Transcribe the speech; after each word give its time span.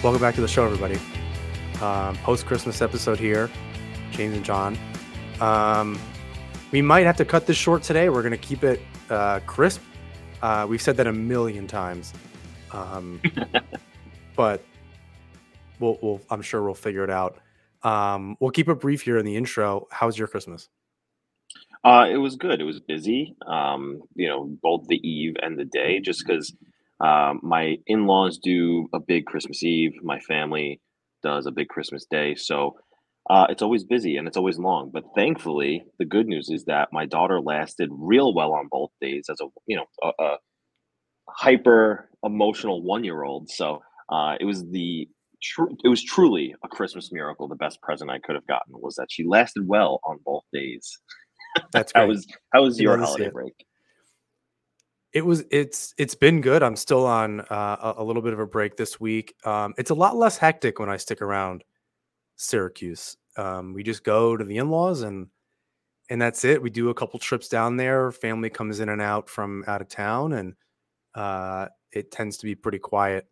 Welcome 0.00 0.22
back 0.22 0.36
to 0.36 0.40
the 0.40 0.46
show, 0.46 0.64
everybody. 0.64 0.96
Um, 1.82 2.14
Post 2.18 2.46
Christmas 2.46 2.80
episode 2.80 3.18
here, 3.18 3.50
James 4.12 4.36
and 4.36 4.44
John. 4.44 4.78
Um, 5.40 5.98
we 6.70 6.80
might 6.80 7.04
have 7.04 7.16
to 7.16 7.24
cut 7.24 7.48
this 7.48 7.56
short 7.56 7.82
today. 7.82 8.08
We're 8.08 8.22
going 8.22 8.30
to 8.30 8.38
keep 8.38 8.62
it 8.62 8.80
uh, 9.10 9.40
crisp. 9.40 9.80
Uh, 10.40 10.66
we've 10.68 10.80
said 10.80 10.96
that 10.98 11.08
a 11.08 11.12
million 11.12 11.66
times, 11.66 12.14
um, 12.70 13.20
but 14.36 14.62
we'll, 15.80 15.98
we'll, 16.00 16.20
I'm 16.30 16.42
sure 16.42 16.62
we'll 16.62 16.74
figure 16.74 17.02
it 17.02 17.10
out. 17.10 17.38
Um, 17.82 18.36
we'll 18.38 18.52
keep 18.52 18.68
it 18.68 18.76
brief 18.76 19.02
here 19.02 19.18
in 19.18 19.26
the 19.26 19.34
intro. 19.34 19.88
How's 19.90 20.16
your 20.16 20.28
Christmas? 20.28 20.68
Uh, 21.82 22.06
it 22.08 22.18
was 22.18 22.36
good. 22.36 22.60
It 22.60 22.64
was 22.64 22.78
busy. 22.78 23.34
Um, 23.48 24.02
you 24.14 24.28
know, 24.28 24.44
both 24.62 24.86
the 24.86 25.00
eve 25.04 25.34
and 25.42 25.58
the 25.58 25.64
day, 25.64 25.98
just 25.98 26.24
because 26.24 26.54
um, 27.00 27.40
my 27.42 27.76
in-laws 27.86 28.38
do 28.38 28.88
a 28.92 29.00
big 29.00 29.26
Christmas 29.26 29.62
Eve. 29.62 29.92
My 30.02 30.18
family 30.20 30.80
does 31.22 31.46
a 31.46 31.52
big 31.52 31.68
Christmas 31.68 32.06
Day. 32.10 32.34
So 32.34 32.76
uh, 33.30 33.46
it's 33.50 33.62
always 33.62 33.84
busy 33.84 34.16
and 34.16 34.26
it's 34.26 34.36
always 34.36 34.58
long. 34.58 34.90
But 34.92 35.04
thankfully, 35.14 35.84
the 35.98 36.04
good 36.04 36.26
news 36.26 36.48
is 36.50 36.64
that 36.64 36.88
my 36.92 37.06
daughter 37.06 37.40
lasted 37.40 37.90
real 37.92 38.34
well 38.34 38.52
on 38.52 38.68
both 38.70 38.90
days 39.00 39.26
as 39.30 39.40
a 39.40 39.46
you 39.66 39.76
know 39.76 39.84
a, 40.02 40.22
a 40.22 40.36
hyper 41.28 42.10
emotional 42.24 42.82
one-year-old. 42.82 43.50
So 43.50 43.80
uh, 44.10 44.36
it 44.40 44.44
was 44.44 44.64
the 44.70 45.08
tr- 45.42 45.72
it 45.84 45.88
was 45.88 46.02
truly 46.02 46.54
a 46.64 46.68
Christmas 46.68 47.12
miracle. 47.12 47.48
The 47.48 47.56
best 47.56 47.80
present 47.82 48.10
I 48.10 48.18
could 48.18 48.34
have 48.34 48.46
gotten 48.46 48.74
was 48.80 48.96
that 48.96 49.08
she 49.10 49.24
lasted 49.24 49.66
well 49.66 50.00
on 50.04 50.18
both 50.24 50.44
days. 50.52 50.98
That's 51.72 51.92
how 51.94 52.06
great. 52.06 52.08
was 52.08 52.26
how 52.52 52.62
was 52.64 52.80
your 52.80 52.96
love 52.96 53.00
to 53.00 53.06
see 53.06 53.24
holiday 53.24 53.30
break? 53.30 53.54
It 55.12 55.24
was 55.24 55.44
it's 55.50 55.94
it's 55.96 56.14
been 56.14 56.40
good. 56.40 56.62
I'm 56.62 56.76
still 56.76 57.06
on 57.06 57.40
uh, 57.40 57.94
a, 57.96 58.04
little 58.04 58.20
bit 58.20 58.34
of 58.34 58.40
a 58.40 58.46
break 58.46 58.76
this 58.76 59.00
week. 59.00 59.34
Um, 59.44 59.74
it's 59.78 59.90
a 59.90 59.94
lot 59.94 60.16
less 60.16 60.36
hectic 60.36 60.78
when 60.78 60.90
I 60.90 60.98
stick 60.98 61.22
around 61.22 61.64
Syracuse. 62.36 63.16
Um, 63.36 63.72
we 63.72 63.82
just 63.82 64.04
go 64.04 64.36
to 64.36 64.44
the 64.44 64.58
in-laws 64.58 65.02
and 65.02 65.28
and 66.10 66.20
that's 66.20 66.44
it. 66.44 66.62
We 66.62 66.70
do 66.70 66.90
a 66.90 66.94
couple 66.94 67.18
trips 67.18 67.48
down 67.48 67.76
there. 67.76 68.12
Family 68.12 68.50
comes 68.50 68.80
in 68.80 68.88
and 68.88 69.00
out 69.00 69.28
from 69.28 69.64
out 69.66 69.80
of 69.80 69.88
town, 69.88 70.32
and 70.34 70.54
uh, 71.14 71.68
it 71.92 72.10
tends 72.10 72.36
to 72.38 72.46
be 72.46 72.54
pretty 72.54 72.78
quiet, 72.78 73.26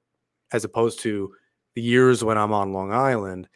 as 0.53 0.65
opposed 0.65 1.01
to 1.01 1.33
the 1.75 1.83
years 1.83 2.23
when 2.25 2.39
I'm 2.39 2.53
on 2.53 2.73
Long 2.73 2.93
Island. 2.93 3.49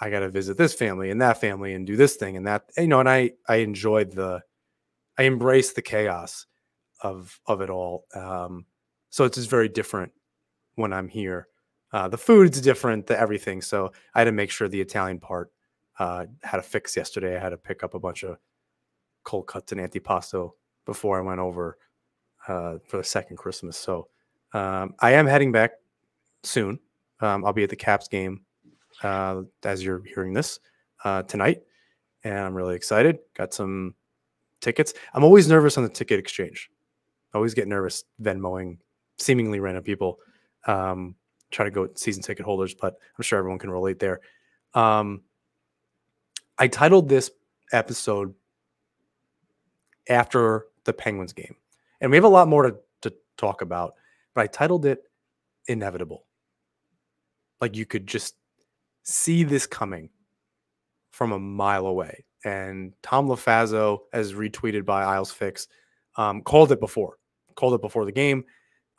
I 0.00 0.10
got 0.10 0.20
to 0.20 0.28
visit 0.28 0.56
this 0.56 0.74
family 0.74 1.10
and 1.10 1.22
that 1.22 1.40
family 1.40 1.74
and 1.74 1.86
do 1.86 1.96
this 1.96 2.16
thing 2.16 2.36
and 2.36 2.46
that. 2.46 2.64
You 2.76 2.88
know, 2.88 3.00
and 3.00 3.08
I 3.08 3.32
I 3.48 3.56
enjoyed 3.56 4.12
the, 4.12 4.42
I 5.18 5.24
embrace 5.24 5.72
the 5.72 5.82
chaos 5.82 6.46
of 7.04 7.38
of 7.46 7.60
it 7.60 7.70
all. 7.70 8.06
Um, 8.14 8.66
so 9.10 9.24
it's 9.24 9.36
just 9.36 9.50
very 9.50 9.68
different 9.68 10.10
when 10.74 10.92
I'm 10.92 11.06
here. 11.06 11.46
Uh, 11.92 12.08
the 12.08 12.18
food's 12.18 12.60
different, 12.60 13.06
the 13.06 13.18
everything. 13.18 13.62
So 13.62 13.92
I 14.14 14.20
had 14.20 14.24
to 14.24 14.32
make 14.32 14.50
sure 14.50 14.66
the 14.66 14.80
Italian 14.80 15.20
part 15.20 15.52
uh, 16.00 16.26
had 16.42 16.58
a 16.58 16.62
fix 16.62 16.96
yesterday. 16.96 17.36
I 17.36 17.38
had 17.38 17.50
to 17.50 17.56
pick 17.56 17.84
up 17.84 17.94
a 17.94 18.00
bunch 18.00 18.24
of 18.24 18.38
cold 19.22 19.46
cuts 19.46 19.70
and 19.70 19.80
antipasto 19.80 20.52
before 20.86 21.18
I 21.18 21.22
went 21.22 21.38
over 21.38 21.78
uh, 22.48 22.78
for 22.88 22.96
the 22.96 23.04
second 23.04 23.36
Christmas. 23.36 23.76
So 23.76 24.08
um, 24.52 24.94
I 24.98 25.12
am 25.12 25.26
heading 25.26 25.52
back 25.52 25.72
soon. 26.42 26.80
Um, 27.20 27.44
I'll 27.44 27.52
be 27.52 27.62
at 27.62 27.70
the 27.70 27.76
Caps 27.76 28.08
game 28.08 28.44
uh, 29.02 29.42
as 29.62 29.84
you're 29.84 30.02
hearing 30.04 30.32
this 30.32 30.58
uh, 31.04 31.22
tonight, 31.22 31.62
and 32.24 32.38
I'm 32.38 32.54
really 32.54 32.74
excited. 32.74 33.18
Got 33.34 33.54
some 33.54 33.94
tickets. 34.60 34.94
I'm 35.14 35.22
always 35.22 35.48
nervous 35.48 35.78
on 35.78 35.84
the 35.84 35.90
ticket 35.90 36.18
exchange. 36.18 36.70
Always 37.34 37.54
get 37.54 37.68
nervous 37.68 38.04
Venmoing 38.22 38.78
seemingly 39.18 39.60
random 39.60 39.82
people. 39.82 40.18
Um, 40.66 41.14
try 41.50 41.64
to 41.64 41.70
go 41.70 41.88
season 41.94 42.22
ticket 42.22 42.44
holders, 42.44 42.74
but 42.74 42.96
I'm 43.16 43.22
sure 43.22 43.38
everyone 43.38 43.58
can 43.58 43.70
relate 43.70 43.98
there. 43.98 44.20
Um, 44.74 45.22
I 46.58 46.68
titled 46.68 47.08
this 47.08 47.30
episode 47.72 48.34
after 50.08 50.66
the 50.84 50.92
Penguins 50.92 51.32
game, 51.32 51.56
and 52.00 52.10
we 52.10 52.16
have 52.16 52.24
a 52.24 52.28
lot 52.28 52.48
more 52.48 52.70
to, 52.70 52.76
to 53.02 53.14
talk 53.36 53.62
about, 53.62 53.94
but 54.34 54.42
I 54.42 54.46
titled 54.46 54.86
it 54.86 55.02
Inevitable. 55.66 56.26
Like 57.60 57.76
you 57.76 57.86
could 57.86 58.06
just 58.06 58.36
see 59.02 59.44
this 59.44 59.66
coming 59.66 60.10
from 61.10 61.32
a 61.32 61.38
mile 61.38 61.86
away. 61.86 62.24
And 62.44 62.92
Tom 63.02 63.28
LaFazzo, 63.28 64.00
as 64.12 64.34
retweeted 64.34 64.84
by 64.84 65.04
Isles 65.04 65.30
Fix, 65.30 65.68
um, 66.16 66.42
called 66.42 66.72
it 66.72 66.80
before, 66.80 67.18
called 67.54 67.74
it 67.74 67.80
before 67.80 68.04
the 68.04 68.12
game. 68.12 68.44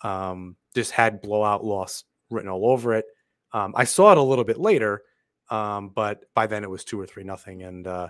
Um, 0.04 0.56
just 0.74 0.92
had 0.92 1.22
blowout 1.22 1.64
loss 1.64 2.04
written 2.30 2.50
all 2.50 2.70
over 2.70 2.94
it. 2.94 3.06
Um, 3.54 3.74
I 3.76 3.86
saw 3.86 4.12
it 4.12 4.18
a 4.18 4.22
little 4.22 4.44
bit 4.44 4.60
later, 4.60 5.04
um, 5.50 5.90
but 5.90 6.26
by 6.34 6.48
then 6.48 6.64
it 6.64 6.70
was 6.70 6.84
two 6.84 7.00
or 7.00 7.06
three 7.06 7.24
nothing, 7.24 7.64
and 7.64 7.88
uh, 7.88 8.10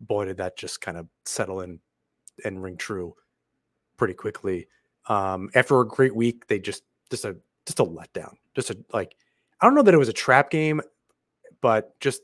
boy, 0.00 0.26
did 0.26 0.36
that 0.38 0.56
just 0.56 0.80
kind 0.80 0.96
of 0.98 1.06
settle 1.24 1.62
in 1.62 1.80
and 2.44 2.62
ring 2.62 2.76
true 2.76 3.14
pretty 3.96 4.14
quickly. 4.14 4.68
Um, 5.08 5.50
after 5.54 5.80
a 5.80 5.86
great 5.86 6.14
week, 6.14 6.46
they 6.46 6.58
just 6.58 6.82
just 7.10 7.24
a 7.24 7.36
just 7.64 7.80
a 7.80 7.84
letdown, 7.84 8.34
just 8.54 8.70
a 8.70 8.76
like 8.92 9.16
I 9.60 9.66
don't 9.66 9.74
know 9.74 9.82
that 9.82 9.94
it 9.94 9.98
was 9.98 10.08
a 10.08 10.14
trap 10.14 10.50
game, 10.50 10.80
but 11.60 11.98
just 12.00 12.22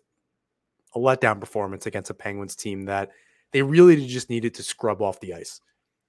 a 0.95 0.99
letdown 0.99 1.41
performance 1.41 1.87
against 1.87 2.11
a 2.11 2.15
Penguins 2.15 2.55
team 2.55 2.85
that 2.85 3.11
they 3.53 3.63
really 3.63 4.07
just 4.07 4.29
needed 4.29 4.55
to 4.55 4.63
scrub 4.63 5.01
off 5.01 5.21
the 5.21 5.35
ice. 5.35 5.61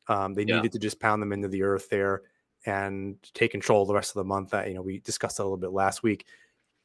Um, 0.08 0.34
they 0.34 0.44
Yeah. 0.44 0.58
needed 0.58 0.72
to 0.74 0.80
just 0.80 1.00
pound 1.00 1.22
them 1.22 1.34
into 1.34 1.48
the 1.48 1.64
earth 1.64 1.90
there 1.90 2.24
and 2.66 3.18
take 3.34 3.52
control 3.52 3.86
the 3.86 3.94
rest 3.94 4.12
of 4.12 4.16
the 4.16 4.24
month. 4.24 4.52
That 4.52 4.68
you 4.68 4.74
know 4.74 4.82
we 4.82 5.00
discussed 5.00 5.38
that 5.38 5.44
a 5.44 5.46
little 5.46 5.58
bit 5.58 5.72
last 5.72 6.04
week, 6.04 6.26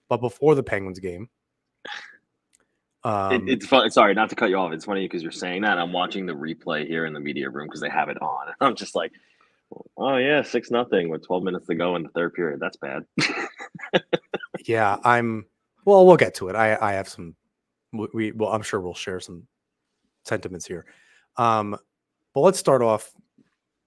but 0.09 0.19
before 0.19 0.55
the 0.55 0.63
Penguins 0.63 0.99
game, 0.99 1.29
um, 3.05 3.49
It, 3.49 3.55
it's 3.55 3.67
fun. 3.67 3.91
Sorry, 3.91 4.15
not 4.15 4.31
to 4.31 4.37
cut 4.37 4.51
you 4.51 4.57
off. 4.57 4.73
It's 4.73 4.85
funny 4.85 5.05
because 5.05 5.23
you're 5.23 5.33
saying 5.33 5.63
that. 5.63 5.79
I'm 5.79 5.93
watching 5.93 6.27
the 6.27 6.35
replay 6.35 6.87
here 6.87 7.07
in 7.07 7.13
the 7.13 7.21
media 7.21 7.49
room 7.51 7.67
because 7.67 7.81
they 7.81 7.89
have 7.91 8.09
it 8.09 8.21
on. 8.21 8.55
I'm 8.61 8.75
just 8.75 8.95
like, 8.95 9.13
oh 9.97 10.17
yeah, 10.17 10.43
six 10.43 10.71
nothing 10.71 11.09
with 11.09 11.27
12 11.27 11.43
minutes 11.43 11.67
to 11.67 11.75
go 11.75 11.97
in 11.97 12.03
the 12.03 12.09
third 12.11 12.35
period. 12.35 12.61
That's 12.61 12.77
bad. 12.77 13.05
yeah, 14.67 14.97
I'm. 15.05 15.47
Well, 15.85 16.07
we'll 16.07 16.17
get 16.17 16.35
to 16.37 16.49
it. 16.49 16.57
I 16.57 16.77
I 16.81 16.93
have 16.95 17.09
some. 17.09 17.35
We 17.93 18.33
well, 18.33 18.53
I'm 18.53 18.63
sure 18.63 18.81
we'll 18.81 18.95
share 18.95 19.21
some 19.21 19.47
sentiments 20.25 20.67
here. 20.67 20.85
Um, 21.37 21.79
but 22.35 22.41
let's 22.41 22.59
start 22.59 22.83
off 22.83 23.13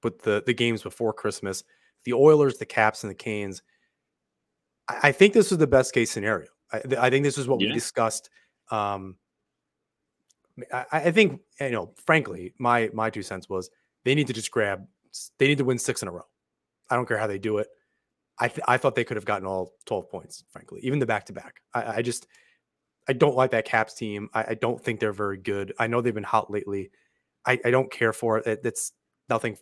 with 0.03 0.21
the 0.21 0.43
the 0.45 0.53
games 0.53 0.83
before 0.83 1.13
Christmas. 1.13 1.63
The 2.03 2.13
Oilers, 2.13 2.57
the 2.57 2.65
Caps, 2.65 3.03
and 3.03 3.11
the 3.11 3.15
Canes. 3.15 3.61
I, 4.87 5.09
I 5.09 5.11
think 5.11 5.33
this 5.33 5.51
was 5.51 5.59
the 5.59 5.67
best 5.67 5.93
case 5.93 6.11
scenario. 6.11 6.49
I, 6.71 6.81
I 6.97 7.09
think 7.09 7.23
this 7.23 7.37
is 7.37 7.47
what 7.47 7.59
we 7.59 7.67
discussed. 7.73 8.29
Um, 8.69 9.17
I, 10.73 10.85
I 10.91 11.11
think 11.11 11.41
you 11.59 11.71
know, 11.71 11.93
frankly, 12.05 12.53
my 12.57 12.89
my 12.93 13.09
two 13.09 13.23
cents 13.23 13.49
was 13.49 13.69
they 14.03 14.15
need 14.15 14.27
to 14.27 14.33
just 14.33 14.51
grab. 14.51 14.85
They 15.37 15.47
need 15.47 15.57
to 15.57 15.65
win 15.65 15.77
six 15.77 16.01
in 16.01 16.07
a 16.07 16.11
row. 16.11 16.25
I 16.89 16.95
don't 16.95 17.07
care 17.07 17.17
how 17.17 17.27
they 17.27 17.39
do 17.39 17.57
it. 17.57 17.67
I 18.39 18.47
th- 18.47 18.65
I 18.67 18.77
thought 18.77 18.95
they 18.95 19.03
could 19.03 19.17
have 19.17 19.25
gotten 19.25 19.47
all 19.47 19.73
twelve 19.85 20.09
points. 20.09 20.43
Frankly, 20.49 20.81
even 20.83 20.99
the 20.99 21.05
back 21.05 21.25
to 21.25 21.33
back. 21.33 21.61
I 21.73 21.97
I 21.97 22.01
just 22.01 22.27
I 23.07 23.13
don't 23.13 23.35
like 23.35 23.51
that 23.51 23.65
Caps 23.65 23.93
team. 23.93 24.29
I, 24.33 24.45
I 24.49 24.53
don't 24.55 24.81
think 24.81 24.99
they're 24.99 25.13
very 25.13 25.37
good. 25.37 25.73
I 25.79 25.87
know 25.87 26.01
they've 26.01 26.13
been 26.13 26.23
hot 26.23 26.49
lately. 26.51 26.91
I, 27.45 27.59
I 27.65 27.71
don't 27.71 27.91
care 27.91 28.13
for 28.13 28.37
it. 28.37 28.47
it. 28.47 28.61
It's 28.63 28.91
nothing. 29.29 29.57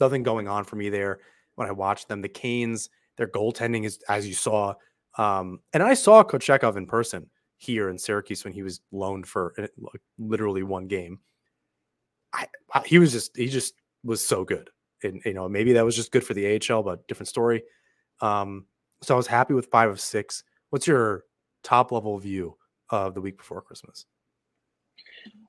Nothing 0.00 0.22
going 0.22 0.48
on 0.48 0.64
for 0.64 0.76
me 0.76 0.88
there 0.88 1.20
when 1.54 1.68
I 1.68 1.72
watch 1.72 2.06
them. 2.06 2.20
The 2.20 2.28
Canes, 2.28 2.90
their 3.16 3.28
goaltending 3.28 3.84
is 3.84 4.00
as 4.08 4.26
you 4.26 4.34
saw, 4.34 4.74
um, 5.18 5.60
and 5.72 5.82
I 5.82 5.94
saw 5.94 6.24
Kochetkov 6.24 6.76
in 6.76 6.86
person 6.86 7.30
here 7.58 7.88
in 7.88 7.96
Syracuse 7.98 8.42
when 8.44 8.52
he 8.52 8.62
was 8.64 8.80
loaned 8.90 9.26
for 9.28 9.54
uh, 9.56 9.66
literally 10.18 10.64
one 10.64 10.88
game. 10.88 11.20
I, 12.32 12.46
I- 12.72 12.82
he 12.86 12.98
was 12.98 13.12
just 13.12 13.36
he 13.36 13.46
just 13.46 13.74
was 14.02 14.26
so 14.26 14.44
good, 14.44 14.68
and 15.04 15.22
you 15.24 15.32
know 15.34 15.48
maybe 15.48 15.72
that 15.74 15.84
was 15.84 15.94
just 15.96 16.10
good 16.10 16.24
for 16.24 16.34
the 16.34 16.60
AHL, 16.70 16.82
but 16.82 17.06
different 17.06 17.28
story. 17.28 17.62
Um, 18.20 18.66
so 19.02 19.14
I 19.14 19.16
was 19.16 19.26
happy 19.28 19.54
with 19.54 19.66
five 19.70 19.90
of 19.90 20.00
six. 20.00 20.42
What's 20.70 20.86
your 20.88 21.24
top 21.62 21.92
level 21.92 22.18
view 22.18 22.56
of 22.90 23.14
the 23.14 23.20
week 23.20 23.38
before 23.38 23.62
Christmas? 23.62 24.06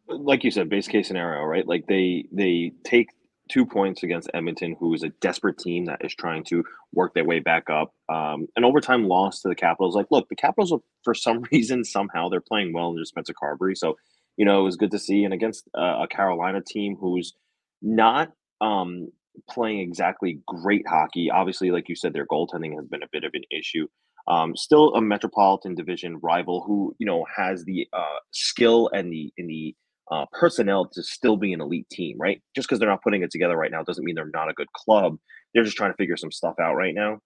Like 0.07 0.43
you 0.43 0.51
said, 0.51 0.69
base 0.69 0.87
case 0.87 1.07
scenario, 1.07 1.43
right? 1.43 1.67
Like 1.67 1.87
they 1.87 2.25
they 2.31 2.71
take 2.83 3.09
two 3.49 3.65
points 3.65 4.03
against 4.03 4.29
Edmonton, 4.33 4.75
who 4.79 4.93
is 4.93 5.03
a 5.03 5.09
desperate 5.21 5.57
team 5.57 5.85
that 5.85 6.03
is 6.03 6.15
trying 6.15 6.43
to 6.45 6.63
work 6.93 7.13
their 7.13 7.25
way 7.25 7.39
back 7.39 7.69
up. 7.69 7.93
Um, 8.09 8.47
an 8.55 8.63
overtime 8.63 9.07
loss 9.07 9.41
to 9.41 9.49
the 9.49 9.55
Capitals. 9.55 9.95
Like, 9.95 10.07
look, 10.09 10.27
the 10.29 10.35
Capitals, 10.35 10.71
are- 10.71 10.79
for 11.03 11.13
some 11.13 11.43
reason, 11.51 11.83
somehow 11.83 12.29
they're 12.29 12.41
playing 12.41 12.73
well 12.73 12.89
under 12.89 13.05
Spencer 13.05 13.33
Carbery. 13.33 13.77
So, 13.77 13.97
you 14.37 14.45
know, 14.45 14.59
it 14.61 14.63
was 14.63 14.77
good 14.77 14.91
to 14.91 14.99
see. 14.99 15.23
And 15.23 15.33
against 15.33 15.67
uh, 15.77 16.01
a 16.03 16.07
Carolina 16.07 16.61
team 16.65 16.97
who's 16.99 17.33
not 17.81 18.31
um, 18.61 19.09
playing 19.49 19.79
exactly 19.79 20.39
great 20.47 20.87
hockey. 20.87 21.29
Obviously, 21.29 21.71
like 21.71 21.87
you 21.89 21.95
said, 21.95 22.13
their 22.13 22.25
goaltending 22.25 22.75
has 22.75 22.87
been 22.87 23.03
a 23.03 23.09
bit 23.11 23.23
of 23.23 23.31
an 23.33 23.43
issue. 23.51 23.87
Um, 24.27 24.55
still 24.55 24.95
a 24.95 25.01
Metropolitan 25.01 25.75
Division 25.75 26.17
rival 26.21 26.63
who 26.65 26.95
you 26.97 27.05
know 27.05 27.25
has 27.37 27.63
the 27.65 27.87
uh, 27.93 28.17
skill 28.31 28.89
and 28.91 29.13
the 29.13 29.31
and 29.37 29.47
the 29.47 29.75
uh, 30.11 30.25
personnel 30.33 30.87
to 30.93 31.03
still 31.03 31.37
be 31.37 31.53
an 31.53 31.61
elite 31.61 31.89
team, 31.91 32.17
right? 32.19 32.41
Just 32.55 32.67
because 32.67 32.79
they're 32.79 32.89
not 32.89 33.03
putting 33.03 33.23
it 33.23 33.31
together 33.31 33.57
right 33.57 33.71
now 33.71 33.83
doesn't 33.83 34.05
mean 34.05 34.15
they're 34.15 34.29
not 34.33 34.49
a 34.49 34.53
good 34.53 34.71
club. 34.73 35.17
They're 35.53 35.63
just 35.65 35.77
trying 35.77 35.91
to 35.91 35.97
figure 35.97 36.17
some 36.17 36.31
stuff 36.31 36.55
out 36.61 36.75
right 36.75 36.95
now. 36.95 37.19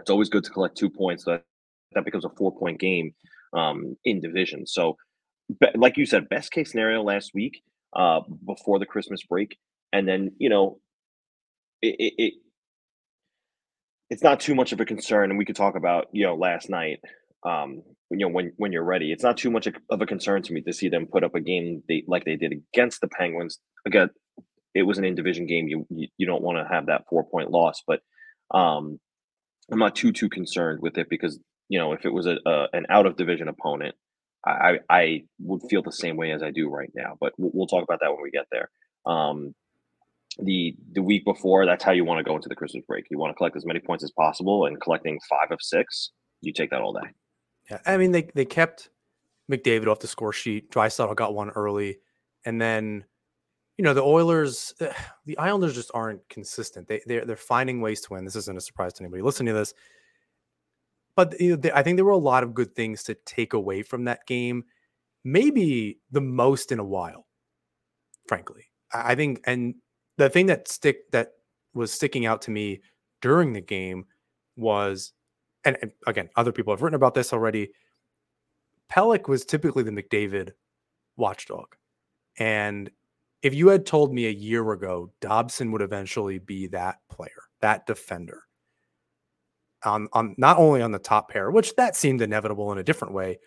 it's 0.00 0.10
always 0.10 0.28
good 0.28 0.44
to 0.44 0.50
collect 0.50 0.76
two 0.76 0.90
points. 0.90 1.24
So 1.24 1.32
that 1.32 1.44
that 1.94 2.04
becomes 2.04 2.24
a 2.24 2.30
four 2.30 2.56
point 2.56 2.80
game 2.80 3.14
um, 3.56 3.96
in 4.04 4.20
division. 4.20 4.66
So, 4.66 4.96
like 5.76 5.96
you 5.98 6.06
said, 6.06 6.28
best 6.28 6.52
case 6.52 6.72
scenario 6.72 7.02
last 7.02 7.32
week 7.34 7.62
uh, 7.96 8.20
before 8.46 8.78
the 8.78 8.86
Christmas 8.86 9.22
break, 9.24 9.58
and 9.92 10.08
then 10.08 10.32
you 10.38 10.50
know, 10.50 10.80
it, 11.82 11.96
it, 11.98 12.14
it 12.18 12.34
it's 14.10 14.22
not 14.22 14.40
too 14.40 14.54
much 14.54 14.72
of 14.72 14.80
a 14.80 14.84
concern, 14.86 15.30
and 15.30 15.38
we 15.38 15.44
could 15.44 15.56
talk 15.56 15.76
about 15.76 16.08
you 16.12 16.26
know 16.26 16.36
last 16.36 16.70
night. 16.70 17.00
Um, 17.46 17.82
you 18.10 18.26
know 18.26 18.28
when 18.28 18.52
when 18.56 18.72
you're 18.72 18.84
ready, 18.84 19.12
it's 19.12 19.22
not 19.22 19.36
too 19.36 19.50
much 19.50 19.66
of 19.66 20.00
a 20.00 20.06
concern 20.06 20.42
to 20.42 20.52
me 20.52 20.60
to 20.62 20.72
see 20.72 20.88
them 20.88 21.06
put 21.06 21.24
up 21.24 21.34
a 21.34 21.40
game 21.40 21.82
they, 21.88 22.02
like 22.06 22.24
they 22.24 22.36
did 22.36 22.52
against 22.52 23.00
the 23.00 23.08
Penguins. 23.08 23.58
Again, 23.86 24.10
it 24.74 24.82
was 24.82 24.98
an 24.98 25.04
in 25.04 25.14
division 25.14 25.46
game. 25.46 25.68
You 25.68 25.86
you, 25.90 26.26
don't 26.26 26.42
want 26.42 26.58
to 26.58 26.72
have 26.72 26.86
that 26.86 27.04
four 27.08 27.24
point 27.24 27.50
loss, 27.50 27.82
but 27.86 28.00
um, 28.52 28.98
I'm 29.70 29.78
not 29.78 29.96
too 29.96 30.12
too 30.12 30.28
concerned 30.28 30.80
with 30.82 30.98
it 30.98 31.08
because 31.08 31.38
you 31.68 31.78
know 31.78 31.92
if 31.92 32.04
it 32.04 32.12
was 32.12 32.26
a, 32.26 32.36
a 32.44 32.66
an 32.72 32.86
out 32.90 33.06
of 33.06 33.16
division 33.16 33.48
opponent, 33.48 33.94
I 34.44 34.78
I 34.88 35.22
would 35.40 35.62
feel 35.70 35.82
the 35.82 35.92
same 35.92 36.16
way 36.16 36.32
as 36.32 36.42
I 36.42 36.50
do 36.50 36.68
right 36.68 36.90
now. 36.94 37.16
But 37.20 37.32
we'll, 37.38 37.52
we'll 37.54 37.66
talk 37.66 37.84
about 37.84 38.00
that 38.00 38.10
when 38.10 38.22
we 38.22 38.30
get 38.30 38.46
there. 38.50 38.70
Um, 39.06 39.54
the 40.38 40.74
the 40.92 41.02
week 41.02 41.24
before, 41.24 41.66
that's 41.66 41.84
how 41.84 41.92
you 41.92 42.04
want 42.04 42.18
to 42.18 42.28
go 42.28 42.36
into 42.36 42.48
the 42.48 42.56
Christmas 42.56 42.84
break. 42.86 43.06
You 43.10 43.18
want 43.18 43.30
to 43.30 43.36
collect 43.36 43.56
as 43.56 43.66
many 43.66 43.80
points 43.80 44.04
as 44.04 44.12
possible, 44.12 44.66
and 44.66 44.80
collecting 44.80 45.18
five 45.28 45.50
of 45.50 45.58
six, 45.60 46.10
you 46.40 46.52
take 46.52 46.70
that 46.70 46.80
all 46.80 46.92
day. 46.92 47.08
Yeah, 47.70 47.78
I 47.86 47.96
mean 47.96 48.12
they 48.12 48.28
they 48.34 48.44
kept 48.44 48.90
McDavid 49.50 49.86
off 49.86 50.00
the 50.00 50.06
score 50.06 50.32
sheet. 50.32 50.70
Draisaitl 50.70 51.14
got 51.16 51.34
one 51.34 51.50
early, 51.50 51.98
and 52.44 52.60
then 52.60 53.04
you 53.78 53.84
know 53.84 53.94
the 53.94 54.02
Oilers, 54.02 54.74
the 55.26 55.38
Islanders 55.38 55.74
just 55.74 55.90
aren't 55.94 56.28
consistent. 56.28 56.88
They 56.88 57.00
they're 57.06 57.24
they're 57.24 57.36
finding 57.36 57.80
ways 57.80 58.00
to 58.02 58.14
win. 58.14 58.24
This 58.24 58.36
isn't 58.36 58.58
a 58.58 58.60
surprise 58.60 58.92
to 58.94 59.02
anybody 59.02 59.22
listening 59.22 59.54
to 59.54 59.58
this, 59.58 59.74
but 61.16 61.38
you 61.40 61.50
know, 61.50 61.56
they, 61.56 61.72
I 61.72 61.82
think 61.82 61.96
there 61.96 62.04
were 62.04 62.10
a 62.12 62.16
lot 62.16 62.42
of 62.42 62.54
good 62.54 62.74
things 62.74 63.02
to 63.04 63.14
take 63.14 63.52
away 63.52 63.82
from 63.82 64.04
that 64.04 64.26
game. 64.26 64.64
Maybe 65.24 65.98
the 66.10 66.20
most 66.20 66.72
in 66.72 66.78
a 66.78 66.84
while, 66.84 67.26
frankly. 68.26 68.64
I 68.92 69.14
think, 69.14 69.40
and 69.44 69.74
the 70.16 70.30
thing 70.30 70.46
that 70.46 70.66
stick 70.66 71.10
that 71.12 71.32
was 71.74 71.92
sticking 71.92 72.26
out 72.26 72.42
to 72.42 72.50
me 72.50 72.80
during 73.20 73.52
the 73.52 73.60
game 73.60 74.06
was, 74.56 75.12
and, 75.64 75.76
and 75.82 75.92
again, 76.06 76.28
other 76.36 76.52
people 76.52 76.72
have 76.72 76.82
written 76.82 76.96
about 76.96 77.14
this 77.14 77.32
already. 77.32 77.70
Pelech 78.90 79.28
was 79.28 79.44
typically 79.44 79.82
the 79.82 79.90
McDavid 79.90 80.52
watchdog, 81.16 81.76
and 82.38 82.90
if 83.42 83.54
you 83.54 83.68
had 83.68 83.86
told 83.86 84.12
me 84.12 84.26
a 84.26 84.30
year 84.30 84.72
ago 84.72 85.10
Dobson 85.20 85.72
would 85.72 85.82
eventually 85.82 86.38
be 86.38 86.66
that 86.68 86.98
player, 87.08 87.42
that 87.60 87.86
defender, 87.86 88.42
on 89.84 90.08
on 90.12 90.34
not 90.38 90.58
only 90.58 90.82
on 90.82 90.92
the 90.92 90.98
top 90.98 91.30
pair, 91.30 91.50
which 91.50 91.74
that 91.76 91.96
seemed 91.96 92.20
inevitable 92.22 92.72
in 92.72 92.78
a 92.78 92.84
different 92.84 93.14
way, 93.14 93.38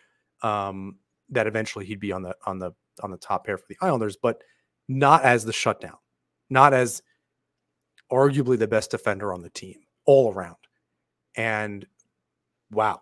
um, 0.41 0.97
that 1.29 1.47
eventually 1.47 1.85
he'd 1.85 1.99
be 1.99 2.11
on 2.11 2.23
the 2.23 2.35
on 2.45 2.59
the 2.59 2.71
on 3.01 3.11
the 3.11 3.17
top 3.17 3.45
pair 3.45 3.57
for 3.57 3.65
the 3.69 3.77
Islanders, 3.81 4.17
but 4.17 4.41
not 4.87 5.23
as 5.23 5.45
the 5.45 5.53
shutdown, 5.53 5.97
not 6.49 6.73
as 6.73 7.01
arguably 8.11 8.57
the 8.57 8.67
best 8.67 8.91
defender 8.91 9.33
on 9.33 9.41
the 9.41 9.49
team 9.49 9.75
all 10.05 10.31
around. 10.31 10.57
And 11.35 11.85
wow, 12.73 13.01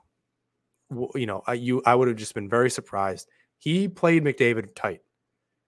you 1.16 1.26
know, 1.26 1.44
I, 1.48 1.54
you 1.54 1.82
I 1.86 1.96
would 1.96 2.08
have 2.08 2.18
just 2.18 2.34
been 2.34 2.50
very 2.50 2.70
surprised. 2.70 3.28
He 3.60 3.88
played 3.88 4.24
McDavid 4.24 4.76
tight. 4.76 5.02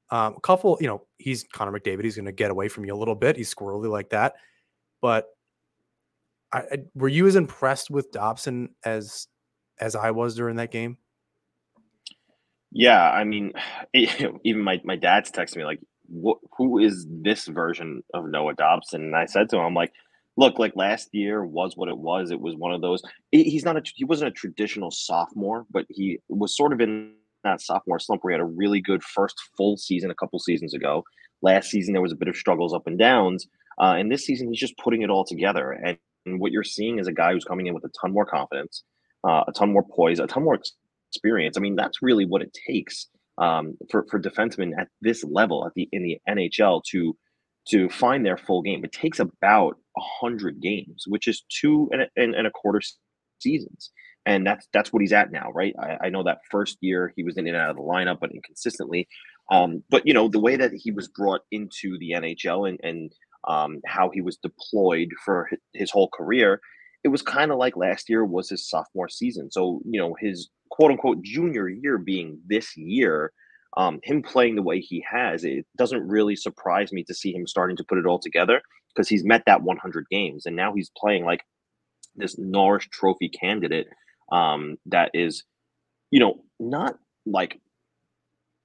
Um, 0.09 0.35
a 0.37 0.39
couple, 0.41 0.77
you 0.79 0.87
know, 0.87 1.05
he's 1.17 1.43
Connor 1.53 1.71
McDavid. 1.71 2.03
He's 2.03 2.15
going 2.15 2.25
to 2.25 2.31
get 2.31 2.51
away 2.51 2.67
from 2.67 2.85
you 2.85 2.93
a 2.93 2.97
little 2.97 3.15
bit. 3.15 3.35
He's 3.35 3.53
squirrely 3.53 3.89
like 3.89 4.09
that. 4.09 4.33
But 5.01 5.27
I, 6.51 6.59
I, 6.59 6.77
were 6.93 7.07
you 7.07 7.27
as 7.27 7.35
impressed 7.35 7.89
with 7.89 8.11
Dobson 8.11 8.69
as 8.85 9.27
as 9.79 9.95
I 9.95 10.11
was 10.11 10.35
during 10.35 10.57
that 10.57 10.71
game? 10.71 10.97
Yeah, 12.71 13.09
I 13.09 13.23
mean, 13.23 13.53
it, 13.93 14.31
even 14.43 14.61
my 14.61 14.81
my 14.83 14.95
dad's 14.95 15.31
texting 15.31 15.57
me 15.57 15.65
like, 15.65 15.79
"What? 16.07 16.37
Who 16.57 16.79
is 16.79 17.07
this 17.09 17.47
version 17.47 18.03
of 18.13 18.25
Noah 18.25 18.55
Dobson?" 18.55 19.01
And 19.03 19.15
I 19.15 19.25
said 19.25 19.49
to 19.49 19.57
him, 19.57 19.65
"I'm 19.65 19.73
like." 19.73 19.93
Look, 20.35 20.57
like 20.57 20.75
last 20.75 21.09
year 21.11 21.45
was 21.45 21.77
what 21.77 21.89
it 21.89 21.97
was. 21.97 22.31
It 22.31 22.39
was 22.39 22.55
one 22.55 22.73
of 22.73 22.81
those. 22.81 23.03
He's 23.31 23.63
not 23.63 23.77
a. 23.77 23.83
He 23.95 24.03
wasn't 24.03 24.29
a 24.29 24.31
traditional 24.31 24.89
sophomore, 24.89 25.65
but 25.69 25.85
he 25.89 26.19
was 26.27 26.57
sort 26.57 26.73
of 26.73 26.81
in 26.81 27.13
that 27.43 27.61
sophomore 27.61 27.99
slump 27.99 28.23
where 28.23 28.31
he 28.31 28.39
had 28.39 28.41
a 28.41 28.55
really 28.55 28.81
good 28.81 29.03
first 29.03 29.35
full 29.55 29.77
season 29.77 30.09
a 30.09 30.15
couple 30.15 30.39
seasons 30.39 30.73
ago. 30.73 31.03
Last 31.41 31.69
season 31.69 31.93
there 31.93 32.01
was 32.01 32.11
a 32.11 32.17
bit 32.17 32.27
of 32.27 32.35
struggles 32.35 32.73
up 32.73 32.87
and 32.87 32.97
downs, 32.97 33.47
uh, 33.79 33.95
and 33.97 34.11
this 34.11 34.25
season 34.25 34.47
he's 34.47 34.59
just 34.59 34.77
putting 34.77 35.01
it 35.01 35.09
all 35.09 35.25
together. 35.25 35.71
And, 35.71 35.97
and, 36.25 36.39
what 36.39 36.51
you're 36.51 36.63
seeing 36.63 36.99
is 36.99 37.07
a 37.07 37.11
guy 37.11 37.33
who's 37.33 37.43
coming 37.43 37.67
in 37.67 37.73
with 37.73 37.83
a 37.83 37.91
ton 38.01 38.13
more 38.13 38.25
confidence, 38.25 38.83
uh, 39.27 39.43
a 39.47 39.51
ton 39.51 39.71
more 39.71 39.83
poise, 39.83 40.19
a 40.19 40.27
ton 40.27 40.43
more 40.43 40.57
experience. 41.09 41.57
I 41.57 41.59
mean, 41.59 41.75
that's 41.75 42.01
really 42.01 42.25
what 42.25 42.41
it 42.41 42.57
takes 42.67 43.07
um, 43.37 43.77
for 43.91 44.05
for 44.09 44.19
defensemen 44.19 44.71
at 44.79 44.87
this 45.01 45.23
level 45.23 45.65
at 45.67 45.73
the 45.75 45.87
in 45.91 46.03
the 46.03 46.17
NHL 46.27 46.81
to 46.91 47.15
to 47.67 47.89
find 47.89 48.25
their 48.25 48.37
full 48.37 48.61
game. 48.61 48.83
It 48.83 48.91
takes 48.91 49.19
about 49.19 49.77
a 49.97 50.01
hundred 50.21 50.61
games, 50.61 51.03
which 51.07 51.27
is 51.27 51.43
two 51.49 51.89
and 51.91 52.03
a, 52.03 52.07
and, 52.15 52.35
and 52.35 52.47
a 52.47 52.51
quarter 52.51 52.81
seasons 53.39 53.91
and 54.25 54.45
that's 54.45 54.67
that's 54.73 54.93
what 54.93 55.01
he's 55.01 55.13
at 55.13 55.31
now, 55.31 55.51
right? 55.53 55.75
I, 55.79 56.05
I, 56.05 56.09
know 56.09 56.23
that 56.23 56.39
first 56.49 56.77
year 56.81 57.13
he 57.15 57.23
was 57.23 57.37
in 57.37 57.47
and 57.47 57.57
out 57.57 57.71
of 57.71 57.75
the 57.75 57.81
lineup, 57.81 58.19
but 58.19 58.31
inconsistently. 58.31 59.07
Um, 59.51 59.83
but 59.89 60.07
you 60.07 60.13
know 60.13 60.27
the 60.29 60.39
way 60.39 60.55
that 60.55 60.71
he 60.73 60.91
was 60.91 61.07
brought 61.09 61.41
into 61.51 61.97
the 61.99 62.11
NHL 62.11 62.69
and 62.69 62.79
and 62.83 63.11
um, 63.47 63.81
how 63.85 64.09
he 64.09 64.21
was 64.21 64.37
deployed 64.37 65.09
for 65.25 65.49
his 65.73 65.91
whole 65.91 66.09
career, 66.13 66.61
it 67.03 67.09
was 67.09 67.21
kind 67.21 67.51
of 67.51 67.57
like 67.57 67.75
last 67.75 68.09
year 68.09 68.23
was 68.23 68.49
his 68.49 68.69
sophomore 68.69 69.09
season. 69.09 69.51
So 69.51 69.81
you 69.85 69.99
know 69.99 70.15
his 70.19 70.49
quote 70.71 70.91
unquote 70.91 71.21
junior 71.23 71.67
year 71.67 71.97
being 71.97 72.39
this 72.47 72.77
year, 72.77 73.33
um, 73.75 73.99
him 74.03 74.21
playing 74.21 74.55
the 74.55 74.63
way 74.63 74.79
he 74.79 75.03
has, 75.09 75.43
it 75.43 75.65
doesn't 75.77 76.07
really 76.07 76.37
surprise 76.37 76.93
me 76.93 77.03
to 77.03 77.13
see 77.13 77.33
him 77.33 77.45
starting 77.45 77.75
to 77.77 77.83
put 77.83 77.97
it 77.97 78.05
all 78.05 78.19
together 78.19 78.61
because 78.93 79.09
he's 79.09 79.23
met 79.23 79.43
that 79.45 79.63
100 79.63 80.07
games 80.09 80.45
and 80.45 80.55
now 80.55 80.73
he's 80.73 80.91
playing 80.97 81.25
like 81.25 81.43
this 82.15 82.37
Norris 82.37 82.85
Trophy 82.91 83.29
candidate 83.29 83.87
um, 84.31 84.77
that 84.85 85.11
is, 85.13 85.43
you 86.11 86.19
know, 86.19 86.43
not 86.59 86.97
like 87.25 87.59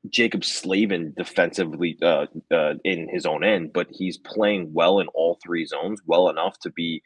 Jaccob 0.08 0.44
Slavin 0.44 1.12
defensively 1.16 1.98
uh, 2.02 2.26
uh, 2.52 2.74
in 2.84 3.08
his 3.08 3.26
own 3.26 3.44
end, 3.44 3.72
but 3.72 3.88
he's 3.90 4.18
playing 4.18 4.72
well 4.72 5.00
in 5.00 5.08
all 5.08 5.38
three 5.42 5.64
zones, 5.66 6.00
well 6.06 6.28
enough 6.28 6.58
to 6.60 6.70
be, 6.70 7.02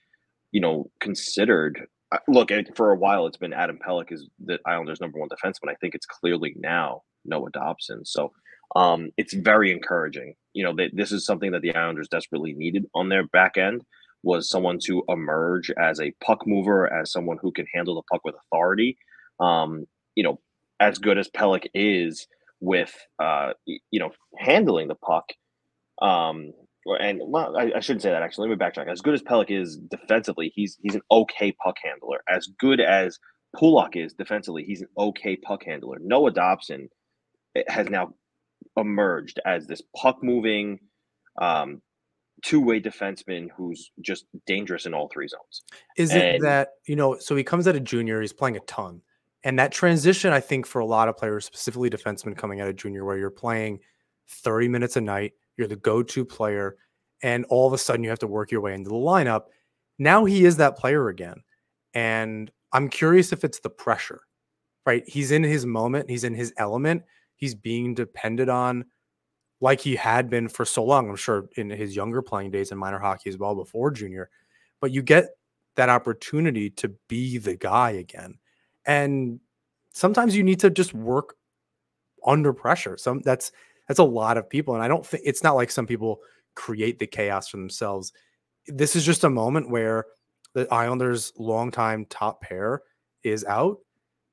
you 0.51 0.61
know, 0.61 0.91
considered. 1.01 1.87
Uh, 2.13 2.19
look, 2.29 2.51
for 2.77 2.93
a 2.93 2.97
while 2.97 3.27
it's 3.27 3.39
been 3.39 3.53
Adam 3.53 3.79
Pelech 3.85 4.13
is 4.13 4.29
the 4.45 4.59
Islanders' 4.67 5.01
number 5.01 5.19
one 5.19 5.29
defenseman. 5.29 5.71
I 5.71 5.75
think 5.81 5.95
it's 5.95 6.07
clearly 6.07 6.55
now 6.59 7.03
Noah 7.25 7.51
Dobson. 7.51 8.05
So 8.05 8.33
um, 8.77 9.11
it's 9.17 9.35
very 9.35 9.73
encouraging. 9.73 10.35
You 10.55 10.65
know, 10.65 10.89
this 10.93 11.13
is 11.13 11.25
something 11.25 11.53
that 11.53 11.63
the 11.63 11.75
Islanders 11.75 12.09
desperately 12.09 12.55
needed 12.55 12.87
on 12.95 13.09
their 13.09 13.27
back 13.27 13.57
end 13.57 13.83
was 14.23 14.49
someone 14.49 14.79
to 14.85 15.03
emerge 15.09 15.71
as 15.81 16.01
a 16.01 16.13
puck 16.25 16.47
mover, 16.47 16.93
as 16.93 17.11
someone 17.11 17.39
who 17.41 17.51
can 17.53 17.67
handle 17.75 17.97
the 17.97 18.03
puck 18.11 18.23
with 18.25 18.35
authority. 18.47 18.97
Um, 19.41 19.87
you 20.15 20.23
know, 20.23 20.41
as 20.81 20.99
good 20.99 21.19
as 21.19 21.29
Pelech 21.29 21.67
is 21.75 22.27
with, 22.61 22.95
uh, 23.19 23.53
you 23.67 24.01
know, 24.01 24.11
handling 24.39 24.89
the 24.89 24.95
puck. 24.95 25.25
Um, 26.01 26.53
and 26.87 27.21
well, 27.25 27.57
I, 27.57 27.73
I, 27.77 27.81
shouldn't 27.81 28.03
say 28.03 28.11
that 28.11 28.23
actually. 28.23 28.49
Let 28.49 28.59
me 28.59 28.65
backtrack. 28.65 28.91
As 28.91 29.01
good 29.01 29.15
as 29.15 29.23
Pelech 29.23 29.51
is 29.51 29.77
defensively, 29.77 30.53
he's 30.55 30.79
he's 30.83 30.95
an 30.95 31.03
okay 31.11 31.53
puck 31.53 31.77
handler. 31.83 32.19
As 32.29 32.49
good 32.59 32.81
as 32.81 33.19
Pulock 33.57 33.97
is 33.97 34.15
defensively, 34.15 34.65
he's 34.65 34.83
an 34.83 34.89
okay 34.99 35.37
puck 35.37 35.65
handler. 35.65 35.99
Noah 36.01 36.33
Dobson 36.33 36.89
eh, 37.55 37.63
has 37.69 37.89
now 37.89 38.15
emerged 38.77 39.41
as 39.45 39.67
this 39.67 39.83
puck 39.97 40.23
moving, 40.23 40.79
um, 41.41 41.81
two-way 42.43 42.81
defenseman 42.81 43.49
who's 43.57 43.93
just 44.01 44.27
dangerous 44.47 44.87
in 44.87 44.95
all 44.95 45.09
three 45.13 45.29
zones. 45.29 45.63
Is 45.97 46.11
and, 46.11 46.23
it 46.23 46.43
that 46.43 46.71
you 46.87 46.97
know? 46.97 47.19
So 47.19 47.37
he 47.37 47.45
comes 47.45 47.69
out 47.69 47.77
of 47.77 47.85
junior, 47.85 48.21
he's 48.21 48.33
playing 48.33 48.57
a 48.57 48.61
ton, 48.61 49.01
and 49.45 49.59
that 49.59 49.73
transition, 49.73 50.33
I 50.33 50.41
think, 50.41 50.67
for 50.67 50.81
a 50.81 50.87
lot 50.87 51.09
of 51.09 51.17
players, 51.17 51.45
specifically 51.45 51.91
defensemen 51.91 52.37
coming 52.37 52.61
out 52.61 52.69
of 52.69 52.77
junior, 52.77 53.05
where 53.05 53.19
you're 53.19 53.31
playing 53.31 53.81
30 54.29 54.69
minutes 54.69 54.97
a 54.97 55.01
night, 55.01 55.33
you're 55.57 55.69
the 55.69 55.77
go-to 55.77 56.25
player, 56.25 56.77
and 57.23 57.45
all 57.47 57.67
of 57.67 57.73
a 57.73 57.79
sudden 57.79 58.03
you 58.03 58.11
have 58.11 58.19
to 58.21 58.27
work 58.27 58.51
your 58.51 58.61
way 58.61 58.75
into 58.75 58.91
the 58.91 58.97
lineup. 58.97 59.45
Now 59.99 60.25
he 60.25 60.45
is 60.45 60.57
that 60.57 60.77
player 60.77 61.09
again, 61.09 61.43
and 61.95 62.51
I'm 62.73 62.89
curious 62.89 63.33
if 63.33 63.45
it's 63.45 63.61
the 63.61 63.71
pressure, 63.71 64.23
right? 64.87 65.07
He's 65.07 65.31
in 65.31 65.43
his 65.45 65.67
moment, 65.67 66.11
he's 66.11 66.25
in 66.25 66.35
his 66.35 66.53
element, 66.57 67.03
he's 67.43 67.57
being 67.57 67.93
depended 67.93 68.49
on 68.49 68.85
like 69.61 69.81
he 69.81 69.97
had 69.97 70.31
been 70.31 70.47
for 70.47 70.65
so 70.65 70.85
long. 70.85 71.11
I'm 71.11 71.17
sure 71.17 71.49
in 71.57 71.71
his 71.71 71.97
younger 71.97 72.23
playing 72.23 72.53
days 72.53 72.71
in 72.71 72.79
minor 72.79 73.01
hockey 73.01 73.31
as 73.31 73.37
well 73.37 73.57
before 73.57 73.91
junior. 73.91 74.31
But 74.81 74.93
you 74.93 75.03
get 75.03 75.31
that 75.75 75.89
opportunity 75.89 76.71
to 76.71 76.95
be 77.09 77.39
the 77.39 77.57
guy 77.57 77.91
again. 77.91 78.39
And 78.87 79.41
sometimes 79.93 80.37
you 80.37 80.45
need 80.45 80.61
to 80.61 80.71
just 80.71 80.95
work 80.95 81.35
under 82.25 82.53
pressure. 82.53 82.97
Some 82.97 83.23
that's 83.23 83.51
that's 83.89 83.99
a 83.99 84.05
lot 84.05 84.37
of 84.37 84.49
people. 84.49 84.75
And 84.75 84.83
I 84.85 84.87
don't 84.87 85.05
think 85.05 85.25
it's 85.27 85.43
not 85.43 85.57
like 85.57 85.73
some 85.73 85.89
people 85.89 86.21
create 86.55 87.01
the 87.01 87.09
chaos 87.09 87.49
for 87.49 87.57
themselves. 87.57 88.13
This 88.69 88.95
is 88.95 89.05
just 89.05 89.25
a 89.25 89.31
moment 89.31 89.69
where 89.69 90.07
the 90.55 90.73
Islanders' 90.73 91.33
longtime 91.37 92.07
top 92.09 92.41
pair 92.41 92.83
is 93.25 93.45
out. 93.47 93.79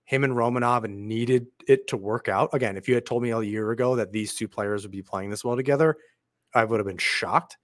Him 0.10 0.24
and 0.24 0.34
Romanov 0.34 0.90
needed 0.90 1.46
it 1.68 1.86
to 1.90 1.96
work 1.96 2.30
out. 2.30 2.50
Again, 2.52 2.78
if 2.78 2.90
you 2.90 2.96
had 2.96 3.06
told 3.06 3.22
me 3.22 3.30
a 3.30 3.42
year 3.42 3.70
ago 3.70 3.96
that 3.96 4.12
these 4.12 4.34
two 4.34 4.48
players 4.48 4.82
would 4.82 4.92
be 4.92 5.04
playing 5.04 5.30
this 5.30 5.46
well 5.46 5.56
together, 5.56 5.98
I 6.56 6.66
would 6.66 6.80
have 6.80 6.88
been 6.88 6.98
shocked. 6.98 7.58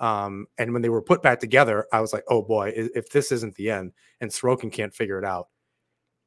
Um, 0.00 0.48
and 0.58 0.72
when 0.72 0.82
they 0.82 0.88
were 0.88 1.00
put 1.00 1.22
back 1.22 1.38
together, 1.38 1.86
I 1.92 2.00
was 2.00 2.12
like, 2.12 2.24
oh 2.26 2.42
boy, 2.42 2.72
if 2.74 3.10
this 3.10 3.30
isn't 3.30 3.54
the 3.54 3.70
end 3.70 3.92
and 4.20 4.28
Sorokin 4.28 4.72
can't 4.72 4.92
figure 4.92 5.16
it 5.16 5.24
out, 5.24 5.46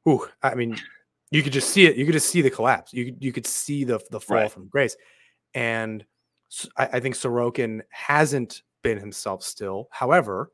ooh, 0.08 0.26
I 0.42 0.54
mean, 0.54 0.78
you 1.30 1.42
could 1.42 1.52
just 1.52 1.68
see 1.68 1.84
it. 1.84 1.96
You 1.96 2.06
could 2.06 2.14
just 2.14 2.30
see 2.30 2.40
the 2.40 2.48
collapse. 2.48 2.94
You 2.94 3.14
you 3.18 3.30
could 3.30 3.46
see 3.46 3.84
the 3.84 4.00
the 4.10 4.18
fall 4.18 4.38
right. 4.38 4.50
from 4.50 4.68
grace. 4.68 4.96
And 5.52 6.06
I, 6.78 6.88
I 6.94 7.00
think 7.00 7.16
Sorokin 7.16 7.82
hasn't 7.90 8.62
been 8.82 8.98
himself 8.98 9.42
still. 9.42 9.88
However, 9.90 10.52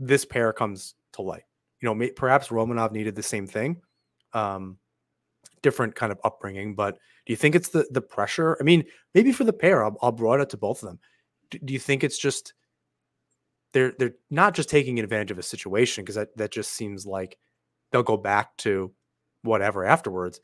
this 0.00 0.24
pair 0.24 0.52
comes 0.52 0.96
to 1.12 1.22
light. 1.22 1.44
You 1.80 1.88
know, 1.88 1.94
may, 1.94 2.10
perhaps 2.10 2.48
Romanov 2.48 2.92
needed 2.92 3.14
the 3.14 3.22
same 3.22 3.46
thing, 3.46 3.80
um, 4.32 4.78
different 5.62 5.94
kind 5.94 6.12
of 6.12 6.20
upbringing. 6.24 6.74
But 6.74 6.98
do 7.26 7.32
you 7.32 7.36
think 7.36 7.54
it's 7.54 7.70
the 7.70 7.86
the 7.90 8.02
pressure? 8.02 8.56
I 8.60 8.64
mean, 8.64 8.84
maybe 9.14 9.32
for 9.32 9.44
the 9.44 9.52
pair, 9.52 9.84
I'll, 9.84 9.96
I'll 10.02 10.12
broaden 10.12 10.42
it 10.42 10.50
to 10.50 10.56
both 10.56 10.82
of 10.82 10.88
them. 10.88 10.98
Do, 11.50 11.58
do 11.64 11.72
you 11.72 11.80
think 11.80 12.04
it's 12.04 12.18
just 12.18 12.54
they're 13.72 13.92
they're 13.98 14.14
not 14.30 14.54
just 14.54 14.68
taking 14.68 14.98
advantage 14.98 15.30
of 15.30 15.38
a 15.38 15.42
situation 15.42 16.04
because 16.04 16.16
that 16.16 16.36
that 16.36 16.52
just 16.52 16.72
seems 16.72 17.06
like 17.06 17.38
they'll 17.92 18.02
go 18.02 18.16
back 18.16 18.56
to 18.58 18.92
whatever 19.42 19.84
afterwards. 19.84 20.40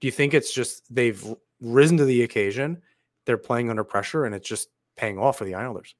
Do 0.00 0.08
you 0.08 0.12
think 0.12 0.34
it's 0.34 0.52
just 0.52 0.82
they've 0.94 1.24
risen 1.60 1.96
to 1.98 2.04
the 2.04 2.22
occasion, 2.22 2.82
they're 3.26 3.38
playing 3.38 3.70
under 3.70 3.84
pressure, 3.84 4.24
and 4.24 4.34
it's 4.34 4.48
just 4.48 4.68
paying 4.96 5.18
off 5.18 5.38
for 5.38 5.44
the 5.44 5.54
Islanders? 5.54 5.94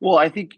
Well, 0.00 0.18
I 0.18 0.28
think 0.28 0.54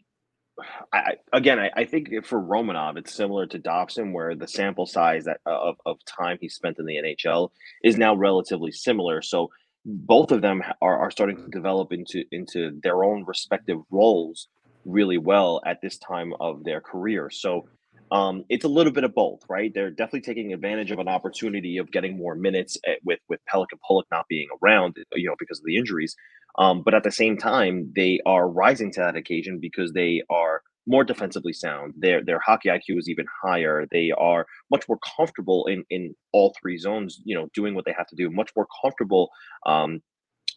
I, 0.92 1.14
again, 1.32 1.58
I, 1.58 1.70
I, 1.74 1.84
think 1.84 2.10
for 2.24 2.40
Romanov, 2.40 2.98
it's 2.98 3.14
similar 3.14 3.46
to 3.46 3.58
Dobson, 3.58 4.12
where 4.12 4.34
the 4.34 4.46
sample 4.46 4.86
size 4.86 5.24
that, 5.24 5.40
of, 5.46 5.76
of 5.86 5.96
time 6.04 6.38
he 6.40 6.48
spent 6.48 6.78
in 6.78 6.84
the 6.84 6.96
NHL 6.96 7.50
is 7.82 7.96
now 7.96 8.14
relatively 8.14 8.70
similar. 8.70 9.22
So 9.22 9.50
both 9.84 10.30
of 10.30 10.42
them 10.42 10.62
are, 10.80 10.98
are 10.98 11.10
starting 11.10 11.36
to 11.36 11.48
develop 11.48 11.92
into 11.92 12.24
into 12.30 12.78
their 12.82 13.02
own 13.02 13.24
respective 13.26 13.78
roles 13.90 14.48
really 14.84 15.18
well 15.18 15.60
at 15.64 15.80
this 15.80 15.98
time 15.98 16.32
of 16.40 16.64
their 16.64 16.80
career. 16.80 17.30
So 17.30 17.68
um, 18.12 18.44
it's 18.50 18.64
a 18.64 18.68
little 18.68 18.92
bit 18.92 19.04
of 19.04 19.14
both, 19.14 19.40
right? 19.48 19.72
They're 19.74 19.90
definitely 19.90 20.20
taking 20.20 20.52
advantage 20.52 20.90
of 20.90 20.98
an 20.98 21.08
opportunity 21.08 21.78
of 21.78 21.90
getting 21.90 22.18
more 22.18 22.34
minutes 22.34 22.76
at, 22.86 22.98
with 23.04 23.20
with 23.28 23.40
Pelech 23.50 23.68
and 23.72 23.80
Pulock 23.80 24.04
not 24.12 24.26
being 24.28 24.48
around, 24.62 24.96
you 25.14 25.28
know, 25.28 25.36
because 25.38 25.58
of 25.58 25.64
the 25.64 25.78
injuries. 25.78 26.14
Um, 26.58 26.82
but 26.84 26.94
at 26.94 27.04
the 27.04 27.10
same 27.10 27.38
time, 27.38 27.90
they 27.96 28.20
are 28.26 28.46
rising 28.46 28.92
to 28.92 29.00
that 29.00 29.16
occasion 29.16 29.60
because 29.60 29.94
they 29.94 30.22
are 30.28 30.60
more 30.86 31.04
defensively 31.04 31.54
sound. 31.54 31.94
Their 31.96 32.22
their 32.22 32.38
hockey 32.38 32.68
IQ 32.68 32.98
is 32.98 33.08
even 33.08 33.24
higher. 33.42 33.86
They 33.90 34.10
are 34.10 34.44
much 34.70 34.86
more 34.90 34.98
comfortable 35.16 35.66
in 35.66 35.82
in 35.88 36.14
all 36.32 36.54
three 36.60 36.76
zones. 36.76 37.22
You 37.24 37.34
know, 37.34 37.48
doing 37.54 37.74
what 37.74 37.86
they 37.86 37.94
have 37.96 38.08
to 38.08 38.16
do. 38.16 38.28
Much 38.28 38.50
more 38.54 38.66
comfortable. 38.82 39.30
Um, 39.64 40.02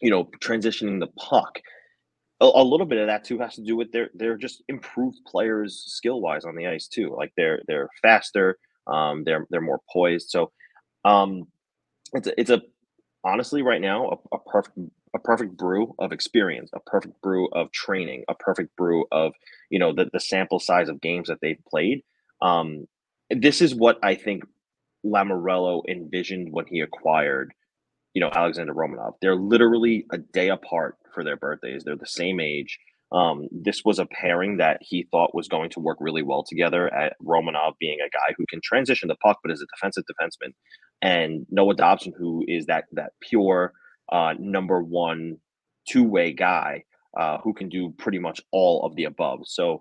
you 0.02 0.10
know, 0.10 0.28
transitioning 0.42 1.00
the 1.00 1.08
puck 1.18 1.58
a, 2.40 2.44
a, 2.44 2.64
little 2.64 2.86
bit 2.86 2.98
of 2.98 3.06
that 3.06 3.24
too 3.24 3.38
has 3.38 3.54
to 3.54 3.62
do 3.62 3.76
with 3.76 3.92
their 3.92 4.10
they're 4.14 4.36
just 4.36 4.62
improved 4.68 5.18
players 5.26 5.84
skill 5.86 6.20
wise 6.20 6.44
on 6.44 6.56
the 6.56 6.66
ice 6.66 6.86
too. 6.86 7.14
Like 7.16 7.32
they're 7.36 7.62
they're 7.66 7.88
faster, 8.02 8.58
um, 8.86 9.24
they're 9.24 9.46
they're 9.50 9.60
more 9.60 9.80
poised. 9.90 10.30
So 10.30 10.52
um, 11.04 11.46
it's 12.12 12.26
a, 12.26 12.40
it's 12.40 12.50
a 12.50 12.62
honestly 13.24 13.62
right 13.62 13.80
now 13.80 14.20
a, 14.32 14.36
a 14.36 14.38
perfect 14.38 14.78
a 15.14 15.18
perfect 15.18 15.56
brew 15.56 15.94
of 15.98 16.12
experience, 16.12 16.70
a 16.74 16.80
perfect 16.80 17.20
brew 17.22 17.48
of 17.48 17.72
training, 17.72 18.24
a 18.28 18.34
perfect 18.34 18.76
brew 18.76 19.06
of 19.10 19.32
you 19.70 19.78
know 19.78 19.94
the 19.94 20.10
the 20.12 20.20
sample 20.20 20.60
size 20.60 20.88
of 20.88 21.00
games 21.00 21.28
that 21.28 21.38
they've 21.40 21.62
played. 21.68 22.02
Um, 22.42 22.86
this 23.30 23.62
is 23.62 23.74
what 23.74 23.98
I 24.02 24.14
think 24.14 24.44
Lamoriello 25.04 25.82
envisioned 25.88 26.52
when 26.52 26.66
he 26.66 26.80
acquired 26.80 27.54
you 28.12 28.20
know 28.20 28.30
Alexander 28.34 28.74
Romanov. 28.74 29.14
They're 29.22 29.36
literally 29.36 30.04
a 30.12 30.18
day 30.18 30.50
apart 30.50 30.96
for 31.16 31.24
their 31.24 31.36
birthdays. 31.36 31.82
They're 31.82 31.96
the 31.96 32.06
same 32.06 32.38
age. 32.38 32.78
Um, 33.10 33.48
this 33.50 33.82
was 33.84 33.98
a 33.98 34.06
pairing 34.06 34.58
that 34.58 34.78
he 34.82 35.08
thought 35.10 35.34
was 35.34 35.48
going 35.48 35.70
to 35.70 35.80
work 35.80 35.96
really 36.00 36.22
well 36.22 36.44
together. 36.44 36.92
At 36.92 37.14
Romanov 37.24 37.72
being 37.80 37.98
a 38.00 38.10
guy 38.10 38.34
who 38.36 38.44
can 38.48 38.60
transition 38.62 39.08
the 39.08 39.16
puck, 39.16 39.38
but 39.42 39.52
is 39.52 39.62
a 39.62 39.76
defensive 39.76 40.04
defenseman, 40.04 40.52
and 41.00 41.46
Noah 41.50 41.74
Dobson, 41.74 42.12
who 42.16 42.44
is 42.46 42.66
that 42.66 42.84
that 42.92 43.12
pure 43.20 43.72
uh, 44.12 44.34
number 44.38 44.82
one 44.82 45.38
two 45.88 46.04
way 46.04 46.32
guy 46.32 46.82
uh, 47.18 47.38
who 47.38 47.54
can 47.54 47.68
do 47.68 47.94
pretty 47.96 48.18
much 48.18 48.40
all 48.52 48.84
of 48.84 48.96
the 48.96 49.04
above. 49.04 49.40
So 49.44 49.80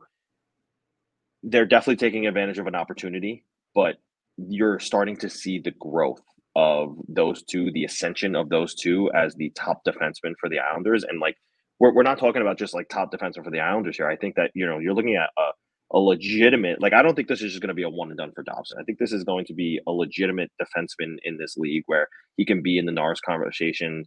they're 1.43 1.65
definitely 1.65 1.97
taking 1.97 2.27
advantage 2.27 2.59
of 2.59 2.67
an 2.67 2.75
opportunity, 2.75 3.43
but 3.73 3.95
you're 4.37 4.79
starting 4.79 5.17
to 5.17 5.29
see 5.29 5.59
the 5.59 5.71
growth 5.71 6.21
of 6.55 6.95
those 7.07 7.43
two, 7.43 7.71
the 7.71 7.83
ascension 7.83 8.35
of 8.35 8.49
those 8.49 8.75
two 8.75 9.11
as 9.13 9.35
the 9.35 9.51
top 9.55 9.81
defenseman 9.85 10.33
for 10.39 10.49
the 10.49 10.59
Islanders. 10.59 11.03
And 11.03 11.19
like, 11.19 11.35
we're, 11.79 11.93
we're 11.93 12.03
not 12.03 12.17
talking 12.17 12.41
about 12.41 12.57
just 12.57 12.73
like 12.73 12.87
top 12.87 13.11
defenseman 13.11 13.43
for 13.43 13.51
the 13.51 13.59
Islanders 13.59 13.97
here. 13.97 14.07
I 14.07 14.15
think 14.15 14.35
that, 14.35 14.51
you 14.53 14.65
know, 14.65 14.79
you're 14.79 14.93
looking 14.93 15.15
at 15.15 15.29
a, 15.37 15.97
a 15.97 15.99
legitimate, 15.99 16.81
like, 16.81 16.93
I 16.93 17.01
don't 17.01 17.15
think 17.15 17.27
this 17.27 17.41
is 17.41 17.51
just 17.51 17.61
going 17.61 17.69
to 17.69 17.73
be 17.75 17.83
a 17.83 17.89
one 17.89 18.09
and 18.09 18.17
done 18.17 18.31
for 18.33 18.43
Dobson. 18.43 18.77
I 18.79 18.83
think 18.83 18.99
this 18.99 19.11
is 19.11 19.23
going 19.23 19.45
to 19.45 19.53
be 19.53 19.79
a 19.85 19.91
legitimate 19.91 20.51
defenseman 20.61 21.17
in 21.23 21.37
this 21.37 21.57
league 21.57 21.83
where 21.87 22.07
he 22.37 22.45
can 22.45 22.61
be 22.61 22.77
in 22.77 22.85
the 22.85 22.91
Norris 22.91 23.19
conversation, 23.19 24.05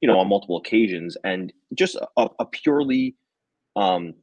you 0.00 0.08
know, 0.08 0.18
on 0.18 0.28
multiple 0.28 0.56
occasions 0.56 1.16
and 1.24 1.52
just 1.76 1.96
a, 2.16 2.28
a 2.38 2.46
purely, 2.46 3.16
um, 3.74 4.14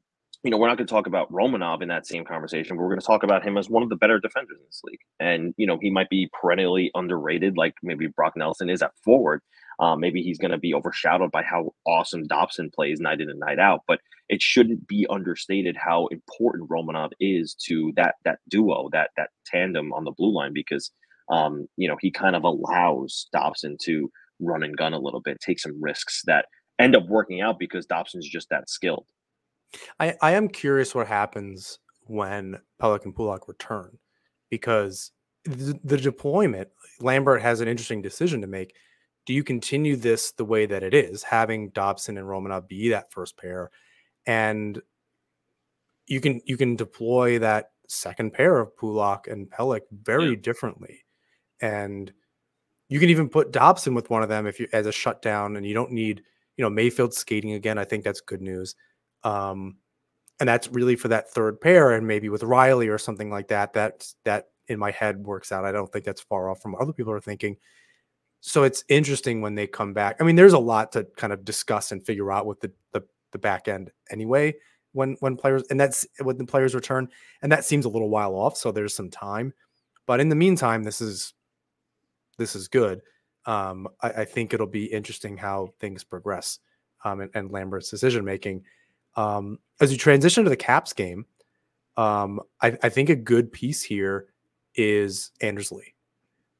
you 0.45 0.51
know, 0.51 0.57
we're 0.57 0.67
not 0.67 0.77
going 0.77 0.85
to 0.85 0.93
talk 0.93 1.07
about 1.07 1.31
Romanov 1.31 1.81
in 1.81 1.87
that 1.87 2.05
same 2.05 2.23
conversation. 2.23 2.77
But 2.77 2.83
we're 2.83 2.89
going 2.89 2.99
to 2.99 3.05
talk 3.05 3.23
about 3.23 3.43
him 3.43 3.57
as 3.57 3.67
one 3.67 3.81
of 3.81 3.89
the 3.89 3.95
better 3.95 4.19
defenders 4.19 4.57
in 4.59 4.65
this 4.67 4.81
league. 4.83 4.99
And, 5.19 5.55
you 5.57 5.65
know, 5.65 5.79
he 5.81 5.89
might 5.89 6.07
be 6.07 6.29
perennially 6.39 6.91
underrated, 6.93 7.57
like 7.57 7.73
maybe 7.81 8.05
Brock 8.05 8.33
Nelson 8.37 8.69
is 8.69 8.83
at 8.83 8.91
forward. 9.03 9.41
Um, 9.79 9.99
maybe 9.99 10.21
he's 10.21 10.37
going 10.37 10.51
to 10.51 10.59
be 10.59 10.75
overshadowed 10.75 11.31
by 11.31 11.41
how 11.41 11.73
awesome 11.87 12.27
Dobson 12.27 12.69
plays 12.73 12.99
night 12.99 13.21
in 13.21 13.29
and 13.31 13.39
night 13.39 13.57
out. 13.57 13.81
But 13.87 14.01
it 14.29 14.39
shouldn't 14.39 14.87
be 14.87 15.07
understated 15.09 15.77
how 15.77 16.05
important 16.07 16.69
Romanov 16.69 17.09
is 17.19 17.55
to 17.65 17.91
that 17.95 18.15
that 18.23 18.37
duo, 18.47 18.89
that 18.91 19.09
that 19.17 19.31
tandem 19.47 19.93
on 19.93 20.03
the 20.03 20.11
blue 20.11 20.33
line, 20.33 20.53
because 20.53 20.91
um, 21.31 21.67
you 21.75 21.89
know 21.89 21.97
he 21.99 22.11
kind 22.11 22.35
of 22.35 22.43
allows 22.43 23.27
Dobson 23.33 23.77
to 23.81 24.11
run 24.39 24.61
and 24.61 24.77
gun 24.77 24.93
a 24.93 24.99
little 24.99 25.21
bit, 25.21 25.39
take 25.41 25.59
some 25.59 25.81
risks 25.81 26.21
that 26.25 26.45
end 26.77 26.95
up 26.95 27.07
working 27.07 27.41
out 27.41 27.57
because 27.57 27.87
Dobson's 27.87 28.29
just 28.29 28.49
that 28.49 28.69
skilled. 28.69 29.07
I, 29.99 30.15
I 30.21 30.31
am 30.31 30.47
curious 30.47 30.93
what 30.95 31.07
happens 31.07 31.79
when 32.07 32.59
Pelech 32.81 33.05
and 33.05 33.15
Pulock 33.15 33.47
return 33.47 33.97
because 34.49 35.11
the, 35.45 35.79
the 35.83 35.97
deployment, 35.97 36.69
Lambert 36.99 37.41
has 37.41 37.61
an 37.61 37.67
interesting 37.67 38.01
decision 38.01 38.41
to 38.41 38.47
make. 38.47 38.75
Do 39.25 39.33
you 39.33 39.43
continue 39.43 39.95
this 39.95 40.31
the 40.33 40.45
way 40.45 40.65
that 40.65 40.83
it 40.83 40.93
is, 40.93 41.23
having 41.23 41.69
Dobson 41.69 42.17
and 42.17 42.27
Romanov 42.27 42.67
be 42.67 42.89
that 42.89 43.11
first 43.11 43.37
pair, 43.37 43.71
and 44.27 44.81
you 46.05 46.21
can 46.21 46.41
you 46.45 46.57
can 46.57 46.75
deploy 46.75 47.39
that 47.39 47.71
second 47.87 48.33
pair 48.33 48.59
of 48.59 48.75
Pulock 48.77 49.27
and 49.27 49.49
Pelech 49.49 49.81
very 49.91 50.29
yeah. 50.31 50.35
differently, 50.41 51.05
and 51.59 52.13
you 52.87 52.99
can 52.99 53.09
even 53.09 53.27
put 53.27 53.51
Dobson 53.51 53.95
with 53.95 54.11
one 54.11 54.21
of 54.21 54.29
them 54.29 54.45
if 54.45 54.59
you 54.59 54.67
as 54.73 54.85
a 54.85 54.91
shutdown, 54.91 55.55
and 55.55 55.65
you 55.65 55.73
don't 55.73 55.91
need 55.91 56.21
you 56.57 56.63
know 56.63 56.69
Mayfield 56.69 57.13
skating 57.13 57.53
again. 57.53 57.79
I 57.79 57.83
think 57.83 58.03
that's 58.03 58.21
good 58.21 58.41
news. 58.41 58.75
Um, 59.25 59.77
and 60.39 60.47
that's 60.47 60.69
really 60.69 60.95
for 60.95 61.09
that 61.09 61.29
third 61.31 61.59
pair, 61.59 61.91
and 61.91 62.07
maybe 62.07 62.29
with 62.29 62.43
Reilly 62.43 62.87
or 62.87 62.97
something 62.97 63.29
like 63.29 63.49
that. 63.49 63.73
That 63.73 64.07
that 64.23 64.47
in 64.67 64.79
my 64.79 64.91
head 64.91 65.17
works 65.25 65.51
out. 65.51 65.65
I 65.65 65.71
don't 65.71 65.91
think 65.91 66.05
that's 66.05 66.21
far 66.21 66.49
off 66.49 66.61
from 66.61 66.73
what 66.73 66.81
other 66.81 66.93
people 66.93 67.11
are 67.13 67.19
thinking. 67.19 67.57
So 68.41 68.63
it's 68.63 68.83
interesting 68.89 69.41
when 69.41 69.55
they 69.55 69.65
come 69.65 69.93
back. 69.93 70.17
I 70.19 70.23
mean, 70.23 70.35
there's 70.35 70.53
a 70.53 70.59
lot 70.59 70.91
to 70.91 71.05
kind 71.17 71.33
of 71.33 71.43
discuss 71.43 71.91
and 71.91 72.05
figure 72.05 72.31
out 72.31 72.45
with 72.45 72.59
the 72.61 72.71
the, 72.93 73.01
the 73.31 73.39
back 73.39 73.67
end 73.67 73.91
anyway. 74.09 74.55
When 74.91 75.17
when 75.19 75.35
players 75.35 75.63
and 75.69 75.79
that's 75.79 76.05
when 76.21 76.37
the 76.37 76.45
players 76.45 76.75
return, 76.75 77.09
and 77.41 77.51
that 77.51 77.65
seems 77.65 77.85
a 77.85 77.89
little 77.89 78.09
while 78.09 78.35
off. 78.35 78.55
So 78.55 78.71
there's 78.71 78.95
some 78.95 79.09
time, 79.09 79.53
but 80.05 80.19
in 80.19 80.29
the 80.29 80.35
meantime, 80.35 80.83
this 80.83 81.01
is 81.01 81.33
this 82.37 82.55
is 82.55 82.67
good. 82.67 83.01
Um, 83.45 83.87
I, 84.01 84.09
I 84.09 84.25
think 84.25 84.53
it'll 84.53 84.67
be 84.67 84.85
interesting 84.85 85.37
how 85.37 85.73
things 85.79 86.03
progress 86.03 86.59
um, 87.03 87.21
and, 87.21 87.31
and 87.33 87.51
Lambert's 87.51 87.89
decision 87.89 88.25
making. 88.25 88.63
Um, 89.15 89.59
as 89.79 89.91
you 89.91 89.97
transition 89.97 90.43
to 90.43 90.49
the 90.49 90.57
Caps 90.57 90.93
game, 90.93 91.25
um, 91.97 92.41
I, 92.61 92.77
I, 92.83 92.89
think 92.89 93.09
a 93.09 93.15
good 93.15 93.51
piece 93.51 93.81
here 93.81 94.27
is 94.75 95.31
Anders 95.39 95.71
Lee, 95.71 95.93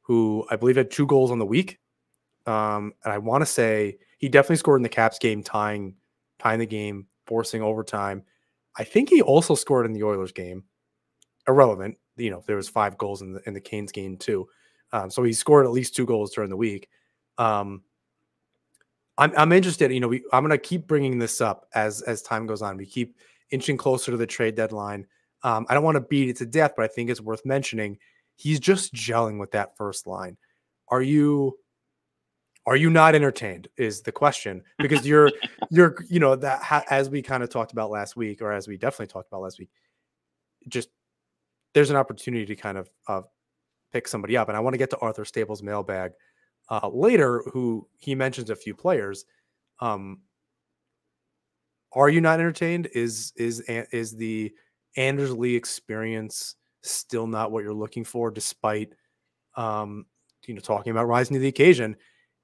who 0.02 0.46
I 0.50 0.56
believe 0.56 0.78
had 0.78 0.92
two 0.92 1.06
goals 1.06 1.32
on 1.32 1.40
the 1.40 1.46
week. 1.46 1.80
Um, 2.46 2.94
and 3.04 3.14
I 3.14 3.18
want 3.18 3.42
to 3.42 3.46
say 3.46 3.98
he 4.18 4.30
definitely 4.30 4.58
scored 4.58 4.80
in 4.80 4.84
the 4.84 4.90
Caps 4.90 5.20
game, 5.20 5.44
tying 5.44 5.96
tying 6.40 6.60
the 6.60 6.66
game, 6.66 7.08
forcing 7.26 7.62
overtime. 7.62 8.24
I 8.78 8.84
think 8.84 9.10
he 9.10 9.22
also 9.22 9.56
scored 9.56 9.86
in 9.86 9.94
the 9.94 10.04
Oilers 10.04 10.32
game. 10.32 10.64
Irrelevant, 11.48 11.98
you 12.18 12.30
know, 12.30 12.44
there 12.48 12.56
was 12.56 12.70
five 12.70 12.98
goals 12.98 13.22
in 13.22 13.34
the 13.34 13.42
in 13.46 13.54
the 13.54 13.62
Canes 13.62 13.92
game 13.92 14.18
too. 14.18 14.48
Um, 14.94 15.10
so 15.10 15.24
he 15.24 15.34
scored 15.34 15.66
at 15.66 15.72
least 15.72 15.96
two 15.96 16.06
goals 16.06 16.34
during 16.34 16.50
the 16.50 16.56
week. 16.56 16.88
Um, 17.38 17.82
I'm 19.18 19.34
I'm 19.38 19.52
interested. 19.52 19.92
You 19.92 20.00
know, 20.00 20.08
we, 20.08 20.24
I'm 20.34 20.44
going 20.44 20.52
to 20.52 20.58
keep 20.58 20.88
bringing 20.88 21.20
this 21.20 21.42
up 21.42 21.68
as 21.74 22.02
as 22.02 22.22
time 22.22 22.46
goes 22.46 22.62
on. 22.62 22.78
We 22.78 22.86
keep 22.86 23.18
inching 23.52 23.78
closer 23.78 24.12
to 24.12 24.18
the 24.18 24.28
trade 24.28 24.56
deadline. 24.56 25.08
Um, 25.44 25.66
I 25.70 25.74
don't 25.74 25.84
want 25.84 25.96
to 25.96 26.02
beat 26.02 26.30
it 26.30 26.38
to 26.38 26.46
death, 26.46 26.74
but 26.76 26.84
I 26.84 26.88
think 26.88 27.10
it's 27.10 27.22
worth 27.22 27.46
mentioning. 27.46 27.98
He's 28.36 28.60
just 28.60 28.94
gelling 28.94 29.40
with 29.40 29.52
that 29.52 29.78
first 29.78 30.08
line. 30.08 30.38
Are 30.90 31.02
you 31.02 31.58
are 32.68 32.76
you 32.76 32.90
not 32.90 33.16
entertained 33.16 33.68
is 33.78 34.02
the 34.02 34.12
question 34.12 34.64
because 34.80 35.06
you're 35.08 35.32
you're 35.70 35.96
you 36.10 36.20
know 36.20 36.36
that 36.36 36.62
ha, 36.62 36.84
as 36.90 37.10
we 37.10 37.22
kind 37.22 37.44
of 37.44 37.50
talked 37.50 37.72
about 37.72 37.90
last 37.90 38.16
week 38.16 38.42
or 38.42 38.52
as 38.52 38.68
we 38.68 38.78
definitely 38.78 39.08
talked 39.08 39.28
about 39.28 39.42
last 39.42 39.60
week 39.60 39.70
just 40.68 40.90
there's 41.74 41.90
an 41.90 41.96
opportunity 41.96 42.46
to 42.46 42.56
kind 42.56 42.78
of 42.78 42.90
uh, 43.08 43.22
pick 43.92 44.08
somebody 44.08 44.36
up 44.36 44.48
and 44.48 44.58
i 44.58 44.60
want 44.60 44.74
to 44.74 44.78
get 44.78 44.90
to 44.90 44.98
arthur 44.98 45.26
staples 45.26 45.62
mailbag 45.62 46.12
uh, 46.70 46.90
later 46.92 47.44
who 47.54 47.88
he 47.98 48.16
mentions 48.16 48.50
a 48.50 48.56
few 48.56 48.74
players 48.74 49.26
um 49.82 50.20
are 51.92 52.10
you 52.10 52.22
not 52.22 52.40
entertained 52.40 52.88
is 52.94 53.34
is 53.36 53.62
is 53.70 54.16
the 54.16 54.52
anders 54.98 55.32
lee 55.32 55.56
experience 55.56 56.56
still 56.82 57.28
not 57.28 57.52
what 57.52 57.64
you're 57.64 57.74
looking 57.74 58.04
for 58.04 58.32
despite 58.32 58.94
um 59.56 60.06
you 60.48 60.54
know 60.54 60.60
talking 60.60 60.92
about 60.92 61.08
rising 61.08 61.34
to 61.34 61.40
the 61.40 61.48
occasion 61.48 61.96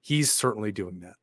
he's 0.01 0.31
certainly 0.31 0.71
doing 0.71 0.99
that. 1.01 1.13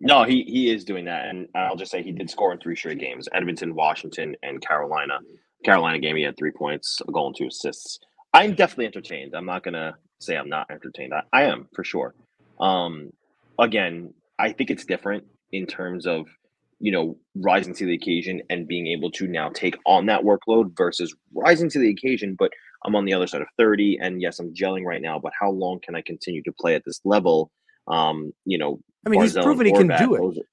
No, 0.00 0.22
he 0.22 0.44
he 0.44 0.70
is 0.70 0.84
doing 0.84 1.04
that, 1.06 1.28
and 1.28 1.48
I'll 1.56 1.76
just 1.76 1.90
say 1.90 2.02
he 2.02 2.12
did 2.12 2.30
score 2.30 2.52
in 2.52 2.60
three 2.60 2.76
straight 2.76 3.00
games: 3.00 3.28
Edmonton, 3.34 3.74
Washington, 3.74 4.36
and 4.42 4.60
Carolina. 4.60 5.18
Carolina 5.64 5.98
game, 5.98 6.14
he 6.14 6.22
had 6.22 6.36
three 6.36 6.52
points, 6.52 7.02
a 7.06 7.10
goal, 7.10 7.26
and 7.26 7.36
two 7.36 7.48
assists. 7.48 7.98
I'm 8.32 8.54
definitely 8.54 8.86
entertained. 8.86 9.34
I'm 9.34 9.44
not 9.44 9.64
gonna 9.64 9.98
say 10.20 10.36
I'm 10.36 10.48
not 10.48 10.70
entertained. 10.70 11.12
I, 11.14 11.22
I 11.32 11.44
am 11.44 11.68
for 11.74 11.84
sure. 11.84 12.14
Um, 12.60 13.12
again, 13.58 14.14
I 14.38 14.52
think 14.52 14.70
it's 14.70 14.84
different 14.84 15.24
in 15.52 15.66
terms 15.66 16.06
of 16.06 16.26
you 16.80 16.92
know 16.92 17.16
rising 17.34 17.74
to 17.74 17.86
the 17.86 17.94
occasion 17.94 18.42
and 18.50 18.66
being 18.68 18.86
able 18.88 19.10
to 19.12 19.26
now 19.26 19.48
take 19.50 19.76
on 19.86 20.06
that 20.06 20.22
workload 20.22 20.76
versus 20.76 21.14
rising 21.34 21.68
to 21.70 21.78
the 21.78 21.90
occasion, 21.90 22.36
but 22.38 22.50
I'm 22.84 22.94
on 22.94 23.04
the 23.04 23.12
other 23.12 23.26
side 23.26 23.42
of 23.42 23.48
30, 23.58 23.98
and 24.00 24.22
yes, 24.22 24.38
I'm 24.38 24.54
gelling 24.54 24.84
right 24.84 25.02
now. 25.02 25.18
But 25.18 25.32
how 25.38 25.50
long 25.50 25.80
can 25.80 25.96
I 25.96 26.02
continue 26.02 26.42
to 26.44 26.52
play 26.52 26.74
at 26.74 26.84
this 26.84 27.00
level? 27.04 27.50
Um, 27.88 28.32
you 28.44 28.58
know, 28.58 28.78
I 29.06 29.10
mean, 29.10 29.20
Barzal 29.20 29.24
he's 29.24 29.44
proven 29.44 29.66
he 29.66 29.72
can 29.72 29.88
do 29.88 30.14
it. 30.14 30.46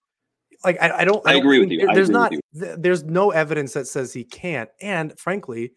Like 0.63 0.81
I, 0.81 0.99
I, 0.99 1.05
don't. 1.05 1.25
I, 1.27 1.33
I 1.33 1.35
agree 1.35 1.59
with 1.59 1.69
you. 1.69 1.87
There's 1.93 2.09
not. 2.09 2.33
There's 2.53 3.03
no 3.03 3.31
evidence 3.31 3.73
that 3.73 3.87
says 3.87 4.13
he 4.13 4.23
can't. 4.23 4.69
And 4.81 5.17
frankly, 5.19 5.73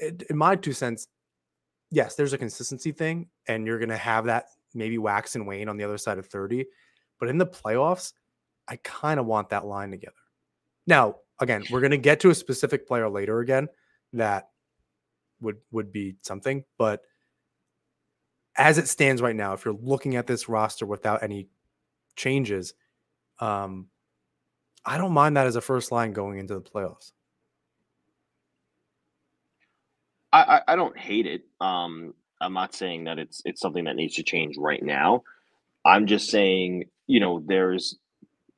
in 0.00 0.36
my 0.36 0.56
two 0.56 0.72
cents, 0.72 1.06
yes, 1.94 2.14
there's 2.16 2.32
a 2.32 2.38
consistency 2.38 2.92
thing, 2.92 3.28
and 3.46 3.66
you're 3.66 3.78
going 3.78 3.88
to 3.88 3.96
have 3.96 4.26
that 4.26 4.46
maybe 4.74 4.98
wax 4.98 5.36
and 5.36 5.46
wane 5.46 5.68
on 5.68 5.76
the 5.76 5.84
other 5.84 5.98
side 5.98 6.18
of 6.18 6.26
30. 6.26 6.66
But 7.20 7.28
in 7.28 7.38
the 7.38 7.46
playoffs, 7.46 8.12
I 8.66 8.76
kind 8.76 9.20
of 9.20 9.26
want 9.26 9.50
that 9.50 9.64
line 9.64 9.90
together. 9.90 10.14
Now, 10.86 11.16
again, 11.40 11.64
we're 11.70 11.80
going 11.80 11.92
to 11.92 11.96
get 11.96 12.20
to 12.20 12.30
a 12.30 12.34
specific 12.34 12.86
player 12.86 13.08
later 13.08 13.40
again 13.40 13.68
that 14.12 14.48
would 15.40 15.56
would 15.70 15.92
be 15.92 16.16
something. 16.22 16.64
But 16.78 17.02
as 18.56 18.78
it 18.78 18.88
stands 18.88 19.22
right 19.22 19.36
now, 19.36 19.52
if 19.52 19.64
you're 19.64 19.74
looking 19.74 20.16
at 20.16 20.26
this 20.26 20.48
roster 20.48 20.86
without 20.86 21.22
any 21.22 21.48
changes, 22.16 22.74
um, 23.40 23.88
I 24.84 24.98
don't 24.98 25.12
mind 25.12 25.36
that 25.36 25.46
as 25.46 25.56
a 25.56 25.60
first 25.60 25.90
line 25.92 26.12
going 26.12 26.38
into 26.38 26.54
the 26.54 26.60
playoffs. 26.60 27.12
I, 30.40 30.60
I, 30.68 30.76
don't 30.76 30.98
hate 30.98 31.26
it. 31.26 31.42
Um, 31.60 32.14
I'm 32.40 32.52
not 32.52 32.74
saying 32.74 33.04
that 33.04 33.18
it's 33.18 33.40
it's 33.44 33.60
something 33.60 33.84
that 33.84 33.96
needs 33.96 34.16
to 34.16 34.22
change 34.22 34.56
right 34.58 34.82
now. 34.82 35.22
I'm 35.84 36.06
just 36.06 36.30
saying, 36.30 36.84
you 37.06 37.20
know, 37.20 37.42
there's, 37.46 37.96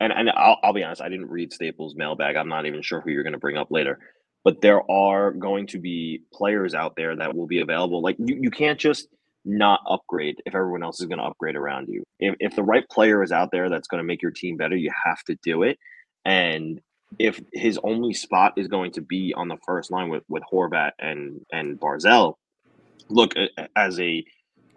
and 0.00 0.12
and 0.12 0.30
I'll, 0.30 0.58
I'll 0.62 0.72
be 0.72 0.82
honest, 0.82 1.02
I 1.02 1.08
didn't 1.08 1.28
read 1.28 1.52
Staples' 1.52 1.94
mailbag. 1.94 2.36
I'm 2.36 2.48
not 2.48 2.66
even 2.66 2.82
sure 2.82 3.00
who 3.00 3.10
you're 3.10 3.22
going 3.22 3.32
to 3.34 3.38
bring 3.38 3.56
up 3.56 3.70
later 3.70 3.98
but 4.46 4.60
there 4.60 4.88
are 4.88 5.32
going 5.32 5.66
to 5.66 5.76
be 5.80 6.22
players 6.32 6.72
out 6.72 6.94
there 6.94 7.16
that 7.16 7.34
will 7.34 7.48
be 7.48 7.58
available. 7.58 8.00
Like 8.00 8.14
you, 8.20 8.38
you 8.42 8.48
can't 8.48 8.78
just 8.78 9.08
not 9.44 9.80
upgrade 9.90 10.36
if 10.46 10.54
everyone 10.54 10.84
else 10.84 11.00
is 11.00 11.06
going 11.06 11.18
to 11.18 11.24
upgrade 11.24 11.56
around 11.56 11.88
you. 11.88 12.04
If, 12.20 12.36
if 12.38 12.54
the 12.54 12.62
right 12.62 12.88
player 12.88 13.24
is 13.24 13.32
out 13.32 13.50
there 13.50 13.68
that's 13.68 13.88
going 13.88 14.00
to 14.00 14.06
make 14.06 14.22
your 14.22 14.30
team 14.30 14.56
better, 14.56 14.76
you 14.76 14.92
have 15.04 15.20
to 15.24 15.36
do 15.42 15.64
it. 15.64 15.80
And 16.24 16.80
if 17.18 17.40
his 17.52 17.78
only 17.82 18.14
spot 18.14 18.54
is 18.56 18.68
going 18.68 18.92
to 18.92 19.00
be 19.00 19.34
on 19.36 19.48
the 19.48 19.56
first 19.66 19.90
line 19.90 20.08
with 20.08 20.22
with 20.28 20.42
Horvat 20.52 20.92
and 20.98 21.40
and 21.52 21.80
Barzal, 21.80 22.34
look 23.08 23.32
as 23.74 23.98
a 24.00 24.24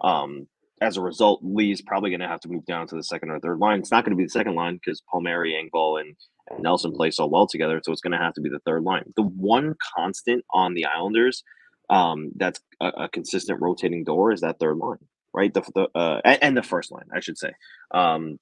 um 0.00 0.46
as 0.80 0.96
a 0.96 1.02
result, 1.02 1.40
Lee's 1.42 1.82
probably 1.82 2.10
going 2.10 2.20
to 2.20 2.28
have 2.28 2.40
to 2.40 2.48
move 2.48 2.64
down 2.64 2.86
to 2.86 2.96
the 2.96 3.04
second 3.04 3.30
or 3.30 3.38
third 3.38 3.58
line. 3.58 3.80
It's 3.80 3.90
not 3.90 4.04
going 4.04 4.12
to 4.12 4.16
be 4.16 4.24
the 4.24 4.30
second 4.30 4.54
line 4.54 4.76
because 4.76 5.02
Palmieri, 5.12 5.52
Engvall, 5.52 6.00
and 6.00 6.16
Nelson 6.62 6.92
play 6.92 7.10
so 7.10 7.26
well 7.26 7.46
together. 7.46 7.80
So 7.84 7.92
it's 7.92 8.00
going 8.00 8.12
to 8.12 8.18
have 8.18 8.32
to 8.34 8.40
be 8.40 8.48
the 8.48 8.60
third 8.60 8.82
line. 8.82 9.04
The 9.14 9.22
one 9.22 9.74
constant 9.94 10.44
on 10.54 10.72
the 10.72 10.86
Islanders 10.86 11.44
um, 11.90 12.30
that's 12.36 12.60
a, 12.80 12.86
a, 12.86 13.08
consistent 13.08 13.60
rotating 13.60 14.04
door 14.04 14.32
is 14.32 14.40
that 14.40 14.58
third 14.58 14.78
line, 14.78 14.98
right? 15.34 15.52
The, 15.52 15.62
the 15.74 15.88
uh, 15.94 16.20
and, 16.24 16.38
and, 16.42 16.56
the 16.56 16.62
first 16.62 16.92
line, 16.92 17.06
I 17.12 17.20
should 17.20 17.36
say. 17.36 17.52
Um, 17.90 18.38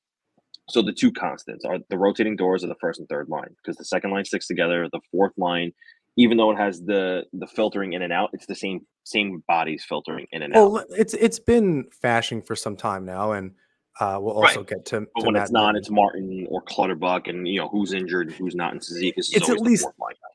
so 0.69 0.83
the 0.83 0.93
two 0.93 1.13
constants 1.13 1.65
are 1.65 1.79
the 1.89 1.99
rotating 1.99 2.37
doors 2.37 2.63
of 2.63 2.69
the 2.69 2.75
first 2.81 3.01
and 3.01 3.09
third 3.09 3.29
line 3.29 3.55
because 3.63 3.77
the 3.77 3.85
second 3.85 4.11
line 4.11 4.25
sticks 4.25 4.47
together. 4.47 4.89
The 4.93 5.01
fourth 5.11 5.33
line, 5.37 5.73
even 6.17 6.37
though 6.37 6.51
it 6.51 6.57
has 6.57 6.81
the 6.83 7.25
the 7.33 7.47
filtering 7.47 7.95
in 7.95 8.03
and 8.03 8.13
out, 8.13 8.31
it's 8.33 8.47
the 8.47 8.55
same 8.55 8.87
same 9.05 9.43
bodies 9.49 9.85
filtering 9.89 10.27
in 10.33 10.43
and 10.43 10.55
well, 10.55 10.79
out. 10.79 10.87
It's 10.91 11.15
it's 11.15 11.39
been 11.39 11.87
fashing 12.03 12.43
for 12.43 12.55
some 12.55 12.77
time 12.77 13.05
now, 13.05 13.33
and 13.33 13.53
uh, 14.01 14.19
we'll 14.21 14.35
also 14.35 14.61
right. 14.61 14.69
get 14.69 14.85
to, 14.87 15.01
but 15.01 15.21
to 15.21 15.27
when 15.27 15.35
Matt 15.35 15.45
it's 15.45 15.53
not, 15.53 15.77
it's 15.77 15.91
Martin 15.91 16.47
or 16.51 16.63
Clutterbuck, 16.63 17.27
and 17.29 17.49
you 17.49 17.59
know 17.59 17.69
who's 17.69 17.93
injured, 17.93 18.33
who's 18.33 18.55
not 18.55 18.73
in 18.73 18.79
Cizikas. 18.79 19.29
It's 19.33 19.49
at 19.49 19.61
least 19.61 19.87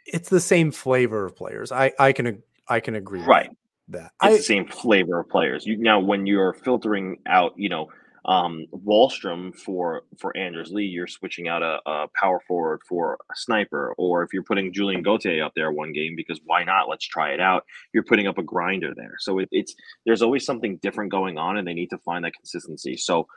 it's 0.06 0.30
the 0.30 0.41
same 0.41 0.72
flavor 0.72 1.26
of 1.26 1.36
players. 1.36 1.72
I 1.72 1.93
I 2.00 2.12
can 2.12 2.43
I 2.67 2.80
can 2.80 2.96
agree. 2.96 3.22
Right. 3.22 3.50
that 3.89 4.06
it's 4.06 4.13
I, 4.19 4.32
the 4.32 4.43
same 4.43 4.67
flavor 4.67 5.19
of 5.19 5.30
players. 5.30 5.65
You 5.65 5.78
now 5.78 6.00
when 6.00 6.26
you're 6.26 6.54
filtering 6.54 7.19
out, 7.26 7.54
you 7.56 7.69
know, 7.69 7.89
um, 8.25 8.65
Wahlstrom 8.71 9.53
for 9.55 10.03
for 10.17 10.36
Anders 10.38 10.71
Lee, 10.71 10.86
you're 10.86 11.07
switching 11.07 11.47
out 11.47 11.62
a, 11.62 11.79
a, 11.86 12.07
power 12.15 12.39
forward 12.47 12.81
for 12.88 13.15
a 13.29 13.36
sniper, 13.36 13.93
or 13.97 14.23
if 14.23 14.31
you're 14.31 14.43
putting 14.43 14.71
Julien 14.71 15.03
Gauthier 15.03 15.43
up 15.43 15.51
there 15.55 15.71
one 15.71 15.91
game 15.91 16.15
because 16.15 16.39
why 16.45 16.63
not? 16.63 16.88
Let's 16.89 17.05
try 17.05 17.31
it 17.33 17.41
out. 17.41 17.63
You're 17.93 18.03
putting 18.03 18.27
up 18.27 18.38
a 18.38 18.43
grinder 18.43 18.93
there, 18.95 19.15
so 19.19 19.39
it, 19.39 19.49
it's 19.51 19.75
there's 20.05 20.21
always 20.21 20.45
something 20.45 20.77
different 20.77 21.12
going 21.12 21.38
on, 21.38 21.57
and 21.57 21.67
they 21.67 21.73
need 21.73 21.89
to 21.89 21.97
find 21.99 22.23
that 22.23 22.33
consistency. 22.33 22.95
So 22.95 23.27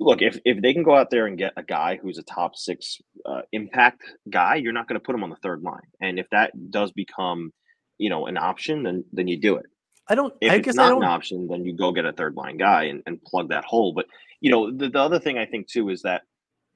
look, 0.00 0.22
if, 0.22 0.38
if 0.44 0.60
they 0.62 0.72
can 0.72 0.82
go 0.82 0.96
out 0.96 1.10
there 1.10 1.26
and 1.26 1.38
get 1.38 1.52
a 1.56 1.62
guy 1.62 1.98
who's 2.00 2.18
a 2.18 2.22
top 2.22 2.56
six 2.56 2.98
uh, 3.26 3.42
impact 3.52 4.02
guy, 4.30 4.56
you're 4.56 4.72
not 4.72 4.88
going 4.88 4.98
to 4.98 5.04
put 5.04 5.14
him 5.14 5.24
on 5.24 5.30
the 5.30 5.36
third 5.36 5.62
line. 5.62 5.80
And 6.00 6.18
if 6.18 6.26
that 6.30 6.52
does 6.70 6.92
become, 6.92 7.52
you 7.98 8.10
know, 8.10 8.26
an 8.26 8.36
option, 8.36 8.82
then 8.82 9.04
then 9.12 9.28
you 9.28 9.40
do 9.40 9.56
it. 9.56 9.66
I 10.08 10.14
don't. 10.14 10.34
If 10.40 10.52
I 10.52 10.56
it's 10.56 10.64
guess 10.64 10.74
not 10.74 10.96
an 10.96 11.04
option, 11.04 11.48
then 11.48 11.64
you 11.64 11.74
go 11.74 11.92
get 11.92 12.04
a 12.04 12.12
third 12.12 12.34
line 12.34 12.56
guy 12.56 12.84
and, 12.84 13.02
and 13.06 13.22
plug 13.22 13.50
that 13.50 13.64
hole. 13.64 13.92
But 13.92 14.06
you 14.40 14.50
know, 14.50 14.70
the, 14.70 14.88
the 14.88 14.98
other 14.98 15.18
thing 15.18 15.38
I 15.38 15.46
think 15.46 15.68
too 15.68 15.88
is 15.90 16.02
that 16.02 16.22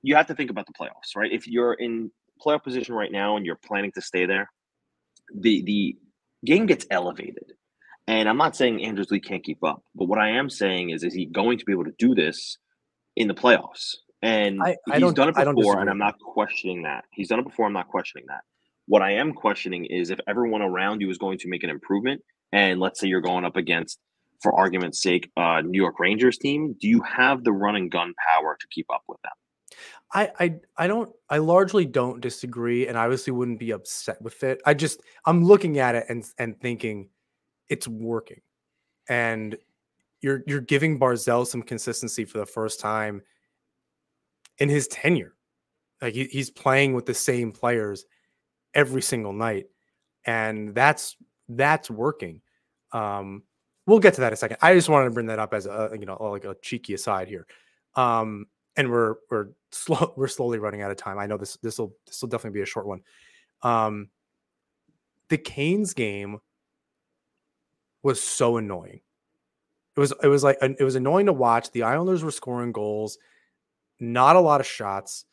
you 0.03 0.15
have 0.17 0.27
to 0.29 0.35
think 0.35 0.51
about 0.51 0.67
the 0.67 0.73
playoffs, 0.73 1.17
right? 1.17 1.33
If 1.33 1.49
you're 1.49 1.75
in 1.75 2.11
playoff 2.45 2.63
position 2.63 2.95
right 2.95 3.11
now 3.11 3.37
and 3.37 3.45
you're 3.45 3.57
planning 3.57 3.93
to 3.93 4.01
stay 4.01 4.27
there, 4.27 4.51
the 5.35 5.63
the 5.63 5.97
game 6.45 6.67
gets 6.67 6.87
elevated. 6.91 7.53
And 8.09 8.29
I'm 8.29 8.37
not 8.37 8.55
saying 8.55 8.85
Anders 8.85 9.11
Lee 9.11 9.19
can't 9.19 9.43
keep 9.43 9.65
up, 9.65 9.83
but 9.97 10.05
what 10.05 10.21
I 10.21 10.31
am 10.31 10.49
saying 10.49 10.91
is, 10.91 11.03
is 11.03 11.13
he 11.13 11.27
going 11.27 11.59
to 11.59 11.65
be 11.65 11.73
able 11.73 11.87
to 11.87 11.95
do 11.99 12.15
this 12.15 12.59
in 13.17 13.27
the 13.27 13.35
playoffs. 13.35 13.97
And 14.23 14.63
I, 14.63 14.77
I 14.89 15.01
he's 15.01 15.13
done 15.13 15.31
it 15.31 15.35
before, 15.35 15.81
and 15.81 15.91
I'm 15.91 15.99
not 15.99 16.19
questioning 16.21 16.83
that. 16.83 17.05
He's 17.11 17.29
done 17.29 17.41
it 17.41 17.45
before. 17.45 17.67
I'm 17.67 17.73
not 17.73 17.89
questioning 17.89 18.27
that. 18.29 18.43
What 18.87 19.03
I 19.03 19.13
am 19.13 19.33
questioning 19.33 19.85
is 19.87 20.11
if 20.11 20.21
everyone 20.29 20.63
around 20.63 21.01
you 21.01 21.11
is 21.11 21.19
going 21.19 21.39
to 21.39 21.49
make 21.49 21.65
an 21.65 21.71
improvement, 21.71 22.23
and 22.53 22.81
let's 22.81 23.01
say 23.01 23.09
you're 23.09 23.21
going 23.21 23.45
up 23.45 23.57
against, 23.57 23.99
for 24.43 24.55
argument's 24.55 25.03
sake, 25.03 25.31
uh, 25.37 25.63
New 25.63 25.81
York 25.81 25.99
Rangers 25.99 26.39
team, 26.39 26.77
do 26.81 26.89
you 26.89 27.03
have 27.03 27.43
the 27.43 27.53
run 27.53 27.77
and 27.77 27.91
gun 27.91 28.15
power 28.29 28.57
to 28.59 28.67
keep 28.71 28.87
up 28.93 29.03
with 29.09 29.21
them? 29.23 29.33
I, 30.15 30.31
I 30.39 30.55
I 30.77 30.87
don't 30.87 31.11
I 31.29 31.39
largely 31.39 31.85
don't 31.85 32.21
disagree 32.21 32.87
and 32.87 32.97
I 32.97 33.05
obviously 33.05 33.33
wouldn't 33.33 33.59
be 33.59 33.73
upset 33.73 34.23
with 34.23 34.43
it. 34.45 34.61
I 34.65 34.75
just 34.75 35.01
I'm 35.25 35.45
looking 35.45 35.79
at 35.79 35.95
it 35.95 36.07
and 36.09 36.25
and 36.39 36.59
thinking 36.61 37.09
it's 37.69 37.89
working. 37.89 38.41
And 39.09 39.57
you're 40.21 40.43
you're 40.47 40.61
giving 40.61 40.99
Barzal 40.99 41.47
some 41.47 41.63
consistency 41.63 42.25
for 42.25 42.39
the 42.39 42.47
first 42.47 42.81
time 42.81 43.23
in 44.59 44.69
his 44.69 44.87
tenure. 44.89 45.35
Like 46.01 46.15
he, 46.15 46.25
he's 46.25 46.51
playing 46.51 46.95
with 46.95 47.07
the 47.07 47.15
same 47.15 47.53
players 47.53 48.05
every 48.77 49.03
single 49.03 49.33
night, 49.33 49.67
and 50.25 50.73
that's 50.73 51.17
that's 51.49 51.91
working. 51.91 52.41
Um, 52.93 53.43
we'll 53.87 53.99
get 53.99 54.15
to 54.15 54.21
that 54.21 54.29
in 54.29 54.33
a 54.35 54.37
second. 54.37 54.59
I 54.63 54.75
just 54.75 54.89
wanted 54.89 55.07
to 55.07 55.11
bring 55.11 55.27
that 55.27 55.41
up 55.41 55.53
as 55.53 55.67
a 55.67 55.91
you 55.99 56.07
know 56.07 56.17
like 56.23 56.45
a 56.45 56.55
cheeky 56.63 56.95
aside 56.95 57.27
here. 57.27 57.49
Um, 57.97 58.47
and 58.77 58.89
we're 58.91 59.17
we're 59.31 59.49
slow 59.73 60.15
we're 60.17 60.29
slowly 60.29 60.59
running 60.59 60.83
out 60.83 60.93
of 60.93 60.97
time. 60.97 61.19
I 61.19 61.27
know 61.27 61.37
this 61.37 61.57
this 61.57 61.79
will 61.79 61.97
this 62.07 62.23
will 62.23 62.29
definitely 62.29 62.59
be 62.59 62.63
a 62.63 62.67
short 62.67 62.87
one. 62.87 63.01
Um, 63.63 64.11
the 65.31 65.39
Canes 65.39 65.95
game 65.95 66.39
was 68.05 68.23
so 68.23 68.59
annoying 68.59 69.01
it 69.97 70.01
was 70.01 70.13
it 70.23 70.29
was 70.29 70.45
like 70.45 70.59
it 70.61 70.85
was 70.85 70.95
annoying 70.95 71.27
to 71.27 71.33
watch. 71.33 71.71
The 71.71 71.85
Islanders 71.85 72.23
were 72.23 72.31
scoring 72.31 72.71
goals, 72.71 73.19
not 73.99 74.37
a 74.37 74.41
lot 74.41 74.61
of 74.61 74.67
shots. 74.67 75.25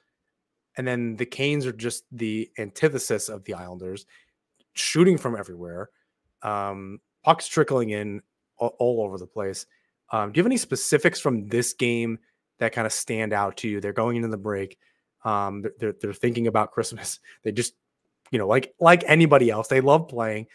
And 0.77 0.87
then 0.87 1.15
the 1.15 1.25
Canes 1.25 1.65
are 1.65 1.73
just 1.73 2.05
the 2.11 2.49
antithesis 2.57 3.29
of 3.29 3.43
the 3.43 3.53
Islanders, 3.53 4.05
shooting 4.73 5.17
from 5.17 5.35
everywhere, 5.35 5.89
um, 6.41 6.99
pucks 7.23 7.47
trickling 7.47 7.91
in 7.91 8.21
all, 8.57 8.75
all 8.79 9.01
over 9.03 9.17
the 9.17 9.27
place. 9.27 9.65
Um, 10.11 10.31
do 10.31 10.37
you 10.37 10.43
have 10.43 10.47
any 10.47 10.57
specifics 10.57 11.19
from 11.19 11.47
this 11.47 11.73
game 11.73 12.19
that 12.59 12.73
kind 12.73 12.85
of 12.85 12.93
stand 12.93 13.33
out 13.33 13.57
to 13.57 13.67
you? 13.67 13.81
They're 13.81 13.93
going 13.93 14.17
into 14.17 14.29
the 14.29 14.37
break. 14.37 14.77
Um, 15.23 15.63
they're, 15.79 15.95
they're 16.01 16.13
thinking 16.13 16.47
about 16.47 16.71
Christmas. 16.71 17.19
They 17.43 17.51
just, 17.51 17.73
you 18.31 18.39
know, 18.39 18.47
like 18.47 18.73
like 18.79 19.03
anybody 19.05 19.49
else, 19.49 19.67
they 19.67 19.81
love 19.81 20.07
playing. 20.07 20.47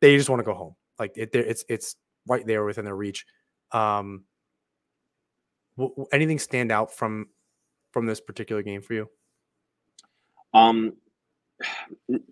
They 0.00 0.16
just 0.16 0.28
want 0.28 0.40
to 0.40 0.44
go 0.44 0.54
home. 0.54 0.74
Like 0.98 1.12
it, 1.16 1.30
it's 1.34 1.64
it's 1.68 1.96
right 2.26 2.46
there 2.46 2.64
within 2.64 2.84
their 2.84 2.96
reach. 2.96 3.24
Um, 3.70 4.24
w- 5.78 6.06
anything 6.12 6.38
stand 6.38 6.70
out 6.70 6.92
from 6.94 7.28
from 7.92 8.06
this 8.06 8.20
particular 8.20 8.62
game 8.62 8.82
for 8.82 8.94
you? 8.94 9.08
Um, 10.54 10.92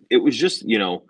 it 0.09 0.17
was 0.17 0.37
just 0.37 0.63
you 0.67 0.77
know 0.77 1.03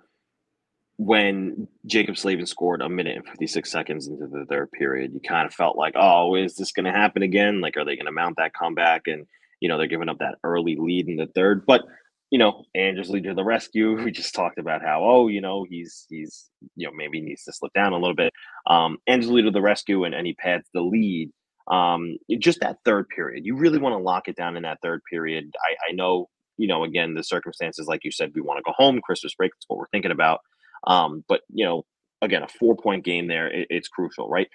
when 1.03 1.67
Jaccob 1.87 2.15
Slavin 2.15 2.45
scored 2.45 2.81
a 2.83 2.87
minute 2.87 3.17
and 3.17 3.27
56 3.27 3.71
seconds 3.71 4.07
into 4.07 4.27
the 4.27 4.45
third 4.47 4.71
period, 4.71 5.13
you 5.13 5.19
kind 5.19 5.47
of 5.47 5.53
felt 5.53 5.75
like, 5.75 5.93
oh, 5.95 6.35
is 6.35 6.55
this 6.55 6.71
going 6.71 6.85
to 6.85 6.91
happen 6.91 7.23
again? 7.23 7.59
Like, 7.59 7.75
are 7.75 7.83
they 7.83 7.95
going 7.95 8.05
to 8.05 8.11
mount 8.11 8.37
that 8.37 8.53
comeback? 8.53 9.07
And, 9.07 9.25
you 9.59 9.67
know, 9.67 9.79
they're 9.79 9.87
giving 9.87 10.09
up 10.09 10.19
that 10.19 10.35
early 10.43 10.77
lead 10.79 11.07
in 11.07 11.15
the 11.15 11.25
third. 11.25 11.65
But, 11.65 11.81
you 12.29 12.37
know, 12.37 12.65
Anders 12.75 13.09
Lee 13.09 13.21
to 13.21 13.33
the 13.33 13.43
rescue. 13.43 13.99
We 14.03 14.11
just 14.11 14.35
talked 14.35 14.59
about 14.59 14.83
how, 14.83 15.03
oh, 15.03 15.27
you 15.27 15.41
know, 15.41 15.65
he's, 15.67 16.05
he's, 16.07 16.51
you 16.75 16.85
know, 16.85 16.93
maybe 16.95 17.19
needs 17.19 17.45
to 17.45 17.53
slip 17.53 17.73
down 17.73 17.93
a 17.93 17.97
little 17.97 18.15
bit. 18.15 18.31
Um, 18.67 18.97
Anders 19.07 19.31
Lee 19.31 19.41
to 19.41 19.49
the 19.49 19.59
rescue 19.59 20.03
and, 20.03 20.13
and 20.13 20.27
he 20.27 20.33
pads 20.33 20.69
the 20.71 20.81
lead. 20.81 21.31
Um, 21.67 22.17
just 22.37 22.59
that 22.59 22.77
third 22.85 23.07
period, 23.09 23.43
you 23.43 23.55
really 23.55 23.79
want 23.79 23.93
to 23.93 24.03
lock 24.03 24.27
it 24.27 24.35
down 24.35 24.55
in 24.55 24.63
that 24.63 24.79
third 24.83 25.01
period. 25.09 25.51
I, 25.57 25.91
I 25.91 25.93
know, 25.93 26.29
you 26.61 26.67
know, 26.67 26.83
again, 26.83 27.15
the 27.15 27.23
circumstances, 27.23 27.87
like 27.87 28.03
you 28.03 28.11
said, 28.11 28.31
we 28.35 28.41
want 28.41 28.59
to 28.59 28.63
go 28.63 28.73
home, 28.75 29.01
Christmas 29.01 29.33
break. 29.33 29.51
That's 29.51 29.65
what 29.67 29.79
we're 29.79 29.87
thinking 29.87 30.11
about. 30.11 30.41
Um, 30.85 31.23
but 31.27 31.41
you 31.51 31.65
know, 31.65 31.85
again, 32.21 32.43
a 32.43 32.47
four 32.47 32.75
point 32.75 33.03
game 33.03 33.27
there, 33.27 33.47
it, 33.47 33.67
it's 33.71 33.87
crucial, 33.87 34.29
right? 34.29 34.47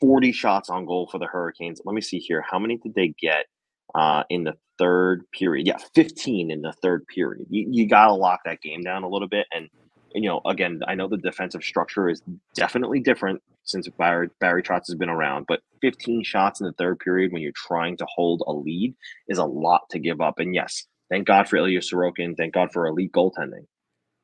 40 0.00 0.32
shots 0.32 0.68
on 0.68 0.84
goal 0.84 1.08
for 1.10 1.18
the 1.18 1.26
Hurricanes. 1.26 1.80
Let 1.84 1.94
me 1.94 2.00
see 2.00 2.18
here. 2.18 2.44
How 2.48 2.58
many 2.58 2.78
did 2.78 2.94
they 2.94 3.14
get 3.20 3.46
uh, 3.94 4.24
in 4.28 4.42
the 4.42 4.54
third 4.76 5.22
period? 5.32 5.68
Yeah, 5.68 5.76
15 5.94 6.50
in 6.50 6.62
the 6.62 6.72
third 6.82 7.06
period. 7.06 7.46
You, 7.48 7.68
you 7.70 7.88
got 7.88 8.06
to 8.06 8.12
lock 8.12 8.40
that 8.44 8.60
game 8.60 8.82
down 8.82 9.04
a 9.04 9.08
little 9.08 9.28
bit. 9.28 9.46
And, 9.54 9.68
you 10.12 10.28
know, 10.28 10.40
again, 10.44 10.80
I 10.88 10.96
know 10.96 11.06
the 11.06 11.18
defensive 11.18 11.62
structure 11.62 12.08
is 12.08 12.20
definitely 12.56 12.98
different 12.98 13.40
since 13.62 13.88
Barry, 13.96 14.28
Barry 14.40 14.64
Trotz 14.64 14.88
has 14.88 14.96
been 14.96 15.08
around, 15.08 15.46
but 15.46 15.60
15 15.82 16.24
shots 16.24 16.60
in 16.60 16.66
the 16.66 16.72
third 16.72 16.98
period 16.98 17.32
when 17.32 17.42
you're 17.42 17.52
trying 17.54 17.96
to 17.98 18.06
hold 18.12 18.42
a 18.48 18.52
lead 18.52 18.96
is 19.28 19.38
a 19.38 19.44
lot 19.44 19.82
to 19.90 20.00
give 20.00 20.20
up. 20.20 20.40
And 20.40 20.52
yes, 20.52 20.84
thank 21.12 21.26
God 21.26 21.48
for 21.48 21.56
Ilya 21.56 21.80
Sorokin. 21.80 22.36
Thank 22.36 22.54
God 22.54 22.72
for 22.72 22.86
elite 22.86 23.12
goaltending 23.12 23.66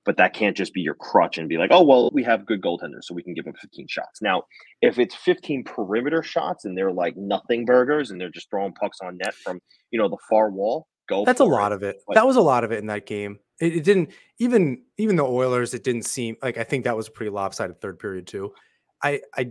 but 0.09 0.17
that 0.17 0.33
can't 0.33 0.57
just 0.57 0.73
be 0.73 0.81
your 0.81 0.95
crutch 0.95 1.37
and 1.37 1.51
be 1.51 1.59
like, 1.59 1.69
oh, 1.71 1.83
well, 1.83 2.09
we 2.15 2.25
have 2.25 2.47
good 2.47 2.63
goaltenders, 2.63 3.03
so 3.03 3.13
we 3.13 3.23
can 3.23 3.35
give 3.35 3.45
them 3.45 3.53
15 3.61 3.87
shots. 3.91 4.23
Now, 4.23 4.45
if 4.81 4.99
it's 4.99 5.15
15 5.15 5.65
perimeter 5.65 6.23
shots 6.23 6.65
and 6.65 6.75
they're 6.75 6.91
like 6.91 7.15
nothing 7.19 7.67
burgers 7.67 8.11
and 8.11 8.19
they're 8.19 8.31
just 8.31 8.49
throwing 8.49 8.73
pucks 8.73 9.01
on 9.03 9.19
net 9.19 9.35
from, 9.35 9.61
you 9.91 9.99
know, 9.99 10.09
the 10.09 10.17
far 10.31 10.51
wall, 10.51 10.87
go. 11.11 11.27
That's 11.27 11.41
a 11.41 11.45
lot 11.45 11.73
it. 11.73 11.75
of 11.75 11.83
it. 11.83 11.99
But, 12.07 12.15
that 12.15 12.27
was 12.27 12.37
a 12.37 12.41
lot 12.41 12.65
of 12.65 12.73
it 12.73 12.79
in 12.79 12.87
that 12.87 13.05
game. 13.05 13.39
It, 13.61 13.77
it, 13.77 13.85
didn't 13.85 14.09
even 14.39 14.83
even 14.97 15.17
the 15.17 15.27
Oilers. 15.27 15.75
It 15.75 15.85
didn't 15.85 16.07
seem 16.07 16.37
like 16.41 16.57
I 16.57 16.65
think 16.65 16.85
that 16.85 16.97
was 16.97 17.09
a 17.09 17.11
pretty 17.11 17.29
lopsided 17.29 17.79
third 17.83 17.99
period 17.99 18.27
too. 18.27 18.55
I 19.03 19.21
I 19.37 19.51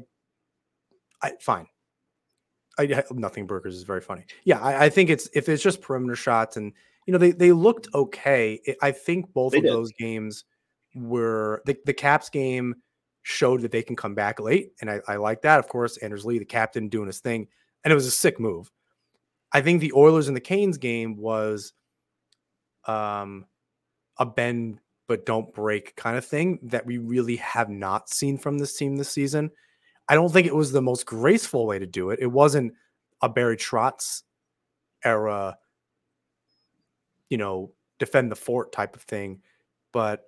I 1.21 1.33
fine. 1.39 1.67
I 2.79 3.03
nothing 3.11 3.45
burgers 3.45 3.75
is 3.75 3.83
very 3.83 4.01
funny. 4.01 4.25
Yeah, 4.43 4.59
I, 4.59 4.85
I 4.85 4.89
think 4.89 5.11
it's 5.11 5.29
if 5.35 5.49
it's 5.49 5.61
just 5.61 5.81
perimeter 5.81 6.15
shots 6.15 6.57
and 6.57 6.73
you 7.07 7.13
know, 7.13 7.17
they 7.17 7.31
they 7.31 7.53
looked 7.53 7.87
okay. 7.95 8.59
I 8.81 8.91
think 8.91 9.33
both 9.33 9.53
they 9.53 9.59
of 9.59 9.63
did. 9.63 9.73
those 9.73 9.91
games 9.93 10.43
were 10.93 11.63
the, 11.65 11.75
the 11.85 11.93
Caps 11.93 12.29
game 12.29 12.75
showed 13.23 13.61
that 13.61 13.71
they 13.71 13.81
can 13.81 13.95
come 13.95 14.13
back 14.13 14.39
late. 14.39 14.73
And 14.81 14.91
I, 14.91 14.99
I 15.07 15.15
like 15.15 15.41
that. 15.41 15.59
Of 15.59 15.67
course, 15.67 15.97
Anders 15.97 16.25
Lee, 16.25 16.37
the 16.37 16.45
captain, 16.45 16.89
doing 16.89 17.07
his 17.07 17.19
thing. 17.19 17.47
And 17.83 17.91
it 17.91 17.95
was 17.95 18.05
a 18.05 18.11
sick 18.11 18.39
move. 18.39 18.71
I 19.53 19.61
think 19.61 19.81
the 19.81 19.93
Oilers 19.93 20.27
and 20.27 20.35
the 20.35 20.41
Canes 20.41 20.77
game 20.77 21.17
was 21.17 21.73
um 22.85 23.45
a 24.19 24.25
bend 24.25 24.79
but 25.07 25.25
don't 25.25 25.53
break 25.53 25.95
kind 25.95 26.17
of 26.17 26.25
thing 26.25 26.59
that 26.63 26.85
we 26.85 26.97
really 26.97 27.37
have 27.37 27.69
not 27.69 28.09
seen 28.09 28.37
from 28.37 28.57
this 28.57 28.75
team 28.75 28.97
this 28.97 29.11
season. 29.11 29.49
I 30.09 30.15
don't 30.15 30.31
think 30.31 30.47
it 30.47 30.55
was 30.55 30.73
the 30.73 30.81
most 30.81 31.05
graceful 31.05 31.65
way 31.65 31.79
to 31.79 31.85
do 31.85 32.09
it. 32.09 32.19
It 32.21 32.27
wasn't 32.27 32.73
a 33.21 33.29
Barry 33.29 33.55
Trotz 33.55 34.23
era 35.05 35.57
you 37.29 37.37
know, 37.37 37.71
defend 37.99 38.31
the 38.31 38.35
fort 38.35 38.71
type 38.71 38.95
of 38.95 39.01
thing. 39.03 39.41
But 39.91 40.23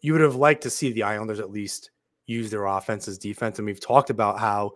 you 0.00 0.12
would 0.12 0.22
have 0.22 0.36
liked 0.36 0.62
to 0.62 0.70
see 0.70 0.92
the 0.92 1.02
Islanders 1.02 1.40
at 1.40 1.50
least 1.50 1.90
use 2.26 2.50
their 2.50 2.66
offense 2.66 3.08
as 3.08 3.18
defense. 3.18 3.58
And 3.58 3.66
we've 3.66 3.80
talked 3.80 4.10
about 4.10 4.38
how 4.38 4.72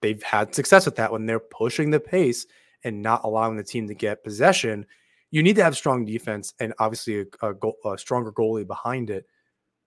they've 0.00 0.22
had 0.22 0.54
success 0.54 0.86
with 0.86 0.96
that 0.96 1.12
when 1.12 1.26
they're 1.26 1.40
pushing 1.40 1.90
the 1.90 2.00
pace 2.00 2.46
and 2.84 3.02
not 3.02 3.22
allowing 3.24 3.56
the 3.56 3.64
team 3.64 3.88
to 3.88 3.94
get 3.94 4.24
possession. 4.24 4.86
You 5.30 5.42
need 5.42 5.56
to 5.56 5.64
have 5.64 5.76
strong 5.76 6.04
defense 6.04 6.54
and 6.60 6.72
obviously 6.78 7.20
a, 7.20 7.48
a, 7.48 7.54
goal, 7.54 7.76
a 7.84 7.98
stronger 7.98 8.32
goalie 8.32 8.66
behind 8.66 9.10
it. 9.10 9.26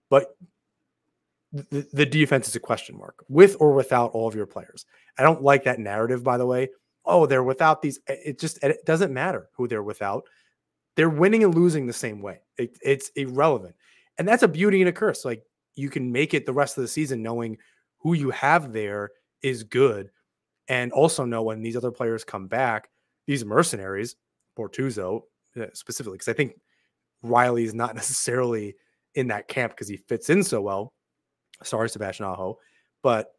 But 0.08 0.36
the, 1.52 1.86
the 1.92 2.06
defense 2.06 2.48
is 2.48 2.56
a 2.56 2.60
question 2.60 2.96
mark 2.96 3.24
with 3.28 3.56
or 3.58 3.72
without 3.72 4.12
all 4.12 4.28
of 4.28 4.34
your 4.34 4.46
players. 4.46 4.86
I 5.18 5.22
don't 5.22 5.42
like 5.42 5.64
that 5.64 5.78
narrative, 5.78 6.22
by 6.22 6.36
the 6.36 6.46
way. 6.46 6.68
Oh, 7.04 7.26
they're 7.26 7.42
without 7.42 7.82
these. 7.82 7.98
It 8.06 8.38
just 8.38 8.62
it 8.62 8.84
doesn't 8.84 9.12
matter 9.12 9.48
who 9.54 9.66
they're 9.66 9.82
without 9.82 10.24
they're 10.96 11.08
winning 11.08 11.44
and 11.44 11.54
losing 11.54 11.86
the 11.86 11.92
same 11.92 12.20
way. 12.20 12.40
It, 12.58 12.78
it's 12.82 13.10
irrelevant. 13.16 13.74
And 14.18 14.26
that's 14.26 14.42
a 14.42 14.48
beauty 14.48 14.80
and 14.80 14.88
a 14.88 14.92
curse. 14.92 15.24
Like 15.24 15.42
you 15.74 15.88
can 15.88 16.12
make 16.12 16.34
it 16.34 16.46
the 16.46 16.52
rest 16.52 16.76
of 16.76 16.82
the 16.82 16.88
season 16.88 17.22
knowing 17.22 17.56
who 17.98 18.14
you 18.14 18.30
have 18.30 18.72
there 18.72 19.10
is 19.42 19.62
good. 19.62 20.10
And 20.68 20.92
also 20.92 21.24
know 21.24 21.42
when 21.42 21.62
these 21.62 21.76
other 21.76 21.90
players 21.90 22.24
come 22.24 22.46
back, 22.46 22.88
these 23.26 23.44
mercenaries, 23.44 24.16
Bortuzzo 24.58 25.22
uh, 25.60 25.66
specifically, 25.72 26.16
because 26.16 26.28
I 26.28 26.32
think 26.32 26.54
Reilly 27.22 27.64
is 27.64 27.74
not 27.74 27.94
necessarily 27.94 28.74
in 29.14 29.28
that 29.28 29.48
camp 29.48 29.72
because 29.72 29.88
he 29.88 29.96
fits 29.96 30.30
in 30.30 30.42
so 30.42 30.60
well. 30.60 30.92
Sorry, 31.62 31.88
Sebastian 31.88 32.26
Aho. 32.26 32.58
But 33.02 33.32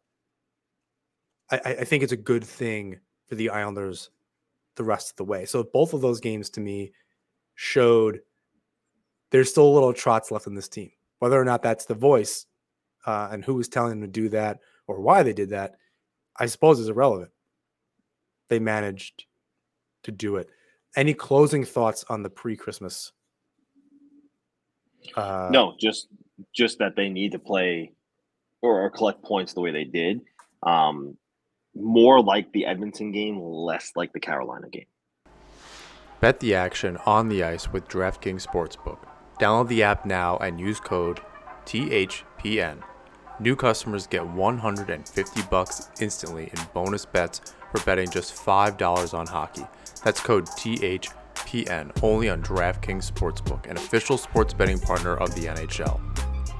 I, 1.50 1.58
I 1.80 1.84
think 1.84 2.02
it's 2.02 2.12
a 2.12 2.16
good 2.16 2.44
thing 2.44 3.00
for 3.26 3.34
the 3.34 3.50
Islanders 3.50 4.10
the 4.76 4.84
rest 4.84 5.10
of 5.10 5.16
the 5.16 5.24
way. 5.24 5.44
So 5.44 5.64
both 5.72 5.92
of 5.92 6.00
those 6.00 6.20
games 6.20 6.50
to 6.50 6.60
me 6.60 6.92
showed 7.62 8.20
there's 9.30 9.48
still 9.48 9.68
a 9.68 9.72
little 9.72 9.92
Trotz 9.92 10.32
left 10.32 10.48
in 10.48 10.54
this 10.56 10.68
team. 10.68 10.90
Whether 11.20 11.40
or 11.40 11.44
not 11.44 11.62
that's 11.62 11.84
the 11.84 11.94
voice 11.94 12.46
uh, 13.06 13.28
and 13.30 13.44
who 13.44 13.54
was 13.54 13.68
telling 13.68 13.90
them 13.90 14.00
to 14.00 14.08
do 14.08 14.28
that 14.30 14.58
or 14.88 15.00
why 15.00 15.22
they 15.22 15.32
did 15.32 15.50
that, 15.50 15.76
I 16.36 16.46
suppose 16.46 16.80
is 16.80 16.88
irrelevant. 16.88 17.30
They 18.48 18.58
managed 18.58 19.26
to 20.02 20.10
do 20.10 20.36
it. 20.36 20.50
Any 20.96 21.14
closing 21.14 21.64
thoughts 21.64 22.04
on 22.08 22.24
the 22.24 22.30
pre-Christmas? 22.30 23.12
Uh, 25.14 25.48
no, 25.52 25.76
just 25.78 26.08
just 26.52 26.78
that 26.80 26.96
they 26.96 27.08
need 27.08 27.30
to 27.32 27.38
play 27.38 27.92
or, 28.60 28.82
or 28.82 28.90
collect 28.90 29.22
points 29.22 29.52
the 29.52 29.60
way 29.60 29.70
they 29.70 29.84
did. 29.84 30.20
Um, 30.64 31.16
more 31.76 32.20
like 32.20 32.52
the 32.52 32.66
Edmonton 32.66 33.12
game, 33.12 33.40
less 33.40 33.92
like 33.94 34.12
the 34.12 34.20
Carolina 34.20 34.68
game. 34.68 34.86
Bet 36.22 36.38
the 36.38 36.54
action 36.54 36.98
on 37.04 37.28
the 37.28 37.42
ice 37.42 37.72
with 37.72 37.88
DraftKings 37.88 38.46
Sportsbook. 38.46 38.98
Download 39.40 39.66
the 39.66 39.82
app 39.82 40.06
now 40.06 40.36
and 40.36 40.60
use 40.60 40.78
code 40.78 41.18
THPN. 41.66 42.80
New 43.40 43.56
customers 43.56 44.06
get 44.06 44.24
150 44.24 45.42
bucks 45.50 45.90
instantly 46.00 46.44
in 46.44 46.60
bonus 46.72 47.04
bets 47.04 47.40
for 47.72 47.80
betting 47.84 48.08
just 48.08 48.36
$5 48.36 49.14
on 49.14 49.26
hockey. 49.26 49.66
That's 50.04 50.20
code 50.20 50.46
THPN 50.46 51.90
only 52.04 52.28
on 52.28 52.40
DraftKings 52.40 53.10
Sportsbook, 53.10 53.68
an 53.68 53.76
official 53.76 54.16
sports 54.16 54.54
betting 54.54 54.78
partner 54.78 55.16
of 55.16 55.34
the 55.34 55.46
NHL. 55.46 56.00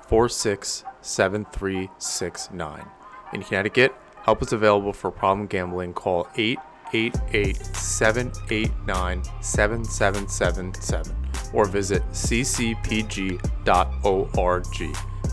467369. 0.09 2.85
In 3.33 3.43
Connecticut, 3.43 3.95
help 4.23 4.43
is 4.43 4.53
available 4.53 4.93
for 4.93 5.11
problem 5.11 5.47
gambling. 5.47 5.95
Call 5.95 6.29
888 6.37 7.57
789 7.77 9.23
7777 9.41 11.17
or 11.53 11.65
visit 11.67 12.03
ccpg.org. 12.11 13.41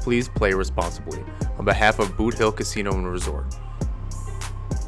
Please 0.08 0.30
play 0.30 0.54
responsibly. 0.54 1.22
On 1.60 1.65
behalf 1.65 2.00
of 2.00 2.15
Boot 2.15 2.36
Hill 2.36 2.54
Casino 2.54 2.93
and 2.93 3.12
Resort, 3.12 3.58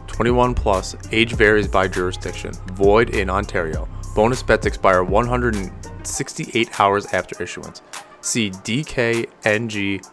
21 0.07 0.55
plus, 0.55 0.95
age 1.11 1.33
varies 1.33 1.67
by 1.67 1.89
jurisdiction, 1.89 2.53
void 2.71 3.09
in 3.09 3.29
Ontario. 3.29 3.85
Bonus 4.15 4.41
bets 4.41 4.65
expire 4.65 5.03
168 5.03 6.79
hours 6.79 7.05
after 7.07 7.43
issuance. 7.43 7.81
See 8.21 8.49
dkng.com 8.49 10.03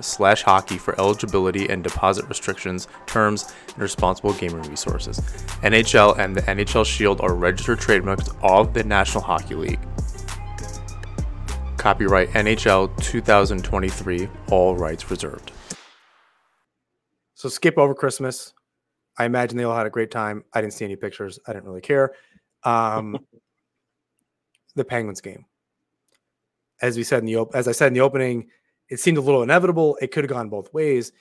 slash 0.00 0.42
hockey 0.42 0.78
for 0.78 0.98
eligibility 1.00 1.68
and 1.68 1.84
deposit 1.84 2.24
restrictions, 2.28 2.88
terms, 3.06 3.54
and 3.68 3.78
responsible 3.78 4.32
gaming 4.32 4.62
resources. 4.62 5.20
NHL 5.62 6.18
and 6.18 6.34
the 6.34 6.42
NHL 6.42 6.84
Shield 6.84 7.20
are 7.20 7.36
registered 7.36 7.78
trademarks 7.78 8.30
of 8.42 8.74
the 8.74 8.82
National 8.82 9.22
Hockey 9.22 9.54
League. 9.54 9.78
Copyright 11.84 12.30
NHL 12.30 12.96
2023, 12.96 14.26
all 14.50 14.74
rights 14.74 15.10
reserved. 15.10 15.52
So 17.34 17.50
skip 17.50 17.76
over 17.76 17.94
Christmas. 17.94 18.54
I 19.18 19.26
imagine 19.26 19.58
they 19.58 19.64
all 19.64 19.76
had 19.76 19.84
a 19.84 19.90
great 19.90 20.10
time. 20.10 20.44
I 20.54 20.62
didn't 20.62 20.72
see 20.72 20.86
any 20.86 20.96
pictures. 20.96 21.38
I 21.46 21.52
didn't 21.52 21.66
really 21.66 21.82
care. 21.82 22.14
Um, 22.62 23.18
the 24.74 24.84
Penguins 24.86 25.20
game 25.20 25.44
as 26.80 26.96
we 26.96 27.02
said 27.02 27.18
in 27.18 27.26
the 27.26 27.36
op- 27.36 27.54
as 27.54 27.68
I 27.68 27.72
said 27.72 27.88
in 27.88 27.92
the 27.92 28.00
opening, 28.00 28.48
it 28.88 28.98
seemed 28.98 29.18
a 29.18 29.20
little 29.20 29.42
inevitable. 29.42 29.98
It 30.00 30.10
could 30.10 30.24
have 30.24 30.30
gone 30.30 30.48
both 30.48 30.72
ways. 30.72 31.12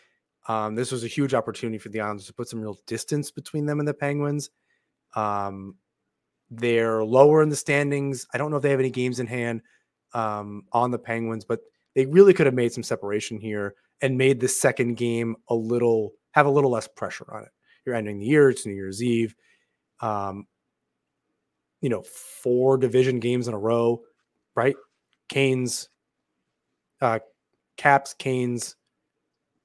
Um, 0.48 0.76
this 0.76 0.94
was 0.94 1.04
a 1.04 1.08
huge 1.08 1.34
opportunity 1.34 1.78
for 1.78 1.90
the 1.90 2.00
Islanders 2.00 2.28
to 2.28 2.34
put 2.34 2.48
some 2.48 2.62
real 2.62 2.78
distance 2.88 3.32
between 3.32 3.66
them 3.66 3.80
and 3.80 3.88
the 3.88 3.94
Penguins. 3.94 4.50
Um, 5.14 5.76
they're 6.50 7.04
lower 7.04 7.44
in 7.44 7.50
the 7.50 7.56
standings. 7.58 8.26
I 8.34 8.38
don't 8.38 8.50
know 8.50 8.58
if 8.58 8.64
they 8.64 8.72
have 8.72 8.80
any 8.80 8.90
games 8.90 9.20
in 9.20 9.28
hand 9.28 9.62
um, 10.14 10.64
on 10.72 10.92
the 10.92 11.00
Penguins, 11.00 11.46
but 11.46 11.60
they 11.96 12.06
really 12.06 12.34
could 12.34 12.46
have 12.46 12.56
made 12.56 12.74
some 12.74 12.84
separation 12.84 13.40
here 13.40 13.76
and 14.02 14.18
made 14.18 14.40
the 14.40 14.48
second 14.48 14.96
game 14.96 15.36
a 15.50 15.56
little 15.56 16.14
have 16.32 16.46
a 16.46 16.52
little 16.52 16.72
less 16.72 16.88
pressure 16.88 17.32
on 17.32 17.44
it. 17.44 17.50
You're 17.86 17.96
ending 17.96 18.20
the 18.20 18.26
year; 18.26 18.50
it's 18.50 18.66
New 18.66 18.74
Year's 18.74 19.04
Eve. 19.04 19.36
Um, 20.00 20.48
you 21.82 21.90
know, 21.90 22.02
four 22.02 22.78
division 22.78 23.20
games 23.20 23.48
in 23.48 23.54
a 23.54 23.60
row, 23.60 24.02
right? 24.56 24.76
Canes, 25.30 25.90
uh, 27.02 27.20
Caps, 27.78 28.14
Canes, 28.18 28.76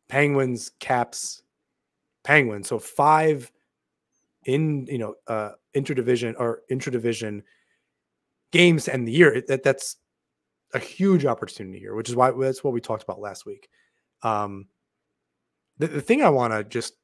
Penguins, 0.09 0.71
Caps, 0.81 1.43
Penguins. 2.25 2.69
So 2.69 2.79
five 2.79 3.51
in 4.45 4.87
you 4.87 4.99
know 4.99 5.15
uh 5.27 5.51
interdivision 5.77 6.35
or 6.39 6.63
interdivision 6.71 7.43
games 8.53 8.85
to 8.85 8.95
end 8.95 9.07
the 9.07 9.13
year. 9.13 9.43
That 9.49 9.63
that's 9.63 9.97
a 10.75 10.79
huge 10.79 11.25
opportunity 11.25 11.79
here, 11.79 11.95
which 11.95 12.09
is 12.09 12.17
why 12.17 12.31
that's 12.31 12.63
what 12.63 12.73
we 12.73 12.81
talked 12.81 13.03
about 13.03 13.21
last 13.21 13.47
week. 13.47 13.69
Um, 14.23 14.67
the, 15.79 15.87
the 15.87 16.01
thing 16.01 16.23
I 16.23 16.29
want 16.29 16.53
to 16.53 16.65
just 16.65 16.95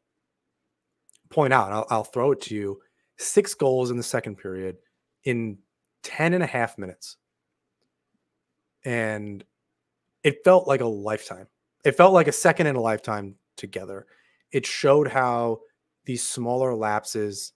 point 1.31 1.53
out, 1.53 1.72
I'll, 1.72 1.87
I'll 1.90 2.05
throw 2.05 2.33
it 2.33 2.40
to 2.42 2.55
you: 2.55 2.81
six 3.16 3.55
goals 3.55 3.90
in 3.90 3.96
the 3.96 4.03
second 4.03 4.37
period 4.37 4.77
in 5.24 5.59
10 6.03 6.35
and 6.35 6.42
a 6.42 6.46
half 6.46 6.77
minutes 6.77 7.16
and 8.85 9.44
it 10.22 10.44
felt 10.44 10.68
like 10.68 10.81
a 10.81 10.87
lifetime. 10.87 11.46
It 11.85 11.96
felt 11.96 12.12
like 12.12 12.29
a 12.29 12.33
second 12.33 12.66
in 12.66 12.77
a 12.77 12.81
lifetime 12.81 13.37
together. 13.57 14.07
It 14.53 14.66
showed 14.66 15.09
how 15.09 15.61
these 16.05 16.27
smaller 16.27 16.74
lapses 16.74 17.53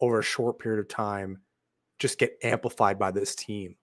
over 0.00 0.18
a 0.18 0.24
short 0.24 0.58
period 0.58 0.80
of 0.80 0.88
time 0.88 1.40
just 1.98 2.18
get 2.18 2.36
amplified 2.42 2.98
by 2.98 3.10
this 3.10 3.34
team 3.34 3.76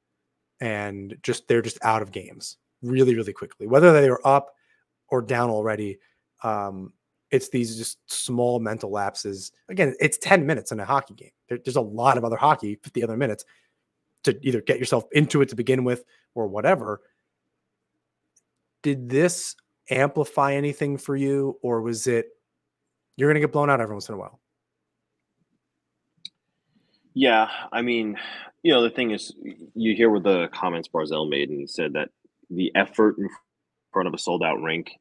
and 0.61 1.17
just 1.21 1.47
they're 1.47 1.61
just 1.61 1.77
out 1.83 2.01
of 2.01 2.11
games 2.11 2.57
really 2.81 3.15
really 3.15 3.33
quickly 3.33 3.67
whether 3.67 3.91
they 3.91 4.07
are 4.07 4.21
up 4.25 4.55
or 5.09 5.21
down 5.21 5.49
already 5.49 5.97
um, 6.43 6.93
it's 7.29 7.49
these 7.49 7.77
just 7.77 7.99
small 8.09 8.59
mental 8.59 8.89
lapses 8.89 9.51
again 9.67 9.93
it's 9.99 10.17
10 10.19 10.45
minutes 10.45 10.71
in 10.71 10.79
a 10.79 10.85
hockey 10.85 11.13
game 11.13 11.31
there, 11.49 11.59
there's 11.63 11.75
a 11.75 11.81
lot 11.81 12.17
of 12.17 12.23
other 12.23 12.37
hockey 12.37 12.79
50 12.81 13.03
other 13.03 13.17
minutes 13.17 13.43
to 14.23 14.37
either 14.41 14.61
get 14.61 14.79
yourself 14.79 15.05
into 15.11 15.41
it 15.41 15.49
to 15.49 15.55
begin 15.55 15.83
with 15.83 16.03
or 16.35 16.47
whatever. 16.47 17.01
Did 18.83 19.09
this 19.09 19.55
amplify 19.89 20.53
anything 20.53 20.97
for 20.97 21.15
you, 21.15 21.57
or 21.61 21.81
was 21.81 22.07
it 22.07 22.29
you're 23.15 23.29
going 23.29 23.41
to 23.41 23.45
get 23.45 23.51
blown 23.51 23.69
out 23.69 23.81
every 23.81 23.95
once 23.95 24.09
in 24.09 24.15
a 24.15 24.17
while? 24.17 24.40
Yeah, 27.13 27.49
I 27.71 27.81
mean, 27.81 28.17
you 28.63 28.73
know, 28.73 28.81
the 28.81 28.89
thing 28.89 29.11
is, 29.11 29.33
you 29.73 29.95
hear 29.95 30.09
what 30.09 30.23
the 30.23 30.47
comments 30.53 30.87
Barzal 30.87 31.29
made, 31.29 31.49
and 31.49 31.59
he 31.59 31.67
said 31.67 31.93
that 31.93 32.09
the 32.49 32.71
effort 32.75 33.15
in 33.17 33.29
front 33.91 34.07
of 34.07 34.13
a 34.13 34.17
sold 34.17 34.43
out 34.43 34.61
rink 34.61 34.91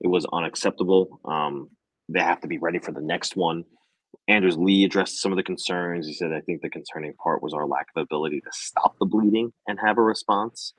it 0.00 0.08
was 0.08 0.26
unacceptable. 0.32 1.20
Um, 1.24 1.70
they 2.08 2.20
have 2.20 2.40
to 2.42 2.48
be 2.48 2.58
ready 2.58 2.78
for 2.78 2.92
the 2.92 3.00
next 3.00 3.36
one. 3.36 3.64
Anders 4.28 4.56
Lee 4.56 4.84
addressed 4.84 5.20
some 5.20 5.32
of 5.32 5.36
the 5.36 5.42
concerns. 5.42 6.06
He 6.06 6.14
said, 6.14 6.32
I 6.32 6.40
think 6.40 6.60
the 6.60 6.68
concerning 6.68 7.14
part 7.14 7.42
was 7.42 7.54
our 7.54 7.66
lack 7.66 7.86
of 7.96 8.02
ability 8.02 8.40
to 8.40 8.50
stop 8.52 8.96
the 8.98 9.06
bleeding 9.06 9.52
and 9.66 9.78
have 9.80 9.98
a 9.98 10.02
response. 10.02 10.74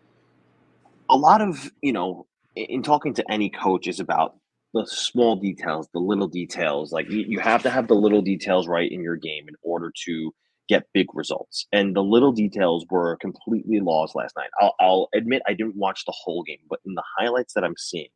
A 1.10 1.16
lot 1.16 1.42
of, 1.42 1.72
you 1.82 1.92
know, 1.92 2.28
in 2.56 2.84
talking 2.84 3.14
to 3.16 3.32
any 3.32 3.50
coach 3.50 3.88
is 3.88 4.00
about 4.00 4.36
the 4.74 4.86
small 4.86 5.36
details, 5.36 5.88
the 5.94 6.00
little 6.00 6.28
details. 6.28 6.92
Like 6.92 7.10
you, 7.10 7.26
you 7.28 7.40
have 7.40 7.64
to 7.64 7.70
have 7.70 7.88
the 7.88 7.96
little 7.96 8.22
details 8.22 8.68
right 8.68 8.92
in 8.92 9.02
your 9.02 9.16
game 9.16 9.48
in 9.48 9.56
order 9.64 9.92
to 10.06 10.34
get 10.68 10.88
big 10.94 11.08
results. 11.14 11.68
And 11.72 11.96
the 11.96 12.04
little 12.04 12.32
details 12.32 12.86
were 12.90 13.18
completely 13.18 13.80
lost 13.80 14.16
last 14.16 14.36
night. 14.36 14.50
I'll, 14.60 14.76
I'll 14.80 15.10
admit 15.14 15.42
I 15.48 15.54
didn't 15.54 15.76
watch 15.76 16.06
the 16.06 16.14
whole 16.16 16.44
game, 16.44 16.60
but 16.70 16.80
in 16.86 16.96
the 16.96 17.04
highlights 17.18 17.54
that 17.54 17.64
I'm 17.64 17.78
seeing, 17.78 18.10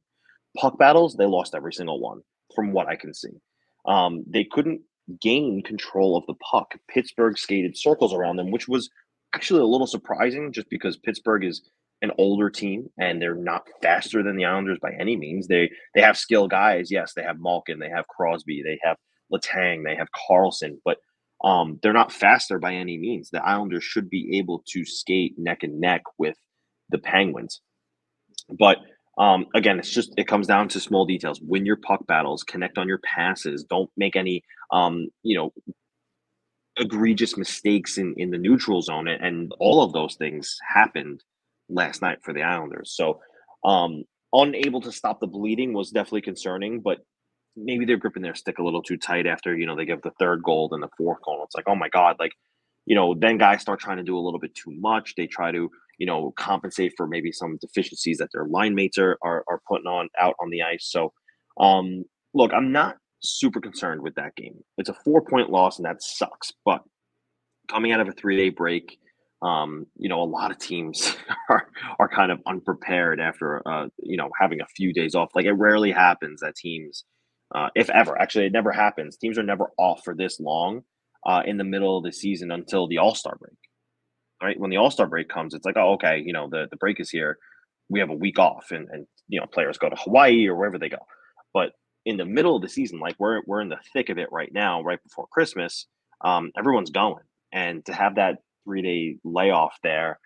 puck 0.57 0.77
battles, 0.77 1.15
they 1.15 1.25
lost 1.25 1.55
every 1.55 1.73
single 1.73 1.99
one 1.99 2.21
from 2.55 2.71
what 2.71 2.87
I 2.87 2.95
can 2.95 3.13
see. 3.13 3.41
Um, 3.85 4.23
they 4.27 4.43
couldn't 4.43 4.81
gain 5.21 5.61
control 5.63 6.17
of 6.17 6.25
the 6.27 6.35
puck. 6.35 6.75
Pittsburgh 6.87 7.37
skated 7.37 7.77
circles 7.77 8.13
around 8.13 8.37
them, 8.37 8.51
which 8.51 8.67
was 8.67 8.89
actually 9.33 9.61
a 9.61 9.65
little 9.65 9.87
surprising 9.87 10.51
just 10.51 10.69
because 10.69 10.97
Pittsburgh 10.97 11.43
is 11.43 11.69
an 12.01 12.11
older 12.17 12.49
team 12.49 12.89
and 12.97 13.21
they're 13.21 13.35
not 13.35 13.67
faster 13.81 14.23
than 14.23 14.37
the 14.37 14.45
Islanders 14.45 14.79
by 14.81 14.91
any 14.99 15.17
means. 15.17 15.47
They 15.47 15.69
they 15.95 16.01
have 16.01 16.17
skill 16.17 16.47
guys. 16.47 16.91
Yes, 16.91 17.13
they 17.13 17.23
have 17.23 17.39
Malkin, 17.39 17.79
they 17.79 17.89
have 17.89 18.07
Crosby, 18.07 18.61
they 18.63 18.79
have 18.83 18.97
Letang, 19.33 19.83
they 19.83 19.95
have 19.95 20.07
Karlsson, 20.11 20.77
but 20.85 20.97
um, 21.43 21.79
they're 21.81 21.93
not 21.93 22.11
faster 22.11 22.59
by 22.59 22.73
any 22.73 22.97
means. 22.97 23.29
The 23.29 23.43
Islanders 23.43 23.83
should 23.83 24.09
be 24.09 24.37
able 24.37 24.63
to 24.69 24.85
skate 24.85 25.35
neck 25.37 25.63
and 25.63 25.79
neck 25.79 26.01
with 26.17 26.35
the 26.89 26.97
Penguins. 26.97 27.61
But 28.49 28.77
um, 29.17 29.47
again, 29.53 29.79
it's 29.79 29.91
just 29.91 30.13
it 30.17 30.27
comes 30.27 30.47
down 30.47 30.69
to 30.69 30.79
small 30.79 31.05
details. 31.05 31.41
Win 31.41 31.65
your 31.65 31.77
puck 31.77 32.05
battles, 32.07 32.43
connect 32.43 32.77
on 32.77 32.87
your 32.87 32.99
passes. 32.99 33.63
Don't 33.63 33.89
make 33.97 34.15
any 34.15 34.43
um, 34.71 35.07
you 35.23 35.37
know 35.37 35.53
egregious 36.77 37.37
mistakes 37.37 37.97
in 37.97 38.13
in 38.17 38.31
the 38.31 38.37
neutral 38.37 38.81
zone, 38.81 39.07
and 39.07 39.51
all 39.59 39.83
of 39.83 39.93
those 39.93 40.15
things 40.15 40.57
happened 40.67 41.23
last 41.69 42.01
night 42.01 42.19
for 42.23 42.33
the 42.33 42.43
Islanders. 42.43 42.93
So 42.95 43.19
um, 43.63 44.03
unable 44.33 44.81
to 44.81 44.91
stop 44.91 45.19
the 45.19 45.27
bleeding 45.27 45.73
was 45.73 45.91
definitely 45.91 46.21
concerning, 46.21 46.81
but 46.81 46.99
maybe 47.63 47.85
they're 47.85 47.97
gripping 47.97 48.23
their 48.23 48.35
stick 48.35 48.59
a 48.59 48.63
little 48.63 48.81
too 48.81 48.97
tight 48.97 49.27
after 49.27 49.57
you 49.57 49.65
know 49.65 49.75
they 49.75 49.85
give 49.85 50.01
the 50.01 50.13
third 50.19 50.43
goal 50.43 50.69
and 50.71 50.83
the 50.83 50.89
fourth 50.97 51.21
goal. 51.23 51.43
It's 51.45 51.55
like 51.55 51.67
oh 51.67 51.75
my 51.75 51.89
god, 51.89 52.15
like 52.19 52.33
you 52.85 52.95
know 52.95 53.13
then 53.13 53.37
guys 53.37 53.61
start 53.61 53.79
trying 53.79 53.97
to 53.97 54.03
do 54.03 54.17
a 54.17 54.21
little 54.21 54.39
bit 54.39 54.55
too 54.55 54.71
much. 54.71 55.15
They 55.15 55.27
try 55.27 55.51
to 55.51 55.69
you 55.99 56.05
know, 56.05 56.33
compensate 56.37 56.93
for 56.97 57.05
maybe 57.05 57.31
some 57.31 57.57
deficiencies 57.57 58.17
that 58.17 58.29
their 58.33 58.45
line 58.45 58.73
mates 58.73 58.97
are 58.97 59.19
are, 59.21 59.43
are 59.47 59.61
putting 59.67 59.85
on 59.85 60.09
out 60.19 60.33
on 60.39 60.49
the 60.49 60.63
ice. 60.63 60.87
So, 60.89 61.13
um, 61.59 62.05
look, 62.33 62.51
I'm 62.53 62.71
not 62.71 62.97
super 63.21 63.59
concerned 63.59 64.01
with 64.01 64.15
that 64.15 64.35
game. 64.35 64.55
It's 64.77 64.89
a 64.89 64.93
four 65.05 65.21
point 65.21 65.51
loss, 65.51 65.77
and 65.77 65.85
that 65.85 66.01
sucks. 66.01 66.53
But 66.65 66.81
coming 67.67 67.91
out 67.91 67.99
of 67.99 68.07
a 68.07 68.13
three 68.13 68.37
day 68.37 68.49
break, 68.49 68.97
um, 69.41 69.85
you 69.97 70.07
know, 70.07 70.21
a 70.21 70.23
lot 70.23 70.51
of 70.51 70.57
teams 70.57 71.17
are 71.49 71.67
are 71.99 72.09
kind 72.09 72.31
of 72.31 72.39
unprepared 72.47 73.19
after 73.19 73.61
uh, 73.67 73.87
you 74.01 74.15
know 74.15 74.29
having 74.39 74.61
a 74.61 74.67
few 74.77 74.93
days 74.93 75.15
off. 75.15 75.31
Like 75.35 75.45
it 75.45 75.53
rarely 75.53 75.91
happens 75.91 76.39
that 76.39 76.55
teams, 76.55 77.03
uh, 77.53 77.69
if 77.75 77.89
ever, 77.89 78.19
actually, 78.19 78.45
it 78.45 78.51
never 78.53 78.71
happens. 78.71 79.17
Teams 79.17 79.37
are 79.37 79.43
never 79.43 79.71
off 79.77 80.01
for 80.03 80.15
this 80.15 80.39
long 80.39 80.81
uh, 81.25 81.41
in 81.45 81.57
the 81.57 81.63
middle 81.63 81.97
of 81.97 82.03
the 82.03 82.11
season 82.11 82.51
until 82.51 82.87
the 82.87 82.97
All 82.97 83.15
Star 83.15 83.35
break 83.39 83.57
right? 84.41 84.59
When 84.59 84.69
the 84.69 84.77
All 84.77 84.91
Star 84.91 85.07
break 85.07 85.29
comes, 85.29 85.53
it's 85.53 85.65
like, 85.65 85.77
oh, 85.77 85.93
okay, 85.93 86.21
you 86.23 86.33
know, 86.33 86.49
the, 86.49 86.67
the 86.69 86.77
break 86.77 86.99
is 86.99 87.09
here. 87.09 87.37
We 87.89 87.99
have 87.99 88.09
a 88.09 88.15
week 88.15 88.37
off, 88.39 88.67
and 88.71 88.87
and 88.91 89.07
you 89.27 89.39
know, 89.39 89.47
players 89.47 89.77
go 89.77 89.89
to 89.89 89.95
Hawaii 89.95 90.47
or 90.47 90.55
wherever 90.55 90.77
they 90.77 90.89
go. 90.89 90.99
But 91.53 91.71
in 92.05 92.17
the 92.17 92.25
middle 92.25 92.55
of 92.55 92.61
the 92.61 92.69
season, 92.69 92.99
like 92.99 93.15
we're 93.19 93.41
we're 93.45 93.61
in 93.61 93.69
the 93.69 93.79
thick 93.93 94.09
of 94.09 94.17
it 94.17 94.31
right 94.31 94.51
now, 94.53 94.81
right 94.83 95.01
before 95.03 95.27
Christmas. 95.31 95.87
Um, 96.23 96.51
everyone's 96.57 96.91
going, 96.91 97.23
and 97.51 97.83
to 97.85 97.93
have 97.93 98.15
that 98.15 98.39
three 98.65 98.81
day 98.81 99.17
layoff 99.23 99.75
there, 99.83 100.19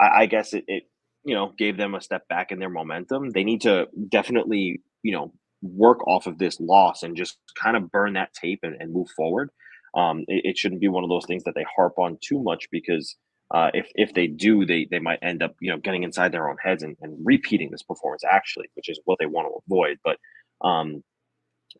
I, 0.00 0.22
I 0.22 0.26
guess 0.26 0.52
it, 0.52 0.64
it 0.66 0.84
you 1.24 1.34
know 1.34 1.52
gave 1.56 1.76
them 1.76 1.94
a 1.94 2.00
step 2.00 2.26
back 2.28 2.50
in 2.50 2.58
their 2.58 2.70
momentum. 2.70 3.30
They 3.30 3.44
need 3.44 3.62
to 3.62 3.86
definitely 4.08 4.82
you 5.02 5.12
know 5.12 5.32
work 5.62 6.06
off 6.06 6.26
of 6.26 6.38
this 6.38 6.60
loss 6.60 7.02
and 7.02 7.16
just 7.16 7.38
kind 7.60 7.76
of 7.76 7.90
burn 7.90 8.14
that 8.14 8.32
tape 8.34 8.60
and, 8.62 8.76
and 8.78 8.92
move 8.92 9.08
forward. 9.16 9.50
Um, 9.96 10.24
it, 10.28 10.42
it, 10.44 10.58
shouldn't 10.58 10.80
be 10.80 10.88
one 10.88 11.04
of 11.04 11.10
those 11.10 11.24
things 11.26 11.44
that 11.44 11.54
they 11.54 11.64
harp 11.74 11.98
on 11.98 12.18
too 12.20 12.42
much 12.42 12.66
because 12.70 13.16
uh, 13.54 13.70
if 13.72 13.88
if 13.94 14.12
they 14.12 14.26
do, 14.26 14.66
they 14.66 14.86
they 14.90 14.98
might 14.98 15.20
end 15.22 15.42
up 15.42 15.54
you 15.60 15.70
know 15.70 15.78
getting 15.78 16.02
inside 16.02 16.32
their 16.32 16.48
own 16.48 16.56
heads 16.62 16.82
and, 16.82 16.96
and 17.00 17.16
repeating 17.24 17.70
this 17.70 17.82
performance 17.82 18.22
actually, 18.28 18.66
which 18.74 18.88
is 18.88 19.00
what 19.04 19.18
they 19.18 19.26
want 19.26 19.48
to 19.48 19.60
avoid. 19.66 19.98
But 20.04 20.18
um, 20.66 21.02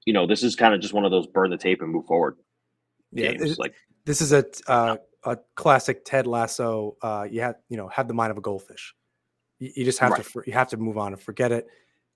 you 0.07 0.12
know, 0.12 0.27
this 0.27 0.43
is 0.43 0.57
kind 0.57 0.75
of 0.75 0.81
just 0.81 0.95
one 0.95 1.05
of 1.05 1.11
those 1.11 1.27
burn 1.27 1.51
the 1.51 1.59
tape 1.59 1.83
and 1.83 1.91
move 1.91 2.07
forward. 2.07 2.37
Yeah, 3.12 3.33
games. 3.33 3.59
like 3.59 3.75
this 4.05 4.21
is 4.21 4.33
a 4.33 4.45
uh, 4.69 4.97
a 5.25 5.39
classic 5.57 6.05
Ted 6.05 6.27
Lasso. 6.27 6.97
Uh, 7.03 7.27
you 7.31 7.41
have 7.41 7.57
you 7.69 7.77
know 7.77 7.89
have 7.89 8.09
the 8.09 8.15
mind 8.15 8.31
of 8.31 8.39
a 8.39 8.43
goldfish. 8.43 8.95
You, 9.59 9.73
you 9.77 9.85
just 9.85 9.99
have 9.99 10.12
right. 10.12 10.25
to 10.25 10.43
you 10.47 10.53
have 10.53 10.69
to 10.69 10.77
move 10.77 10.97
on 10.97 11.12
and 11.12 11.21
forget 11.21 11.53
it. 11.53 11.67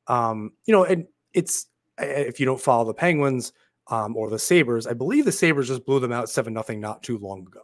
Um, 0.07 0.53
you 0.67 0.73
know, 0.73 0.85
and 0.85 1.07
it's 1.35 1.67
if 1.99 2.41
you 2.41 2.47
don't 2.47 2.61
follow 2.61 2.85
the 2.85 2.95
Penguins 2.95 3.53
um, 3.89 4.17
or 4.17 4.31
the 4.31 4.39
Sabres, 4.39 4.87
I 4.87 4.93
believe 4.93 5.25
the 5.25 5.33
Sabres 5.33 5.69
just 5.69 5.85
blew 5.85 6.01
them 6.01 6.13
out 6.13 6.31
seven 6.31 6.53
nothing 6.53 6.81
not 6.81 7.03
too 7.03 7.19
long 7.19 7.41
ago. 7.41 7.63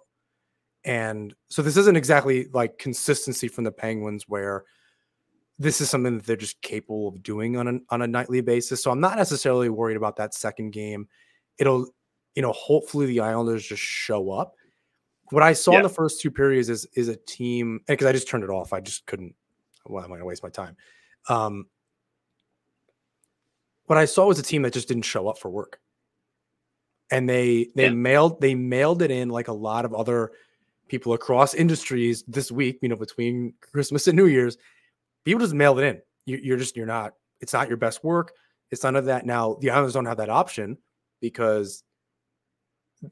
And 0.84 1.34
so 1.48 1.62
this 1.62 1.76
isn't 1.76 1.96
exactly 1.96 2.46
like 2.52 2.78
consistency 2.78 3.48
from 3.48 3.64
the 3.64 3.72
Penguins 3.72 4.24
where 4.28 4.64
this 5.58 5.80
is 5.80 5.90
something 5.90 6.16
that 6.16 6.26
they're 6.26 6.36
just 6.36 6.60
capable 6.60 7.08
of 7.08 7.22
doing 7.22 7.56
on 7.56 7.66
a, 7.66 7.78
on 7.90 8.02
a 8.02 8.06
nightly 8.06 8.40
basis. 8.40 8.82
So 8.82 8.90
I'm 8.90 9.00
not 9.00 9.16
necessarily 9.16 9.68
worried 9.68 9.96
about 9.96 10.16
that 10.16 10.34
second 10.34 10.70
game. 10.70 11.08
It'll, 11.58 11.88
you 12.34 12.42
know, 12.42 12.52
hopefully 12.52 13.06
the 13.06 13.20
Islanders 13.20 13.66
just 13.66 13.82
show 13.82 14.30
up. 14.30 14.54
What 15.30 15.42
I 15.42 15.54
saw 15.54 15.72
yeah. 15.72 15.78
in 15.78 15.82
the 15.82 15.88
first 15.88 16.20
two 16.20 16.30
periods 16.30 16.68
is 16.68 16.86
is 16.94 17.08
a 17.08 17.16
team 17.16 17.80
because 17.88 18.06
I 18.06 18.12
just 18.12 18.28
turned 18.28 18.44
it 18.44 18.50
off. 18.50 18.72
I 18.72 18.80
just 18.80 19.06
couldn't. 19.06 19.34
Why 19.86 20.04
am 20.04 20.06
I 20.06 20.08
going 20.10 20.20
to 20.20 20.26
waste 20.26 20.44
my 20.44 20.50
time? 20.50 20.76
Um, 21.28 21.66
what 23.86 23.98
I 23.98 24.04
saw 24.04 24.26
was 24.26 24.38
a 24.38 24.42
team 24.42 24.62
that 24.62 24.72
just 24.72 24.88
didn't 24.88 25.04
show 25.04 25.28
up 25.28 25.38
for 25.38 25.48
work, 25.48 25.80
and 27.10 27.28
they 27.28 27.68
they 27.74 27.84
yeah. 27.84 27.90
mailed 27.90 28.40
they 28.40 28.54
mailed 28.54 29.02
it 29.02 29.10
in 29.10 29.28
like 29.28 29.48
a 29.48 29.52
lot 29.52 29.84
of 29.84 29.94
other 29.94 30.32
people 30.88 31.12
across 31.14 31.54
industries 31.54 32.22
this 32.28 32.50
week. 32.50 32.78
You 32.82 32.88
know, 32.88 32.96
between 32.96 33.54
Christmas 33.60 34.06
and 34.06 34.16
New 34.16 34.26
Year's, 34.26 34.56
people 35.24 35.40
just 35.40 35.54
mailed 35.54 35.78
it 35.78 35.84
in. 35.84 36.02
You, 36.26 36.40
you're 36.42 36.56
just 36.56 36.76
you're 36.76 36.86
not. 36.86 37.14
It's 37.40 37.52
not 37.52 37.68
your 37.68 37.76
best 37.76 38.02
work. 38.02 38.32
It's 38.70 38.82
none 38.82 38.96
of 38.96 39.04
that. 39.06 39.26
Now 39.26 39.58
the 39.60 39.70
Islanders 39.70 39.94
don't 39.94 40.06
have 40.06 40.16
that 40.16 40.30
option 40.30 40.78
because, 41.20 41.84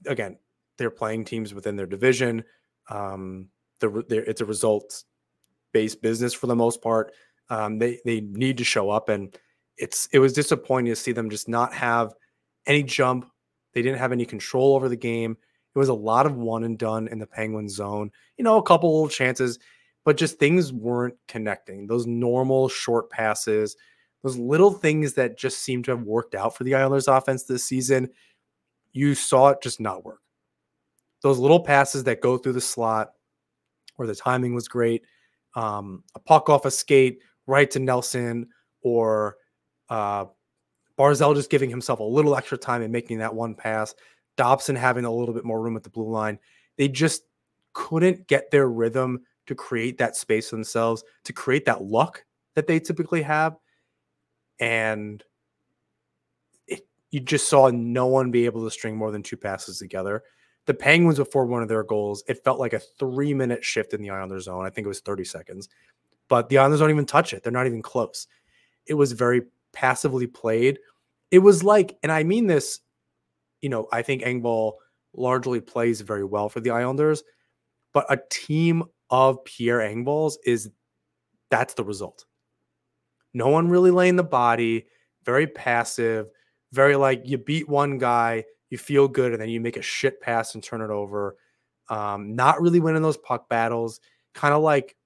again, 0.06 0.38
they're 0.78 0.90
playing 0.90 1.24
teams 1.24 1.54
within 1.54 1.76
their 1.76 1.86
division. 1.86 2.44
Um, 2.90 3.48
the, 3.80 4.24
it's 4.26 4.40
a 4.40 4.44
results 4.44 5.04
based 5.72 6.02
business 6.02 6.32
for 6.32 6.46
the 6.46 6.56
most 6.56 6.82
part. 6.82 7.12
Um, 7.50 7.78
they 7.78 8.00
they 8.04 8.20
need 8.20 8.58
to 8.58 8.64
show 8.64 8.90
up, 8.90 9.08
and 9.08 9.36
it's 9.76 10.08
it 10.12 10.18
was 10.18 10.32
disappointing 10.32 10.92
to 10.92 10.96
see 10.96 11.12
them 11.12 11.30
just 11.30 11.48
not 11.48 11.72
have 11.72 12.14
any 12.66 12.82
jump. 12.82 13.30
They 13.72 13.82
didn't 13.82 13.98
have 13.98 14.12
any 14.12 14.24
control 14.24 14.74
over 14.76 14.88
the 14.88 14.96
game. 14.96 15.36
It 15.74 15.78
was 15.78 15.88
a 15.88 15.94
lot 15.94 16.26
of 16.26 16.36
one 16.36 16.64
and 16.64 16.78
done 16.78 17.08
in 17.08 17.18
the 17.18 17.26
Penguin 17.26 17.68
zone. 17.68 18.10
You 18.36 18.44
know, 18.44 18.58
a 18.58 18.62
couple 18.62 19.08
chances 19.08 19.58
but 20.04 20.16
just 20.16 20.38
things 20.38 20.72
weren't 20.72 21.16
connecting. 21.28 21.86
Those 21.86 22.06
normal 22.06 22.68
short 22.68 23.10
passes, 23.10 23.76
those 24.22 24.36
little 24.36 24.72
things 24.72 25.14
that 25.14 25.38
just 25.38 25.60
seem 25.60 25.82
to 25.84 25.92
have 25.92 26.02
worked 26.02 26.34
out 26.34 26.56
for 26.56 26.64
the 26.64 26.74
Islanders 26.74 27.08
offense 27.08 27.44
this 27.44 27.64
season, 27.64 28.10
you 28.92 29.14
saw 29.14 29.48
it 29.48 29.62
just 29.62 29.80
not 29.80 30.04
work. 30.04 30.20
Those 31.22 31.38
little 31.38 31.60
passes 31.60 32.04
that 32.04 32.20
go 32.20 32.36
through 32.36 32.52
the 32.52 32.60
slot 32.60 33.12
where 33.96 34.06
the 34.06 34.14
timing 34.14 34.54
was 34.54 34.68
great, 34.68 35.02
um, 35.56 36.02
a 36.14 36.20
puck 36.20 36.50
off 36.50 36.66
a 36.66 36.70
skate 36.70 37.20
right 37.46 37.70
to 37.70 37.78
Nelson, 37.78 38.48
or 38.82 39.36
uh, 39.88 40.26
Barzal 40.98 41.34
just 41.34 41.50
giving 41.50 41.70
himself 41.70 42.00
a 42.00 42.04
little 42.04 42.36
extra 42.36 42.58
time 42.58 42.82
and 42.82 42.92
making 42.92 43.18
that 43.18 43.34
one 43.34 43.54
pass, 43.54 43.94
Dobson 44.36 44.76
having 44.76 45.04
a 45.04 45.12
little 45.12 45.34
bit 45.34 45.44
more 45.44 45.60
room 45.60 45.76
at 45.76 45.82
the 45.82 45.90
blue 45.90 46.08
line. 46.08 46.38
They 46.76 46.88
just 46.88 47.22
couldn't 47.72 48.26
get 48.26 48.50
their 48.50 48.68
rhythm 48.68 49.22
to 49.46 49.54
create 49.54 49.98
that 49.98 50.16
space 50.16 50.50
themselves, 50.50 51.04
to 51.24 51.32
create 51.32 51.64
that 51.66 51.82
luck 51.82 52.24
that 52.54 52.66
they 52.66 52.80
typically 52.80 53.22
have. 53.22 53.56
And 54.58 55.22
it, 56.66 56.86
you 57.10 57.20
just 57.20 57.48
saw 57.48 57.68
no 57.68 58.06
one 58.06 58.30
be 58.30 58.46
able 58.46 58.64
to 58.64 58.70
string 58.70 58.96
more 58.96 59.10
than 59.10 59.22
two 59.22 59.36
passes 59.36 59.78
together. 59.78 60.22
The 60.66 60.74
Penguins, 60.74 61.18
before 61.18 61.44
one 61.44 61.62
of 61.62 61.68
their 61.68 61.82
goals, 61.82 62.24
it 62.26 62.42
felt 62.42 62.58
like 62.58 62.72
a 62.72 62.78
three 62.78 63.34
minute 63.34 63.64
shift 63.64 63.92
in 63.92 64.00
the 64.00 64.10
Islanders 64.10 64.44
zone. 64.44 64.64
I 64.64 64.70
think 64.70 64.86
it 64.86 64.88
was 64.88 65.00
30 65.00 65.24
seconds, 65.24 65.68
but 66.28 66.48
the 66.48 66.58
Islanders 66.58 66.80
don't 66.80 66.90
even 66.90 67.04
touch 67.04 67.34
it. 67.34 67.42
They're 67.42 67.52
not 67.52 67.66
even 67.66 67.82
close. 67.82 68.26
It 68.86 68.94
was 68.94 69.12
very 69.12 69.42
passively 69.74 70.26
played. 70.26 70.78
It 71.30 71.40
was 71.40 71.62
like, 71.62 71.96
and 72.02 72.10
I 72.10 72.22
mean 72.22 72.46
this, 72.46 72.80
you 73.60 73.68
know, 73.68 73.88
I 73.92 74.02
think 74.02 74.22
Engvall 74.22 74.74
largely 75.14 75.60
plays 75.60 76.00
very 76.00 76.24
well 76.24 76.48
for 76.48 76.60
the 76.60 76.70
Islanders, 76.70 77.22
but 77.92 78.06
a 78.10 78.20
team 78.30 78.84
of 79.10 79.44
Pierre 79.44 79.78
Engvalls 79.78 80.34
is 80.44 80.70
that's 81.50 81.74
the 81.74 81.84
result. 81.84 82.24
No 83.32 83.48
one 83.48 83.68
really 83.68 83.90
laying 83.90 84.16
the 84.16 84.24
body, 84.24 84.86
very 85.24 85.46
passive, 85.46 86.28
very 86.72 86.96
like 86.96 87.22
you 87.24 87.38
beat 87.38 87.68
one 87.68 87.98
guy, 87.98 88.44
you 88.70 88.78
feel 88.78 89.08
good, 89.08 89.32
and 89.32 89.40
then 89.40 89.48
you 89.48 89.60
make 89.60 89.76
a 89.76 89.82
shit 89.82 90.20
pass 90.20 90.54
and 90.54 90.62
turn 90.62 90.80
it 90.80 90.90
over. 90.90 91.36
Um, 91.88 92.34
not 92.34 92.60
really 92.60 92.80
winning 92.80 93.02
those 93.02 93.16
puck 93.16 93.48
battles, 93.48 94.00
kind 94.34 94.54
of 94.54 94.62
like 94.62 94.96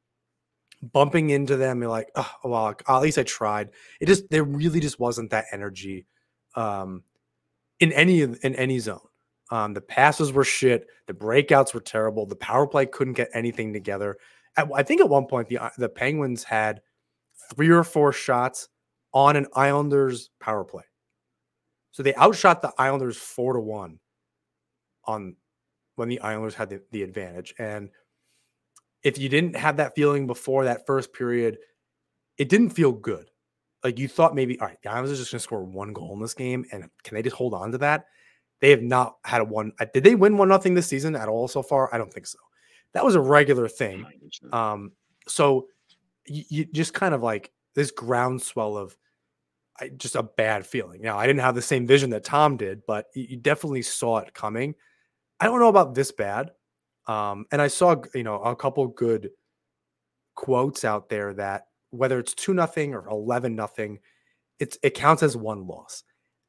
bumping 0.82 1.30
into 1.30 1.56
them. 1.56 1.80
You're 1.80 1.90
like, 1.90 2.10
oh, 2.14 2.30
well, 2.44 2.74
at 2.88 3.00
least 3.00 3.18
I 3.18 3.22
tried. 3.22 3.70
It 4.00 4.06
just 4.06 4.28
there 4.30 4.44
really 4.44 4.80
just 4.80 5.00
wasn't 5.00 5.30
that 5.30 5.46
energy 5.52 6.06
um, 6.54 7.02
in 7.80 7.92
any 7.92 8.20
in 8.20 8.54
any 8.54 8.78
zone. 8.78 9.00
Um, 9.50 9.72
the 9.72 9.80
passes 9.80 10.32
were 10.32 10.44
shit. 10.44 10.86
The 11.06 11.14
breakouts 11.14 11.72
were 11.72 11.80
terrible. 11.80 12.26
The 12.26 12.36
power 12.36 12.66
play 12.66 12.86
couldn't 12.86 13.14
get 13.14 13.30
anything 13.32 13.72
together. 13.72 14.18
At, 14.56 14.68
I 14.74 14.82
think 14.82 15.00
at 15.00 15.08
one 15.08 15.26
point 15.26 15.48
the 15.48 15.58
uh, 15.58 15.70
the 15.78 15.88
Penguins 15.88 16.44
had 16.44 16.80
three 17.54 17.70
or 17.70 17.84
four 17.84 18.12
shots 18.12 18.68
on 19.12 19.36
an 19.36 19.46
Islanders 19.54 20.30
power 20.38 20.64
play. 20.64 20.84
So 21.90 22.02
they 22.02 22.14
outshot 22.14 22.62
the 22.62 22.72
Islanders 22.78 23.16
four 23.16 23.54
to 23.54 23.60
one 23.60 23.98
on 25.04 25.36
when 25.96 26.08
the 26.08 26.20
Islanders 26.20 26.54
had 26.54 26.68
the, 26.68 26.82
the 26.92 27.02
advantage. 27.02 27.54
And 27.58 27.88
if 29.02 29.18
you 29.18 29.28
didn't 29.28 29.56
have 29.56 29.76
that 29.76 29.94
feeling 29.94 30.26
before 30.26 30.64
that 30.64 30.86
first 30.86 31.12
period, 31.12 31.58
it 32.36 32.48
didn't 32.48 32.70
feel 32.70 32.92
good. 32.92 33.30
Like 33.84 33.98
you 33.98 34.08
thought 34.08 34.34
maybe, 34.34 34.58
all 34.60 34.66
right, 34.66 34.78
the 34.82 34.90
Islanders 34.90 35.12
are 35.12 35.22
just 35.22 35.30
going 35.30 35.38
to 35.38 35.42
score 35.42 35.62
one 35.64 35.92
goal 35.92 36.14
in 36.14 36.20
this 36.20 36.34
game, 36.34 36.64
and 36.72 36.88
can 37.04 37.14
they 37.14 37.22
just 37.22 37.36
hold 37.36 37.54
on 37.54 37.72
to 37.72 37.78
that? 37.78 38.06
They 38.60 38.70
have 38.70 38.82
not 38.82 39.16
had 39.24 39.40
a 39.40 39.44
one. 39.44 39.72
Uh, 39.78 39.86
did 39.94 40.02
they 40.02 40.16
win 40.16 40.36
one 40.36 40.48
nothing 40.48 40.74
this 40.74 40.88
season 40.88 41.14
at 41.14 41.28
all 41.28 41.46
so 41.46 41.62
far? 41.62 41.92
I 41.94 41.98
don't 41.98 42.12
think 42.12 42.26
so. 42.26 42.38
That 42.92 43.04
was 43.04 43.14
a 43.14 43.20
regular 43.20 43.68
thing. 43.68 44.04
Um, 44.52 44.92
so 45.28 45.68
you, 46.26 46.44
you 46.48 46.64
just 46.64 46.94
kind 46.94 47.14
of 47.14 47.22
like 47.22 47.52
this 47.74 47.90
groundswell 47.92 48.76
of 48.76 48.96
I, 49.78 49.90
just 49.90 50.16
a 50.16 50.22
bad 50.22 50.66
feeling. 50.66 51.02
Now 51.02 51.18
I 51.18 51.26
didn't 51.26 51.42
have 51.42 51.54
the 51.54 51.62
same 51.62 51.86
vision 51.86 52.10
that 52.10 52.24
Tom 52.24 52.56
did, 52.56 52.82
but 52.86 53.06
you, 53.14 53.36
definitely 53.36 53.82
saw 53.82 54.18
it 54.18 54.34
coming. 54.34 54.74
I 55.38 55.46
don't 55.46 55.60
know 55.60 55.68
about 55.68 55.94
this 55.94 56.10
bad. 56.10 56.50
Um, 57.08 57.46
and 57.50 57.60
I 57.60 57.68
saw 57.68 57.96
you 58.14 58.22
know 58.22 58.36
a 58.36 58.54
couple 58.54 58.86
good 58.86 59.30
quotes 60.34 60.84
out 60.84 61.08
there 61.08 61.34
that 61.34 61.64
whether 61.90 62.18
it's 62.18 62.34
two 62.34 62.54
nothing 62.54 62.94
or 62.94 63.08
eleven 63.08 63.56
nothing, 63.56 63.98
it's 64.60 64.78
it 64.82 64.94
counts 64.94 65.22
as 65.22 65.36
one 65.36 65.66
loss 65.66 66.04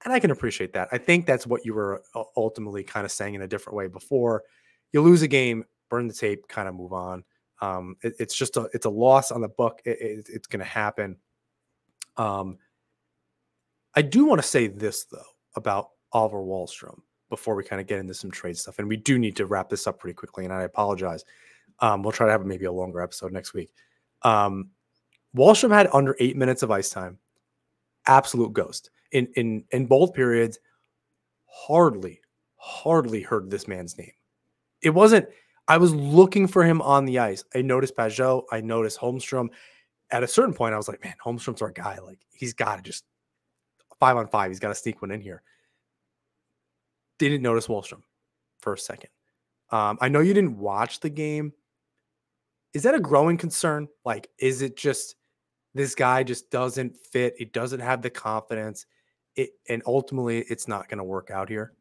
and 0.05 0.13
I 0.13 0.19
can 0.19 0.31
appreciate 0.31 0.73
that. 0.73 0.87
I 0.91 0.97
think 0.97 1.25
that's 1.25 1.45
what 1.45 1.65
you 1.65 1.73
were 1.73 2.03
ultimately 2.37 2.83
kind 2.83 3.05
of 3.05 3.11
saying 3.11 3.35
in 3.35 3.41
a 3.41 3.47
different 3.47 3.75
way 3.75 3.87
before. 3.87 4.43
You 4.93 5.01
lose 5.01 5.21
a 5.21 5.27
game, 5.27 5.65
burn 5.89 6.07
the 6.07 6.13
tape, 6.13 6.47
kind 6.47 6.69
of 6.69 6.75
move 6.75 6.93
on. 6.93 7.23
Um, 7.61 7.97
it, 8.01 8.13
it's 8.19 8.35
just 8.35 8.55
a 8.55 8.69
it's 8.73 8.85
a 8.85 8.89
loss 8.89 9.31
on 9.31 9.41
the 9.41 9.49
book. 9.49 9.81
It, 9.85 9.99
it, 10.01 10.29
it's 10.29 10.47
going 10.47 10.61
to 10.61 10.65
happen. 10.65 11.17
Um, 12.15 12.57
I 13.93 14.01
do 14.01 14.25
want 14.25 14.41
to 14.41 14.47
say 14.47 14.67
this 14.67 15.05
though 15.05 15.21
about 15.55 15.89
Oliver 16.13 16.39
Wahlstrom 16.39 17.01
before 17.29 17.55
we 17.55 17.63
kind 17.63 17.81
of 17.81 17.87
get 17.87 17.99
into 17.99 18.13
some 18.13 18.31
trade 18.31 18.57
stuff, 18.57 18.79
and 18.79 18.87
we 18.87 18.97
do 18.97 19.19
need 19.19 19.35
to 19.37 19.45
wrap 19.45 19.69
this 19.69 19.87
up 19.87 19.99
pretty 19.99 20.15
quickly. 20.15 20.45
And 20.45 20.53
I 20.53 20.63
apologize. 20.63 21.23
Um, 21.79 22.03
we'll 22.03 22.11
try 22.11 22.25
to 22.25 22.31
have 22.31 22.45
maybe 22.45 22.65
a 22.65 22.71
longer 22.71 23.01
episode 23.01 23.31
next 23.31 23.53
week. 23.53 23.71
Um, 24.23 24.69
Wahlstrom 25.35 25.71
had 25.71 25.89
under 25.93 26.15
eight 26.19 26.35
minutes 26.35 26.63
of 26.63 26.71
ice 26.71 26.89
time. 26.89 27.19
Absolute 28.07 28.53
ghost 28.53 28.89
in 29.11 29.27
in 29.35 29.63
in 29.71 29.85
both 29.85 30.13
periods 30.13 30.59
hardly 31.45 32.21
hardly 32.55 33.21
heard 33.21 33.49
this 33.49 33.67
man's 33.67 33.97
name. 33.97 34.11
It 34.81 34.91
wasn't 34.91 35.27
I 35.67 35.77
was 35.77 35.93
looking 35.93 36.47
for 36.47 36.63
him 36.63 36.81
on 36.81 37.05
the 37.05 37.19
ice. 37.19 37.43
I 37.55 37.61
noticed 37.61 37.95
Pageau, 37.95 38.43
I 38.51 38.61
noticed 38.61 38.99
Holmstrom. 38.99 39.49
At 40.11 40.23
a 40.23 40.27
certain 40.27 40.55
point, 40.55 40.73
I 40.73 40.77
was 40.77 40.87
like, 40.87 41.03
man, 41.03 41.13
Holmstrom's 41.23 41.61
our 41.61 41.69
guy. 41.69 41.99
Like, 41.99 42.17
he's 42.33 42.55
got 42.55 42.77
to 42.77 42.81
just 42.81 43.05
five 43.99 44.17
on 44.17 44.27
five. 44.27 44.49
He's 44.49 44.59
got 44.59 44.69
to 44.69 44.75
sneak 44.75 45.03
one 45.03 45.11
in 45.11 45.21
here. 45.21 45.43
Didn't 47.19 47.41
notice 47.41 47.67
Wahlstrom 47.67 48.01
for 48.59 48.73
a 48.73 48.77
second. 48.77 49.09
Um, 49.71 49.97
I 50.01 50.09
know 50.09 50.19
you 50.19 50.33
didn't 50.33 50.57
watch 50.57 50.99
the 50.99 51.09
game. 51.09 51.53
Is 52.73 52.83
that 52.83 52.95
a 52.95 52.99
growing 52.99 53.37
concern? 53.37 53.87
Like, 54.05 54.29
is 54.39 54.61
it 54.61 54.75
just 54.75 55.15
this 55.73 55.93
guy 55.93 56.23
just 56.23 56.49
doesn't 56.49 56.95
fit? 57.11 57.35
He 57.37 57.45
doesn't 57.45 57.79
have 57.79 58.01
the 58.01 58.09
confidence 58.09 58.85
it, 59.35 59.51
and 59.67 59.81
ultimately 59.85 60.39
it's 60.39 60.67
not 60.67 60.89
going 60.89 60.97
to 60.97 61.03
work 61.03 61.29
out 61.31 61.49
here? 61.49 61.73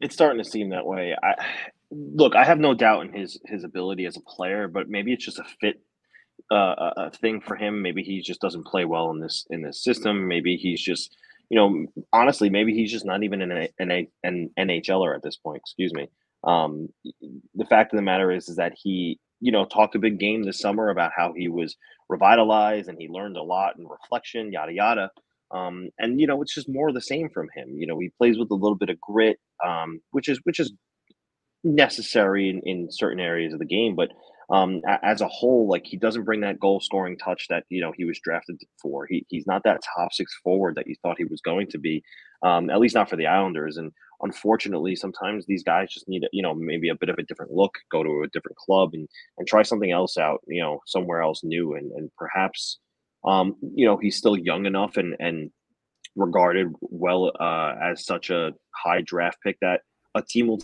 It's 0.00 0.14
starting 0.14 0.42
to 0.42 0.48
seem 0.48 0.68
that 0.70 0.86
way. 0.86 1.16
I 1.22 1.34
look, 1.90 2.36
I 2.36 2.44
have 2.44 2.58
no 2.58 2.74
doubt 2.74 3.06
in 3.06 3.12
his 3.12 3.40
his 3.46 3.64
ability 3.64 4.06
as 4.06 4.16
a 4.16 4.20
player, 4.20 4.68
but 4.68 4.88
maybe 4.88 5.12
it's 5.12 5.24
just 5.24 5.40
a 5.40 5.44
fit 5.60 5.80
uh, 6.50 6.92
a 6.96 7.10
thing 7.10 7.40
for 7.40 7.56
him. 7.56 7.82
Maybe 7.82 8.02
he 8.02 8.20
just 8.20 8.40
doesn't 8.40 8.66
play 8.66 8.84
well 8.84 9.10
in 9.10 9.20
this 9.20 9.46
in 9.50 9.62
this 9.62 9.82
system. 9.82 10.28
Maybe 10.28 10.56
he's 10.56 10.80
just 10.80 11.16
you 11.50 11.56
know, 11.58 11.86
honestly, 12.12 12.50
maybe 12.50 12.74
he's 12.74 12.92
just 12.92 13.06
not 13.06 13.22
even 13.22 13.40
an, 13.42 13.68
an, 13.78 14.08
an 14.22 14.50
NHLer 14.58 15.14
at 15.14 15.22
this 15.22 15.36
point. 15.36 15.58
Excuse 15.58 15.92
me. 15.94 16.08
Um, 16.44 16.88
the 17.54 17.64
fact 17.64 17.92
of 17.92 17.96
the 17.96 18.02
matter 18.02 18.30
is, 18.30 18.48
is 18.48 18.56
that 18.56 18.74
he, 18.76 19.18
you 19.40 19.50
know, 19.50 19.64
talked 19.64 19.94
a 19.94 19.98
big 19.98 20.18
game 20.18 20.42
this 20.42 20.60
summer 20.60 20.90
about 20.90 21.12
how 21.16 21.32
he 21.36 21.48
was 21.48 21.76
revitalized 22.08 22.88
and 22.88 22.98
he 22.98 23.08
learned 23.08 23.36
a 23.36 23.42
lot 23.42 23.76
in 23.78 23.86
reflection, 23.86 24.52
yada 24.52 24.72
yada. 24.72 25.10
Um, 25.50 25.88
and 25.98 26.20
you 26.20 26.26
know, 26.26 26.42
it's 26.42 26.54
just 26.54 26.68
more 26.68 26.88
of 26.88 26.94
the 26.94 27.00
same 27.00 27.30
from 27.30 27.48
him. 27.54 27.74
You 27.76 27.86
know, 27.86 27.98
he 27.98 28.10
plays 28.18 28.38
with 28.38 28.50
a 28.50 28.54
little 28.54 28.76
bit 28.76 28.90
of 28.90 29.00
grit, 29.00 29.38
um, 29.66 30.00
which 30.10 30.28
is 30.28 30.40
which 30.44 30.60
is 30.60 30.72
necessary 31.64 32.50
in, 32.50 32.60
in 32.64 32.88
certain 32.90 33.20
areas 33.20 33.52
of 33.52 33.58
the 33.58 33.64
game. 33.64 33.96
But 33.96 34.10
um, 34.50 34.80
as 35.02 35.20
a 35.20 35.28
whole, 35.28 35.68
like 35.68 35.86
he 35.86 35.96
doesn't 35.96 36.24
bring 36.24 36.40
that 36.40 36.58
goal 36.58 36.80
scoring 36.80 37.18
touch 37.18 37.46
that 37.48 37.64
you 37.68 37.80
know 37.80 37.92
he 37.96 38.04
was 38.04 38.18
drafted 38.20 38.60
for. 38.80 39.06
He, 39.06 39.26
he's 39.28 39.46
not 39.46 39.62
that 39.64 39.82
top 39.94 40.12
six 40.12 40.34
forward 40.42 40.74
that 40.76 40.86
you 40.86 40.94
thought 41.02 41.18
he 41.18 41.24
was 41.24 41.40
going 41.42 41.66
to 41.68 41.78
be, 41.78 42.02
um, 42.42 42.70
at 42.70 42.80
least 42.80 42.94
not 42.94 43.10
for 43.10 43.16
the 43.16 43.26
Islanders. 43.26 43.76
And 43.76 43.92
unfortunately, 44.22 44.96
sometimes 44.96 45.44
these 45.44 45.62
guys 45.62 45.92
just 45.92 46.08
need 46.08 46.26
you 46.32 46.42
know 46.42 46.54
maybe 46.54 46.88
a 46.88 46.94
bit 46.94 47.10
of 47.10 47.18
a 47.18 47.24
different 47.24 47.52
look, 47.52 47.74
go 47.92 48.02
to 48.02 48.22
a 48.22 48.28
different 48.28 48.56
club, 48.56 48.90
and 48.94 49.06
and 49.36 49.46
try 49.46 49.62
something 49.62 49.90
else 49.90 50.16
out, 50.16 50.40
you 50.46 50.62
know, 50.62 50.80
somewhere 50.86 51.20
else 51.20 51.44
new, 51.44 51.74
and 51.74 51.92
and 51.92 52.10
perhaps, 52.16 52.78
um, 53.26 53.54
you 53.74 53.86
know, 53.86 53.98
he's 53.98 54.16
still 54.16 54.36
young 54.36 54.64
enough 54.64 54.96
and 54.96 55.14
and 55.20 55.50
regarded 56.16 56.72
well 56.80 57.32
uh, 57.38 57.74
as 57.82 58.06
such 58.06 58.30
a 58.30 58.52
high 58.74 59.02
draft 59.02 59.38
pick 59.42 59.58
that 59.60 59.82
a 60.14 60.22
team 60.22 60.48
will 60.48 60.62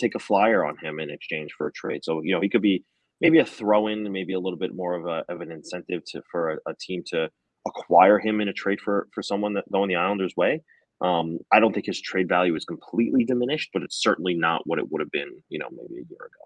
take 0.00 0.14
a 0.14 0.18
flyer 0.18 0.64
on 0.64 0.76
him 0.82 0.98
in 1.00 1.10
exchange 1.10 1.52
for 1.56 1.66
a 1.68 1.72
trade. 1.72 2.04
So 2.04 2.20
you 2.22 2.34
know 2.34 2.40
he 2.40 2.48
could 2.48 2.62
be 2.62 2.84
maybe 3.20 3.38
a 3.38 3.44
throw 3.44 3.86
in, 3.88 4.10
maybe 4.12 4.32
a 4.34 4.40
little 4.40 4.58
bit 4.58 4.74
more 4.74 4.94
of 4.94 5.06
a 5.06 5.24
of 5.32 5.40
an 5.40 5.50
incentive 5.52 6.02
to 6.08 6.22
for 6.30 6.52
a, 6.52 6.70
a 6.70 6.74
team 6.80 7.02
to 7.08 7.28
acquire 7.66 8.18
him 8.18 8.40
in 8.40 8.48
a 8.48 8.52
trade 8.52 8.80
for 8.80 9.08
for 9.14 9.22
someone 9.22 9.54
that 9.54 9.70
going 9.72 9.88
the 9.88 9.96
Islanders' 9.96 10.34
way. 10.36 10.62
Um, 11.02 11.38
I 11.52 11.60
don't 11.60 11.72
think 11.72 11.86
his 11.86 12.00
trade 12.00 12.28
value 12.28 12.54
is 12.56 12.64
completely 12.66 13.24
diminished, 13.24 13.70
but 13.72 13.82
it's 13.82 14.02
certainly 14.02 14.34
not 14.34 14.62
what 14.66 14.78
it 14.78 14.90
would 14.90 15.00
have 15.00 15.10
been, 15.10 15.30
you 15.48 15.58
know, 15.58 15.68
maybe 15.72 15.94
a 15.94 16.04
year 16.10 16.18
ago. 16.26 16.44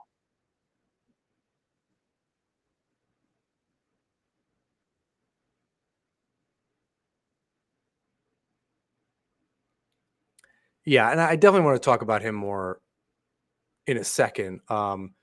Yeah, 10.85 11.11
and 11.11 11.21
I 11.21 11.37
definitely 11.37 11.67
want 11.67 11.81
to 11.81 11.85
talk 11.85 12.03
about 12.03 12.23
him 12.23 12.35
more 12.35 12.81
in 13.87 13.97
a 13.97 14.05
second. 14.05 14.61
Um, 14.69 15.15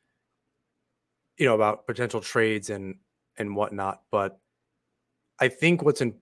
you 1.37 1.47
know 1.47 1.55
about 1.55 1.87
potential 1.87 2.21
trades 2.21 2.69
and 2.69 2.95
and 3.37 3.55
whatnot, 3.55 4.03
but 4.11 4.39
I 5.39 5.47
think 5.47 5.81
what's 5.81 6.01
in, 6.01 6.13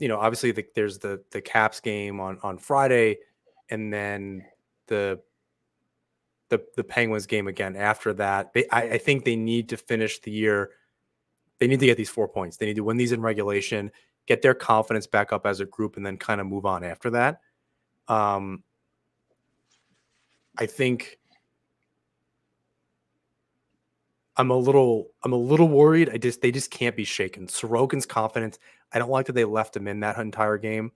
you 0.00 0.08
know, 0.08 0.18
obviously 0.18 0.50
the, 0.50 0.66
there's 0.74 0.98
the 0.98 1.22
the 1.30 1.40
Caps 1.40 1.78
game 1.78 2.18
on 2.18 2.38
on 2.42 2.58
Friday, 2.58 3.18
and 3.70 3.92
then 3.92 4.44
the 4.88 5.20
the 6.48 6.64
the 6.76 6.82
Penguins 6.82 7.26
game 7.26 7.46
again 7.46 7.76
after 7.76 8.12
that. 8.14 8.52
They, 8.52 8.68
I, 8.70 8.82
I 8.82 8.98
think 8.98 9.24
they 9.24 9.36
need 9.36 9.68
to 9.68 9.76
finish 9.76 10.18
the 10.20 10.32
year. 10.32 10.70
They 11.60 11.68
need 11.68 11.78
to 11.78 11.86
get 11.86 11.96
these 11.96 12.10
four 12.10 12.26
points. 12.26 12.56
They 12.56 12.66
need 12.66 12.76
to 12.76 12.84
win 12.84 12.96
these 12.96 13.12
in 13.12 13.20
regulation, 13.20 13.92
get 14.26 14.42
their 14.42 14.54
confidence 14.54 15.06
back 15.06 15.32
up 15.32 15.46
as 15.46 15.60
a 15.60 15.66
group, 15.66 15.96
and 15.96 16.04
then 16.04 16.16
kind 16.16 16.40
of 16.40 16.48
move 16.48 16.66
on 16.66 16.82
after 16.82 17.10
that. 17.10 17.40
Um, 18.08 18.64
I 20.58 20.66
think 20.66 21.19
I'm 24.40 24.50
a 24.50 24.56
little 24.56 25.08
I'm 25.22 25.34
a 25.34 25.36
little 25.36 25.68
worried. 25.68 26.08
I 26.08 26.16
just 26.16 26.40
they 26.40 26.50
just 26.50 26.70
can't 26.70 26.96
be 26.96 27.04
shaken. 27.04 27.46
Sorokin's 27.46 28.06
confidence. 28.06 28.58
I 28.90 28.98
don't 28.98 29.10
like 29.10 29.26
that 29.26 29.34
they 29.34 29.44
left 29.44 29.76
him 29.76 29.86
in 29.86 30.00
that 30.00 30.16
entire 30.16 30.56
game. 30.56 30.92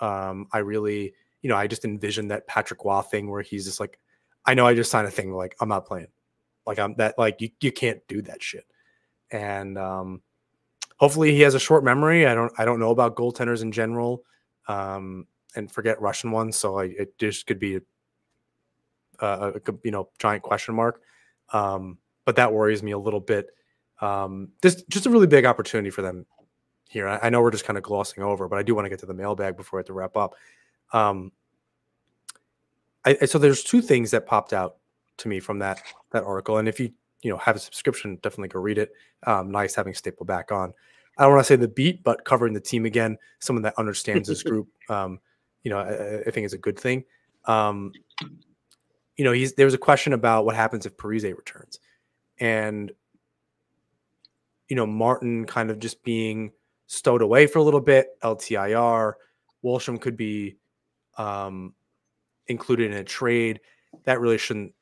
Um, 0.00 0.46
I 0.50 0.58
really, 0.58 1.12
you 1.42 1.50
know, 1.50 1.56
I 1.56 1.66
just 1.66 1.84
envisioned 1.84 2.30
that 2.30 2.46
Patrick 2.46 2.82
Roy 2.82 3.02
thing 3.02 3.30
where 3.30 3.42
he's 3.42 3.66
just 3.66 3.80
like, 3.80 3.98
I 4.46 4.54
know 4.54 4.66
I 4.66 4.74
just 4.74 4.90
signed 4.90 5.06
a 5.06 5.10
thing 5.10 5.30
like 5.34 5.54
I'm 5.60 5.68
not 5.68 5.84
playing. 5.84 6.08
Like 6.66 6.78
I'm 6.78 6.94
that 6.94 7.18
like 7.18 7.42
you 7.42 7.50
you 7.60 7.70
can't 7.70 8.00
do 8.08 8.22
that 8.22 8.42
shit. 8.42 8.64
And 9.30 9.76
um 9.76 10.22
hopefully 10.96 11.32
he 11.32 11.42
has 11.42 11.54
a 11.54 11.60
short 11.60 11.84
memory. 11.84 12.26
I 12.26 12.34
don't 12.34 12.52
I 12.56 12.64
don't 12.64 12.80
know 12.80 12.92
about 12.92 13.14
goaltenders 13.14 13.60
in 13.60 13.72
general. 13.72 14.22
Um 14.68 15.26
and 15.54 15.70
forget 15.70 16.00
Russian 16.00 16.30
ones. 16.30 16.56
So 16.56 16.78
I, 16.78 16.84
it 16.84 17.18
just 17.18 17.46
could 17.46 17.58
be 17.58 17.76
a, 17.76 17.80
a, 19.20 19.52
a 19.52 19.60
you 19.84 19.90
know 19.90 20.08
giant 20.18 20.42
question 20.42 20.74
mark. 20.74 21.02
Um, 21.52 21.98
but 22.24 22.36
that 22.36 22.52
worries 22.52 22.82
me 22.82 22.92
a 22.92 22.98
little 22.98 23.20
bit. 23.20 23.48
Um, 24.00 24.48
this 24.62 24.82
just 24.88 25.06
a 25.06 25.10
really 25.10 25.26
big 25.26 25.44
opportunity 25.44 25.90
for 25.90 26.02
them 26.02 26.26
here. 26.88 27.08
I, 27.08 27.18
I 27.24 27.30
know 27.30 27.40
we're 27.40 27.50
just 27.50 27.64
kind 27.64 27.76
of 27.76 27.82
glossing 27.82 28.22
over, 28.22 28.48
but 28.48 28.58
I 28.58 28.62
do 28.62 28.74
want 28.74 28.86
to 28.86 28.90
get 28.90 28.98
to 29.00 29.06
the 29.06 29.14
mailbag 29.14 29.56
before 29.56 29.78
I 29.78 29.80
have 29.80 29.86
to 29.86 29.92
wrap 29.92 30.16
up. 30.16 30.34
Um, 30.92 31.32
I, 33.04 33.26
so 33.26 33.38
there's 33.38 33.62
two 33.62 33.82
things 33.82 34.10
that 34.12 34.26
popped 34.26 34.52
out 34.52 34.76
to 35.18 35.28
me 35.28 35.40
from 35.40 35.58
that 35.60 35.82
that 36.12 36.24
article, 36.24 36.58
and 36.58 36.68
if 36.68 36.80
you 36.80 36.90
you 37.22 37.30
know 37.30 37.36
have 37.36 37.56
a 37.56 37.58
subscription, 37.58 38.18
definitely 38.22 38.48
go 38.48 38.60
read 38.60 38.78
it. 38.78 38.92
Um, 39.26 39.50
nice 39.50 39.74
having 39.74 39.94
Staple 39.94 40.26
back 40.26 40.50
on. 40.50 40.72
I 41.16 41.22
don't 41.22 41.32
want 41.32 41.44
to 41.44 41.48
say 41.48 41.56
the 41.56 41.68
beat, 41.68 42.02
but 42.02 42.24
covering 42.24 42.54
the 42.54 42.60
team 42.60 42.86
again, 42.86 43.16
someone 43.38 43.62
that 43.62 43.74
understands 43.78 44.28
this 44.28 44.42
group, 44.42 44.68
um, 44.88 45.20
you 45.62 45.70
know, 45.70 45.78
I, 45.78 46.26
I, 46.26 46.30
think 46.30 46.44
is 46.44 46.54
a 46.54 46.58
good 46.58 46.76
thing. 46.76 47.04
Um, 47.44 47.92
you 49.16 49.24
know, 49.24 49.30
he's 49.30 49.54
there 49.54 49.66
was 49.66 49.74
a 49.74 49.78
question 49.78 50.12
about 50.12 50.44
what 50.44 50.56
happens 50.56 50.86
if 50.86 50.96
Parise 50.96 51.36
returns 51.36 51.78
and 52.40 52.92
you 54.68 54.76
know 54.76 54.86
Martin 54.86 55.44
kind 55.46 55.70
of 55.70 55.78
just 55.78 56.02
being 56.02 56.52
stowed 56.86 57.22
away 57.22 57.46
for 57.46 57.58
a 57.58 57.62
little 57.62 57.80
bit. 57.80 58.18
LTIR, 58.22 59.14
Wahlstrom 59.64 60.00
could 60.00 60.16
be 60.16 60.56
um, 61.16 61.74
included 62.46 62.90
in 62.90 62.98
a 62.98 63.04
trade. 63.04 63.60
That 64.04 64.20
really 64.20 64.38
shouldn't 64.38 64.74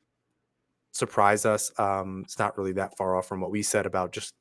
surprise 0.91 1.45
us. 1.45 1.71
Um, 1.79 2.21
it's 2.23 2.39
not 2.39 2.57
really 2.57 2.73
that 2.73 2.97
far 2.97 3.15
off 3.15 3.27
from 3.27 3.41
what 3.41 3.51
we 3.51 3.63
said 3.63 3.85
about 3.85 4.11
just 4.11 4.35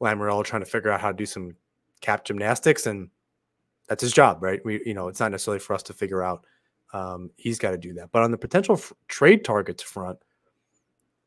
Lamoriello 0.00 0.44
trying 0.44 0.62
to 0.62 0.70
figure 0.70 0.90
out 0.90 1.00
how 1.00 1.10
to 1.10 1.16
do 1.16 1.26
some 1.26 1.54
cap 2.00 2.24
gymnastics, 2.24 2.86
and 2.86 3.08
that's 3.88 4.02
his 4.02 4.12
job, 4.12 4.42
right? 4.42 4.60
We, 4.64 4.82
you 4.84 4.94
know, 4.94 5.08
it's 5.08 5.20
not 5.20 5.30
necessarily 5.30 5.60
for 5.60 5.74
us 5.74 5.82
to 5.84 5.92
figure 5.92 6.22
out. 6.22 6.44
Um, 6.92 7.30
he's 7.36 7.58
got 7.58 7.70
to 7.70 7.78
do 7.78 7.94
that. 7.94 8.12
But 8.12 8.22
on 8.22 8.30
the 8.30 8.36
potential 8.36 8.74
f- 8.76 8.92
trade 9.08 9.44
targets 9.44 9.82
front, 9.82 10.18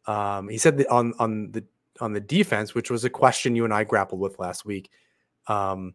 um, 0.07 0.49
he 0.49 0.57
said 0.57 0.77
that 0.77 0.87
on 0.87 1.13
on 1.19 1.51
the 1.51 1.63
on 2.01 2.13
the 2.13 2.19
defense, 2.19 2.75
which 2.75 2.91
was 2.91 3.05
a 3.05 3.09
question 3.09 3.55
you 3.55 3.63
and 3.63 3.73
I 3.73 3.83
grappled 3.83 4.21
with 4.21 4.39
last 4.39 4.65
week. 4.65 4.89
Um, 5.47 5.93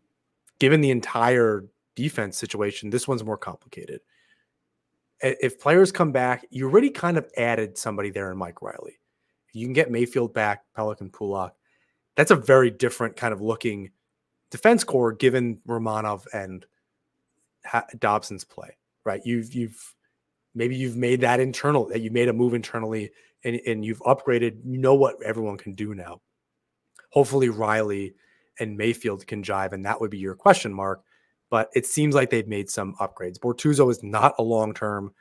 given 0.58 0.80
the 0.80 0.90
entire 0.90 1.66
defense 1.94 2.38
situation, 2.38 2.90
this 2.90 3.06
one's 3.06 3.24
more 3.24 3.36
complicated. 3.36 4.00
If 5.20 5.60
players 5.60 5.92
come 5.92 6.12
back, 6.12 6.46
you 6.50 6.64
already 6.64 6.88
kind 6.88 7.18
of 7.18 7.30
added 7.36 7.76
somebody 7.76 8.10
there 8.10 8.30
in 8.32 8.38
Mike 8.38 8.62
Reilly. 8.62 8.98
You 9.52 9.66
can 9.66 9.74
get 9.74 9.90
Mayfield 9.90 10.32
back, 10.32 10.64
Pelican 10.74 11.10
Pulock. 11.10 11.54
That's 12.16 12.30
a 12.30 12.36
very 12.36 12.70
different 12.70 13.16
kind 13.16 13.34
of 13.34 13.42
looking 13.42 13.90
defense 14.50 14.82
core 14.84 15.12
given 15.12 15.58
Romanov 15.66 16.24
and 16.32 16.64
Dobson's 17.98 18.44
play, 18.44 18.76
right? 19.04 19.20
You've 19.24 19.52
you've 19.54 19.94
maybe 20.54 20.76
you've 20.76 20.96
made 20.96 21.20
that 21.20 21.40
internal 21.40 21.86
that 21.88 22.00
you 22.00 22.10
made 22.10 22.28
a 22.28 22.32
move 22.32 22.54
internally 22.54 23.10
and, 23.44 23.60
and 23.66 23.84
you've 23.84 24.00
upgraded, 24.00 24.58
you 24.64 24.78
know 24.78 24.94
what 24.94 25.22
everyone 25.22 25.56
can 25.56 25.72
do 25.72 25.94
now. 25.94 26.20
Hopefully, 27.10 27.48
Reilly 27.48 28.14
and 28.58 28.76
Mayfield 28.76 29.26
can 29.26 29.42
jive, 29.42 29.72
and 29.72 29.84
that 29.84 30.00
would 30.00 30.10
be 30.10 30.18
your 30.18 30.34
question 30.34 30.72
mark. 30.72 31.02
But 31.50 31.70
it 31.74 31.86
seems 31.86 32.14
like 32.14 32.30
they've 32.30 32.46
made 32.46 32.70
some 32.70 32.94
upgrades. 33.00 33.38
Bortuzzo 33.38 33.90
is 33.90 34.02
not 34.02 34.34
a 34.38 34.42
long 34.42 34.72
term 34.72 35.12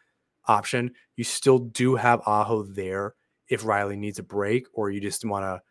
option. 0.47 0.91
You 1.15 1.23
still 1.23 1.59
do 1.59 1.95
have 1.95 2.21
Aho 2.27 2.63
there 2.63 3.15
if 3.47 3.65
Reilly 3.65 3.95
needs 3.95 4.19
a 4.19 4.23
break, 4.23 4.67
or 4.73 4.91
you 4.91 5.01
just 5.01 5.25
want 5.25 5.43
to 5.43 5.61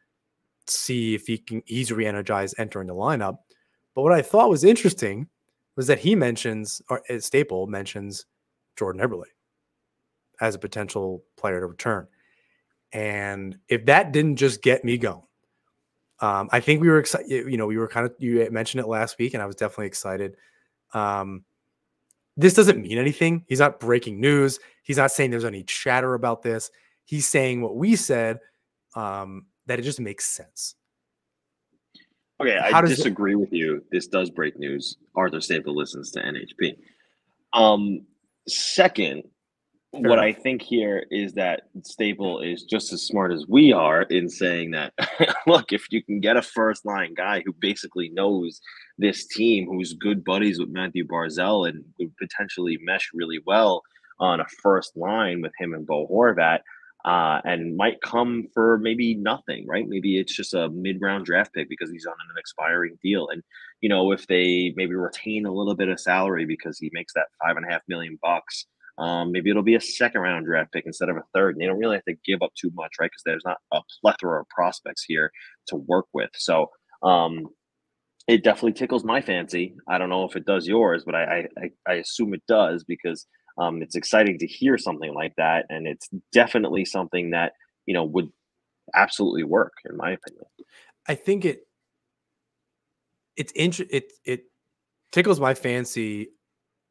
see 0.72 1.14
if 1.14 1.26
he 1.26 1.38
can 1.38 1.62
he's 1.66 1.92
re-energized 1.92 2.55
entering 2.59 2.88
the 2.88 2.94
lineup. 2.94 3.38
But 3.94 4.03
what 4.03 4.12
I 4.12 4.22
thought 4.22 4.51
was 4.51 4.64
interesting 4.64 5.28
was 5.76 5.86
that 5.86 6.01
he 6.01 6.14
mentions, 6.16 6.82
or 6.90 7.03
uh, 7.09 7.20
Staple 7.20 7.68
mentions 7.68 8.26
Jordan 8.76 9.01
Eberle 9.01 9.24
as 10.40 10.55
a 10.55 10.59
potential 10.59 11.22
player 11.36 11.61
to 11.61 11.66
return. 11.66 12.07
And 12.93 13.59
if 13.68 13.86
that 13.86 14.12
didn't 14.12 14.36
just 14.36 14.62
get 14.62 14.84
me 14.84 14.97
going, 14.99 15.22
um, 16.20 16.49
I 16.51 16.61
think 16.61 16.80
we 16.80 16.89
were 16.89 16.99
excited. 16.99 17.28
You 17.30 17.57
know, 17.57 17.66
we 17.66 17.76
were 17.76 17.89
kind 17.89 18.07
of 18.07 18.14
you 18.18 18.49
mentioned 18.51 18.82
it 18.82 18.89
last 18.89 19.18
week, 19.18 19.34
and 19.34 19.43
I 19.43 19.47
was 19.47 19.57
definitely 19.57 19.86
excited. 19.86 20.36
Um, 20.95 21.45
this 22.36 22.55
doesn't 22.55 22.80
mean 22.80 22.99
anything. 22.99 23.45
He's 23.49 23.61
not 23.61 23.80
breaking 23.80 24.20
news. 24.20 24.59
He's 24.82 24.97
not 24.97 25.11
saying 25.12 25.30
there's 25.30 25.45
any 25.45 25.64
chatter 25.64 26.14
about 26.14 26.43
this. 26.43 26.70
He's 27.05 27.26
saying 27.26 27.62
what 27.62 27.76
we 27.76 27.97
said 27.97 28.41
um, 28.95 29.47
that 29.66 29.78
it 29.78 29.82
just 29.82 30.01
makes 30.01 30.24
sense. 30.24 30.74
Okay, 32.41 32.57
How 32.70 32.78
I 32.78 32.82
disagree 32.82 33.32
it- 33.32 33.36
with 33.36 33.53
you. 33.53 33.82
This 33.91 34.07
does 34.07 34.30
break 34.30 34.59
news. 34.59 34.97
Arthur 35.14 35.41
Staple 35.41 35.74
listens 35.74 36.11
to 36.12 36.20
NHP. 36.20 36.76
Um, 37.53 38.07
second, 38.47 39.24
Fair 39.93 40.03
what 40.03 40.18
enough. 40.18 40.24
I 40.24 40.32
think 40.32 40.61
here 40.61 41.07
is 41.11 41.32
that 41.34 41.62
Staple 41.82 42.41
is 42.41 42.64
just 42.64 42.93
as 42.93 43.03
smart 43.03 43.32
as 43.32 43.47
we 43.49 43.72
are 43.72 44.03
in 44.03 44.28
saying 44.28 44.72
that, 44.72 44.93
look, 45.47 45.72
if 45.72 45.86
you 45.91 46.03
can 46.03 46.20
get 46.20 46.36
a 46.36 46.43
first 46.43 46.84
line 46.84 47.14
guy 47.14 47.43
who 47.45 47.55
basically 47.59 48.11
knows 48.11 48.61
this 48.99 49.26
team, 49.26 49.66
who's 49.66 49.95
good 49.95 50.24
buddies 50.24 50.61
with 50.61 50.68
Mathew 50.68 51.07
Barzal 51.07 51.66
and 51.66 51.82
would 51.99 52.14
potentially 52.18 52.78
mesh 52.82 53.09
really 53.14 53.39
well 53.47 53.82
on 54.20 54.41
a 54.41 54.47
first 54.62 54.95
line 54.95 55.41
with 55.41 55.53
him 55.59 55.72
and 55.72 55.86
Bo 55.86 56.07
Horvat, 56.07 56.59
uh, 57.07 57.41
and 57.45 57.76
might 57.76 58.03
come 58.03 58.49
for 58.53 58.76
maybe 58.76 59.14
nothing, 59.14 59.66
right? 59.66 59.89
Maybe 59.89 60.18
it's 60.18 60.36
just 60.36 60.53
a 60.53 60.68
mid 60.68 61.01
round 61.01 61.24
draft 61.24 61.55
pick 61.55 61.68
because 61.70 61.91
he's 61.91 62.05
on 62.05 62.12
an 62.12 62.36
expiring 62.39 62.99
deal. 63.03 63.28
And, 63.28 63.43
you 63.80 63.89
know, 63.89 64.12
if 64.12 64.26
they 64.26 64.74
maybe 64.76 64.95
retain 64.97 65.47
a 65.47 65.53
little 65.53 65.76
bit 65.76 65.89
of 65.89 65.99
salary 65.99 66.45
because 66.45 66.78
he 66.78 66.91
makes 66.93 67.14
that 67.14 67.28
five 67.43 67.57
and 67.57 67.64
a 67.64 67.70
half 67.70 67.82
million 67.89 68.18
bucks 68.20 68.66
um, 68.99 69.32
maybe 69.32 69.51
it'll 69.51 69.62
be 69.62 69.76
a 69.76 69.80
second 69.80 70.20
round 70.20 70.46
draft 70.46 70.72
pick 70.72 70.84
instead 70.86 71.09
of 71.09 71.16
a 71.16 71.22
third. 71.34 71.55
And 71.55 71.62
they 71.62 71.66
don't 71.66 71.78
really 71.78 71.96
have 71.96 72.05
to 72.05 72.16
give 72.24 72.42
up 72.42 72.53
too 72.55 72.70
much, 72.74 72.92
right? 73.01 73.11
Because 73.11 73.22
there's 73.24 73.44
not 73.44 73.59
a 73.72 73.80
plethora 74.01 74.40
of 74.40 74.49
prospects 74.49 75.05
here 75.05 75.30
to 75.68 75.76
work 75.76 76.07
with. 76.12 76.30
So 76.34 76.70
um, 77.03 77.46
it 78.26 78.44
definitely 78.44 78.72
tickles 78.72 79.05
my 79.05 79.20
fancy. 79.20 79.74
I 79.88 79.99
don't 79.99 80.11
know 80.11 80.24
if 80.24 80.36
it 80.36 80.44
does 80.44 80.66
yours, 80.66 81.05
but 81.05 81.14
I 81.14 81.49
I, 81.57 81.70
I 81.86 81.94
assume 81.94 82.34
it 82.34 82.42
does 82.49 82.84
because 82.84 83.26
um, 83.57 83.82
it's 83.82 83.96
exciting 83.96 84.38
to 84.38 84.46
hear 84.46 84.78
something 84.78 85.12
like 85.14 85.34
that, 85.36 85.66
and 85.68 85.86
it's 85.86 86.09
definitely 86.32 86.84
something 86.84 87.30
that 87.30 87.53
you 87.86 87.94
know 87.94 88.05
would 88.05 88.30
absolutely 88.94 89.44
work, 89.44 89.72
in 89.88 89.96
my 89.96 90.12
opinion. 90.12 90.44
I 91.09 91.14
think 91.14 91.44
it 91.44 91.62
it's 93.36 93.53
int- 93.53 93.90
it 93.90 94.12
it 94.24 94.44
tickles 95.11 95.40
my 95.40 95.55
fancy 95.55 96.28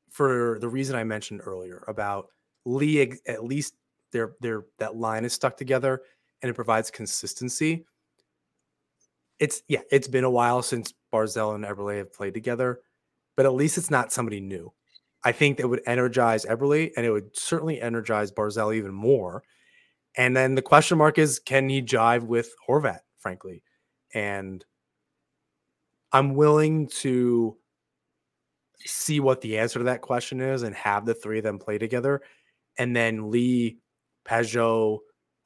for 0.10 0.58
the 0.60 0.70
reason 0.70 0.96
I 0.96 1.04
mentioned 1.04 1.42
earlier 1.44 1.84
about 1.88 2.28
Lee, 2.66 3.14
at 3.28 3.44
least 3.44 3.76
their 4.12 4.34
their 4.42 4.66
that 4.80 4.96
line 4.96 5.26
is 5.26 5.34
stuck 5.34 5.58
together 5.58 6.02
and 6.42 6.50
it 6.50 6.54
provides 6.54 6.92
consistency. 6.92 7.86
It's 9.40 9.62
yeah, 9.68 9.82
it's 9.92 10.08
been 10.08 10.24
a 10.24 10.30
while 10.30 10.62
since 10.62 10.94
Barzal 11.14 11.56
and 11.56 11.64
Eberle 11.64 11.98
have 11.98 12.14
played 12.14 12.34
together, 12.34 12.82
but 13.36 13.46
at 13.46 13.54
least 13.54 13.78
it's 13.78 13.92
not 13.92 14.12
somebody 14.12 14.40
new. 14.40 14.72
I 15.24 15.32
think 15.32 15.58
that 15.58 15.68
would 15.68 15.82
energize 15.86 16.46
Eberle 16.46 16.92
and 16.96 17.06
it 17.06 17.12
would 17.12 17.36
certainly 17.36 17.82
energize 17.82 18.32
Barzal 18.32 18.76
even 18.76 18.94
more. 18.94 19.44
And 20.16 20.36
then 20.36 20.56
the 20.56 20.62
question 20.62 20.98
mark 20.98 21.18
is 21.18 21.40
can 21.40 21.70
he 21.70 21.82
jive 21.82 22.24
with 22.24 22.54
Horvat, 22.68 23.00
frankly? 23.20 23.64
And 24.14 24.64
I'm 26.12 26.36
willing 26.36 26.88
to 26.88 27.58
see 28.86 29.20
what 29.20 29.42
the 29.42 29.58
answer 29.58 29.80
to 29.80 29.86
that 29.86 30.02
question 30.02 30.40
is 30.40 30.64
and 30.64 30.76
have 30.76 31.06
the 31.06 31.14
three 31.14 31.40
of 31.40 31.44
them 31.44 31.60
play 31.60 31.78
together. 31.78 32.22
And 32.78 32.96
then 32.96 33.32
Lee, 33.32 33.78
Pageau, 34.26 35.00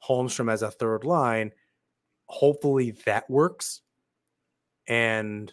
Holmstrom 0.06 0.52
as 0.52 0.62
a 0.62 0.70
third 0.70 1.04
line. 1.04 1.52
Hopefully 2.26 2.92
that 3.06 3.28
works 3.30 3.80
and 4.86 5.52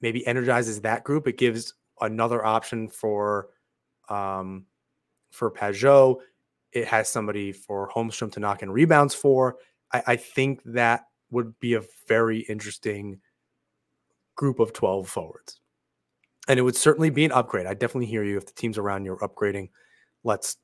maybe 0.00 0.26
energizes 0.26 0.80
that 0.80 1.04
group. 1.04 1.28
It 1.28 1.38
gives 1.38 1.74
another 2.00 2.44
option 2.44 2.88
for 2.88 3.48
um 4.08 4.64
for 5.30 5.50
Pageau. 5.50 6.16
It 6.72 6.86
has 6.88 7.08
somebody 7.08 7.52
for 7.52 7.88
Holmstrom 7.90 8.32
to 8.32 8.40
knock 8.40 8.62
in 8.62 8.70
rebounds 8.70 9.14
for. 9.14 9.56
I, 9.92 10.02
I 10.08 10.16
think 10.16 10.62
that 10.64 11.06
would 11.30 11.58
be 11.60 11.74
a 11.74 11.82
very 12.08 12.40
interesting 12.40 13.20
group 14.36 14.58
of 14.58 14.72
12 14.72 15.08
forwards 15.08 15.59
and 16.50 16.58
it 16.58 16.62
would 16.62 16.74
certainly 16.74 17.10
be 17.10 17.24
an 17.24 17.30
upgrade. 17.30 17.66
I 17.66 17.74
definitely 17.74 18.06
hear 18.06 18.24
you. 18.24 18.36
If 18.36 18.44
the 18.44 18.52
teams 18.52 18.76
around 18.76 19.04
you 19.04 19.12
are 19.12 19.28
upgrading, 19.28 19.70
let's 20.24 20.56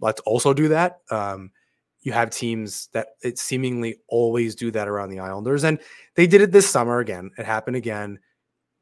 let's 0.00 0.20
also 0.22 0.52
do 0.52 0.66
that. 0.68 0.98
Um, 1.12 1.52
you 2.00 2.10
have 2.10 2.30
teams 2.30 2.88
that 2.92 3.10
it 3.22 3.38
seemingly 3.38 3.98
always 4.08 4.56
do 4.56 4.72
that 4.72 4.88
around 4.88 5.10
the 5.10 5.20
Islanders, 5.20 5.62
and 5.62 5.78
they 6.16 6.26
did 6.26 6.40
it 6.40 6.50
this 6.50 6.68
summer 6.68 6.98
again. 6.98 7.30
It 7.38 7.46
happened 7.46 7.76
again. 7.76 8.18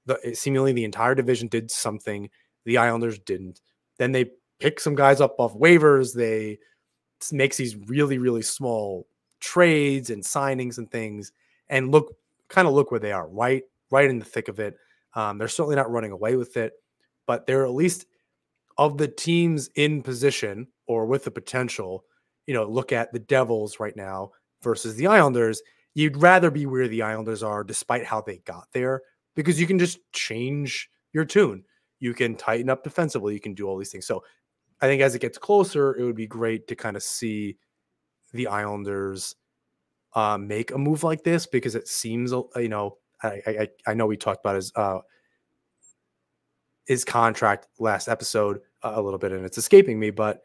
The, 0.06 0.34
seemingly 0.34 0.72
the 0.72 0.84
entire 0.84 1.14
division 1.14 1.48
did 1.48 1.70
something. 1.70 2.30
The 2.64 2.78
Islanders 2.78 3.18
didn't. 3.18 3.60
Then 3.98 4.12
they 4.12 4.30
pick 4.58 4.80
some 4.80 4.94
guys 4.94 5.20
up 5.20 5.34
off 5.36 5.52
waivers. 5.52 6.14
They 6.14 6.58
makes 7.32 7.58
these 7.58 7.76
really 7.76 8.16
really 8.16 8.42
small 8.42 9.06
trades 9.40 10.08
and 10.08 10.22
signings 10.22 10.78
and 10.78 10.90
things, 10.90 11.32
and 11.68 11.92
look 11.92 12.16
kind 12.48 12.66
of 12.66 12.72
look 12.72 12.90
where 12.90 13.00
they 13.00 13.12
are 13.12 13.28
right 13.28 13.64
right 13.90 14.08
in 14.08 14.18
the 14.18 14.24
thick 14.24 14.48
of 14.48 14.58
it. 14.58 14.78
Um, 15.16 15.38
they're 15.38 15.48
certainly 15.48 15.74
not 15.74 15.90
running 15.90 16.12
away 16.12 16.36
with 16.36 16.56
it, 16.56 16.74
but 17.26 17.46
they're 17.46 17.64
at 17.64 17.72
least 17.72 18.06
of 18.78 18.98
the 18.98 19.08
teams 19.08 19.70
in 19.74 20.02
position 20.02 20.68
or 20.86 21.06
with 21.06 21.24
the 21.24 21.30
potential. 21.30 22.04
You 22.46 22.54
know, 22.54 22.64
look 22.64 22.92
at 22.92 23.12
the 23.12 23.18
Devils 23.18 23.80
right 23.80 23.96
now 23.96 24.30
versus 24.62 24.94
the 24.94 25.08
Islanders. 25.08 25.62
You'd 25.94 26.18
rather 26.18 26.50
be 26.50 26.66
where 26.66 26.86
the 26.86 27.02
Islanders 27.02 27.42
are, 27.42 27.64
despite 27.64 28.04
how 28.04 28.20
they 28.20 28.38
got 28.44 28.68
there, 28.72 29.00
because 29.34 29.58
you 29.58 29.66
can 29.66 29.78
just 29.78 29.98
change 30.12 30.88
your 31.12 31.24
tune. 31.24 31.64
You 31.98 32.12
can 32.12 32.36
tighten 32.36 32.68
up 32.68 32.84
defensively. 32.84 33.32
You 33.32 33.40
can 33.40 33.54
do 33.54 33.66
all 33.66 33.78
these 33.78 33.90
things. 33.90 34.06
So 34.06 34.22
I 34.82 34.86
think 34.86 35.00
as 35.00 35.14
it 35.14 35.22
gets 35.22 35.38
closer, 35.38 35.96
it 35.96 36.04
would 36.04 36.14
be 36.14 36.26
great 36.26 36.68
to 36.68 36.76
kind 36.76 36.96
of 36.96 37.02
see 37.02 37.56
the 38.34 38.48
Islanders 38.48 39.34
uh, 40.14 40.36
make 40.36 40.72
a 40.72 40.78
move 40.78 41.02
like 41.02 41.24
this 41.24 41.46
because 41.46 41.74
it 41.74 41.88
seems, 41.88 42.32
you 42.32 42.68
know, 42.68 42.98
I, 43.22 43.42
I, 43.46 43.68
I 43.86 43.94
know 43.94 44.06
we 44.06 44.16
talked 44.16 44.40
about 44.44 44.56
his 44.56 44.72
uh, 44.74 44.98
his 46.86 47.04
contract 47.04 47.66
last 47.78 48.08
episode 48.08 48.60
a 48.82 49.00
little 49.00 49.18
bit, 49.18 49.32
and 49.32 49.44
it's 49.44 49.58
escaping 49.58 49.98
me. 49.98 50.10
But 50.10 50.42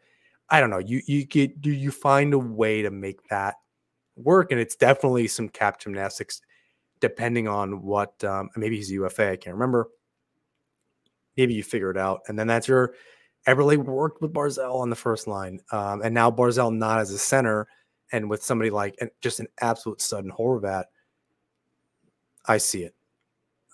I 0.50 0.60
don't 0.60 0.70
know. 0.70 0.78
You 0.78 1.00
you 1.06 1.24
get 1.24 1.60
do 1.60 1.70
you 1.70 1.90
find 1.90 2.34
a 2.34 2.38
way 2.38 2.82
to 2.82 2.90
make 2.90 3.26
that 3.28 3.56
work? 4.16 4.52
And 4.52 4.60
it's 4.60 4.76
definitely 4.76 5.28
some 5.28 5.48
cap 5.48 5.80
gymnastics, 5.80 6.42
depending 7.00 7.48
on 7.48 7.82
what. 7.82 8.22
Um, 8.24 8.50
maybe 8.56 8.76
he's 8.76 8.90
UFA. 8.90 9.32
I 9.32 9.36
can't 9.36 9.54
remember. 9.54 9.88
Maybe 11.36 11.54
you 11.54 11.62
figure 11.62 11.90
it 11.90 11.96
out, 11.96 12.22
and 12.28 12.38
then 12.38 12.46
that's 12.46 12.68
your. 12.68 12.94
Eberle 13.48 13.76
worked 13.76 14.22
with 14.22 14.32
Barzal 14.32 14.76
on 14.76 14.88
the 14.88 14.94
first 14.94 15.26
line, 15.26 15.58
um, 15.72 16.00
and 16.02 16.14
now 16.14 16.30
Barzal 16.30 16.72
not 16.72 17.00
as 17.00 17.10
a 17.10 17.18
center, 17.18 17.66
and 18.12 18.30
with 18.30 18.40
somebody 18.40 18.70
like 18.70 18.96
just 19.20 19.40
an 19.40 19.48
absolute 19.60 20.00
stud 20.00 20.24
in 20.24 20.30
Horvat 20.30 20.84
I 22.46 22.58
see 22.58 22.84
it. 22.84 22.94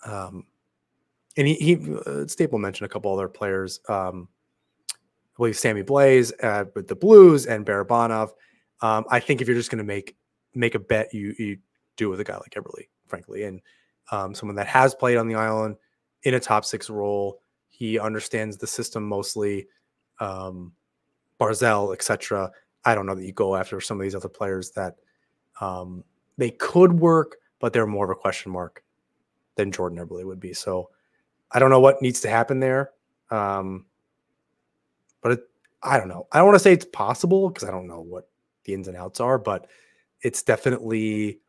Um, 0.05 0.45
and 1.37 1.47
he, 1.47 1.55
he 1.55 1.97
uh, 2.05 2.27
Staple 2.27 2.59
mentioned 2.59 2.85
a 2.85 2.89
couple 2.89 3.13
other 3.13 3.27
players. 3.27 3.79
Um, 3.87 4.27
I 4.91 4.95
believe 5.37 5.57
Sammy 5.57 5.83
Blais 5.83 6.31
uh, 6.43 6.65
with 6.75 6.87
the 6.87 6.95
Blues 6.95 7.45
and 7.45 7.65
Barabanov. 7.65 8.31
Um, 8.81 9.05
I 9.09 9.19
think 9.19 9.41
if 9.41 9.47
you're 9.47 9.57
just 9.57 9.71
going 9.71 9.79
to 9.79 9.83
make 9.83 10.15
make 10.55 10.75
a 10.75 10.79
bet, 10.79 11.13
you 11.13 11.33
you 11.37 11.57
do 11.95 12.09
with 12.09 12.19
a 12.19 12.23
guy 12.23 12.35
like 12.35 12.55
Eberle, 12.55 12.87
frankly, 13.07 13.43
and 13.43 13.61
um, 14.11 14.33
someone 14.33 14.55
that 14.55 14.67
has 14.67 14.95
played 14.95 15.17
on 15.17 15.27
the 15.27 15.35
island 15.35 15.75
in 16.23 16.33
a 16.33 16.39
top 16.39 16.65
six 16.65 16.89
role. 16.89 17.41
He 17.67 17.99
understands 17.99 18.57
the 18.57 18.67
system 18.67 19.03
mostly. 19.03 19.67
Um, 20.19 20.73
Barzal, 21.39 21.93
etc. 21.93 22.51
I 22.85 22.95
don't 22.95 23.05
know 23.05 23.15
that 23.15 23.25
you 23.25 23.31
go 23.31 23.55
after 23.55 23.79
some 23.81 23.97
of 23.99 24.03
these 24.03 24.15
other 24.15 24.29
players 24.29 24.71
that 24.71 24.95
um, 25.61 26.03
they 26.37 26.51
could 26.51 26.93
work, 26.99 27.37
but 27.59 27.73
they're 27.73 27.85
more 27.85 28.05
of 28.05 28.11
a 28.11 28.15
question 28.15 28.51
mark 28.51 28.83
than 29.55 29.71
Jordan 29.71 29.99
Eberle 29.99 30.25
would 30.25 30.39
be. 30.39 30.53
So 30.53 30.89
I 31.51 31.59
don't 31.59 31.69
know 31.69 31.79
what 31.79 32.01
needs 32.01 32.21
to 32.21 32.29
happen 32.29 32.59
there. 32.59 32.91
Um, 33.29 33.85
but 35.21 35.33
it, 35.33 35.39
I 35.83 35.97
don't 35.97 36.07
know. 36.07 36.27
I 36.31 36.37
don't 36.37 36.47
want 36.47 36.55
to 36.55 36.63
say 36.63 36.73
it's 36.73 36.85
possible 36.85 37.49
because 37.49 37.67
I 37.67 37.71
don't 37.71 37.87
know 37.87 38.01
what 38.01 38.29
the 38.63 38.73
ins 38.73 38.87
and 38.87 38.97
outs 38.97 39.19
are, 39.19 39.37
but 39.37 39.67
it's 40.21 40.41
definitely 40.43 41.39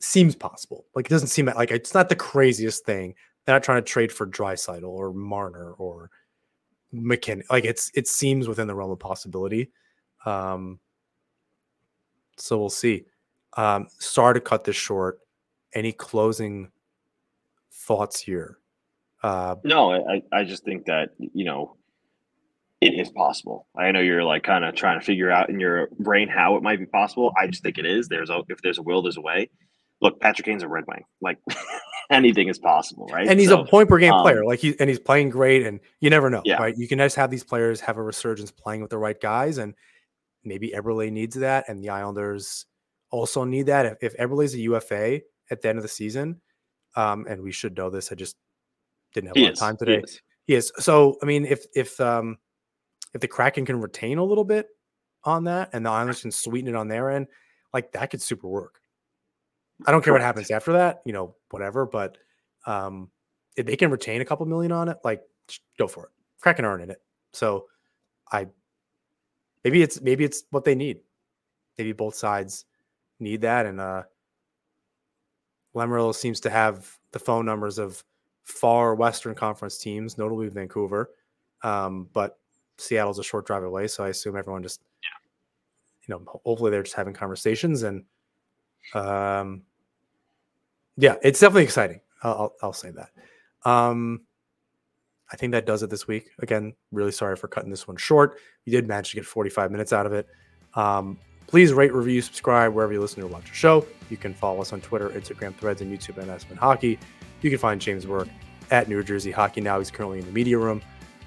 seems 0.00 0.34
possible. 0.34 0.86
Like 0.94 1.06
it 1.06 1.10
doesn't 1.10 1.28
seem 1.28 1.46
like 1.46 1.70
it's 1.70 1.94
not 1.94 2.08
the 2.08 2.16
craziest 2.16 2.84
thing. 2.84 3.14
They're 3.44 3.54
not 3.54 3.62
trying 3.62 3.82
to 3.82 3.90
trade 3.90 4.12
for 4.12 4.26
Draisaitl 4.26 4.84
or 4.84 5.12
Marner 5.12 5.72
or 5.72 6.10
MacKinnon. 6.92 7.44
Like 7.50 7.64
it's 7.64 7.90
it 7.94 8.06
seems 8.06 8.48
within 8.48 8.66
the 8.66 8.74
realm 8.74 8.90
of 8.90 8.98
possibility. 8.98 9.70
Um, 10.24 10.78
so 12.36 12.58
we'll 12.58 12.70
see. 12.70 13.06
Um, 13.56 13.88
sorry 13.98 14.34
to 14.34 14.40
cut 14.40 14.64
this 14.64 14.76
short 14.76 15.18
any 15.74 15.92
closing 15.92 16.70
thoughts 17.72 18.20
here? 18.20 18.58
Uh, 19.22 19.56
no, 19.64 19.92
I, 19.92 20.22
I 20.32 20.44
just 20.44 20.64
think 20.64 20.86
that, 20.86 21.10
you 21.18 21.44
know, 21.44 21.76
it 22.80 22.94
is 22.94 23.10
possible. 23.10 23.66
I 23.76 23.90
know 23.90 24.00
you're 24.00 24.22
like 24.22 24.44
kind 24.44 24.64
of 24.64 24.74
trying 24.74 25.00
to 25.00 25.04
figure 25.04 25.30
out 25.30 25.50
in 25.50 25.58
your 25.58 25.88
brain 25.98 26.28
how 26.28 26.56
it 26.56 26.62
might 26.62 26.78
be 26.78 26.86
possible. 26.86 27.32
I 27.40 27.48
just 27.48 27.62
think 27.62 27.78
it 27.78 27.86
is. 27.86 28.08
There's 28.08 28.30
a 28.30 28.42
if 28.48 28.62
there's 28.62 28.78
a 28.78 28.82
will, 28.82 29.02
there's 29.02 29.16
a 29.16 29.20
way. 29.20 29.50
Look, 30.00 30.20
Patrick 30.20 30.46
Kane's 30.46 30.62
a 30.62 30.68
Red 30.68 30.84
Wing. 30.86 31.02
Like 31.20 31.38
anything 32.10 32.48
is 32.48 32.58
possible, 32.58 33.06
right? 33.12 33.26
And 33.26 33.40
he's 33.40 33.48
so, 33.48 33.62
a 33.62 33.66
point 33.66 33.88
per 33.88 33.98
game 33.98 34.12
um, 34.12 34.22
player. 34.22 34.44
Like 34.44 34.60
he 34.60 34.78
and 34.78 34.88
he's 34.88 35.00
playing 35.00 35.30
great. 35.30 35.66
And 35.66 35.80
you 35.98 36.08
never 36.08 36.30
know, 36.30 36.42
yeah. 36.44 36.58
right? 36.58 36.74
You 36.76 36.86
can 36.86 36.98
just 36.98 37.16
have 37.16 37.30
these 37.30 37.42
players 37.42 37.80
have 37.80 37.96
a 37.96 38.02
resurgence 38.02 38.52
playing 38.52 38.80
with 38.80 38.90
the 38.90 38.98
right 38.98 39.20
guys, 39.20 39.58
and 39.58 39.74
maybe 40.44 40.70
Eberle 40.70 41.10
needs 41.10 41.34
that, 41.36 41.68
and 41.68 41.82
the 41.82 41.88
Islanders 41.88 42.66
also 43.10 43.42
need 43.42 43.66
that. 43.66 43.86
If, 43.86 44.14
if 44.14 44.16
Eberle's 44.18 44.54
a 44.54 44.60
UFA 44.60 45.22
at 45.50 45.62
the 45.62 45.68
end 45.68 45.78
of 45.78 45.82
the 45.82 45.88
season. 45.88 46.40
Um, 46.96 47.26
and 47.28 47.42
we 47.42 47.52
should 47.52 47.76
know 47.76 47.90
this. 47.90 48.10
I 48.10 48.14
just 48.14 48.36
didn't 49.14 49.28
have 49.28 49.36
he 49.36 49.42
a 49.42 49.44
lot 49.46 49.52
of 49.52 49.58
time 49.58 49.76
today. 49.76 49.96
He 49.96 50.02
is. 50.02 50.20
he 50.46 50.54
is. 50.54 50.72
So 50.78 51.16
I 51.22 51.26
mean, 51.26 51.44
if 51.44 51.66
if 51.74 52.00
um 52.00 52.38
if 53.14 53.20
the 53.20 53.28
Kraken 53.28 53.64
can 53.64 53.80
retain 53.80 54.18
a 54.18 54.24
little 54.24 54.44
bit 54.44 54.68
on 55.24 55.44
that, 55.44 55.70
and 55.72 55.84
the 55.84 55.90
Islanders 55.90 56.22
can 56.22 56.30
sweeten 56.30 56.68
it 56.68 56.76
on 56.76 56.88
their 56.88 57.10
end, 57.10 57.26
like 57.72 57.92
that 57.92 58.10
could 58.10 58.22
super 58.22 58.48
work. 58.48 58.80
I 59.86 59.92
don't 59.92 60.02
care 60.02 60.12
what 60.12 60.22
happens 60.22 60.50
after 60.50 60.72
that, 60.72 61.02
you 61.04 61.12
know, 61.12 61.36
whatever. 61.50 61.86
But 61.86 62.18
um, 62.66 63.10
if 63.56 63.66
they 63.66 63.76
can 63.76 63.90
retain 63.90 64.20
a 64.20 64.24
couple 64.24 64.44
million 64.46 64.72
on 64.72 64.88
it, 64.88 64.98
like 65.04 65.22
go 65.78 65.86
for 65.86 66.06
it. 66.06 66.10
Kraken 66.40 66.64
earn 66.64 66.80
in 66.80 66.90
it. 66.90 67.02
So 67.32 67.66
I 68.32 68.46
maybe 69.64 69.82
it's 69.82 70.00
maybe 70.00 70.24
it's 70.24 70.44
what 70.50 70.64
they 70.64 70.74
need. 70.74 71.00
Maybe 71.76 71.92
both 71.92 72.14
sides 72.14 72.64
need 73.20 73.42
that. 73.42 73.66
And 73.66 73.80
uh 73.80 74.04
Lamoriello 75.78 76.14
seems 76.14 76.40
to 76.40 76.50
have 76.50 76.98
the 77.12 77.18
phone 77.18 77.46
numbers 77.46 77.78
of 77.78 78.02
far 78.44 78.94
Western 78.94 79.34
Conference 79.34 79.78
teams, 79.78 80.18
notably 80.18 80.48
Vancouver. 80.48 81.10
Um, 81.62 82.08
but 82.12 82.38
Seattle's 82.78 83.18
a 83.18 83.24
short 83.24 83.46
drive 83.46 83.64
away, 83.64 83.86
so 83.88 84.04
I 84.04 84.08
assume 84.08 84.36
everyone 84.36 84.62
just, 84.62 84.82
you 86.06 86.14
know, 86.14 86.22
hopefully 86.44 86.70
they're 86.70 86.82
just 86.82 86.96
having 86.96 87.14
conversations 87.14 87.82
and, 87.82 88.04
um, 88.94 89.62
yeah, 90.96 91.16
it's 91.22 91.40
definitely 91.40 91.64
exciting. 91.64 92.00
I'll, 92.22 92.32
I'll, 92.32 92.54
I'll 92.62 92.72
say 92.72 92.90
that. 92.90 93.10
Um, 93.68 94.22
I 95.30 95.36
think 95.36 95.52
that 95.52 95.66
does 95.66 95.82
it 95.82 95.90
this 95.90 96.08
week. 96.08 96.30
Again, 96.38 96.74
really 96.90 97.12
sorry 97.12 97.36
for 97.36 97.48
cutting 97.48 97.70
this 97.70 97.86
one 97.86 97.96
short. 97.96 98.38
We 98.66 98.72
did 98.72 98.88
manage 98.88 99.10
to 99.10 99.16
get 99.16 99.26
45 99.26 99.70
minutes 99.70 99.92
out 99.92 100.06
of 100.06 100.12
it. 100.12 100.26
Um, 100.74 101.18
please 101.48 101.72
rate, 101.72 101.92
review, 101.92 102.22
subscribe 102.22 102.72
wherever 102.72 102.92
you 102.92 103.00
listen 103.00 103.22
or 103.22 103.26
watch 103.26 103.48
the 103.48 103.54
show. 103.54 103.84
You 104.10 104.16
can 104.16 104.32
follow 104.32 104.60
us 104.60 104.72
on 104.72 104.80
Twitter, 104.80 105.08
Instagram, 105.10 105.54
Threads, 105.56 105.80
and 105.80 105.92
YouTube 105.92 106.22
at 106.22 106.28
Aspen 106.28 106.56
Hockey. 106.56 106.98
You 107.42 107.50
can 107.50 107.58
find 107.58 107.80
James 107.80 108.06
work 108.06 108.28
at 108.70 108.88
New 108.88 109.02
Jersey 109.02 109.32
Hockey 109.32 109.60
now. 109.60 109.78
He's 109.78 109.90
currently 109.90 110.20
in 110.20 110.26
the 110.26 110.32
media 110.32 110.58
room 110.58 110.82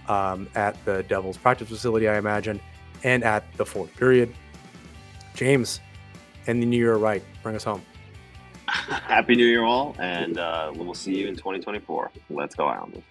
um, 0.07 0.47
at 0.55 0.83
the 0.85 1.03
Devils 1.03 1.37
practice 1.37 1.67
facility, 1.67 2.07
I 2.07 2.17
imagine, 2.17 2.61
and 3.03 3.23
at 3.23 3.51
the 3.57 3.65
fourth 3.65 3.95
period. 3.97 4.33
James, 5.33 5.79
and 6.47 6.61
the 6.61 6.65
new 6.65 6.77
year 6.77 6.95
right. 6.95 7.23
Bring 7.43 7.55
us 7.55 7.63
home. 7.63 7.81
Happy 8.67 9.35
New 9.35 9.45
Year, 9.45 9.63
all, 9.63 9.95
and 9.99 10.37
uh, 10.37 10.71
we'll 10.75 10.93
see 10.93 11.15
you 11.15 11.27
in 11.27 11.35
2024. 11.35 12.11
Let's 12.29 12.55
go, 12.55 12.65
Islanders. 12.65 13.03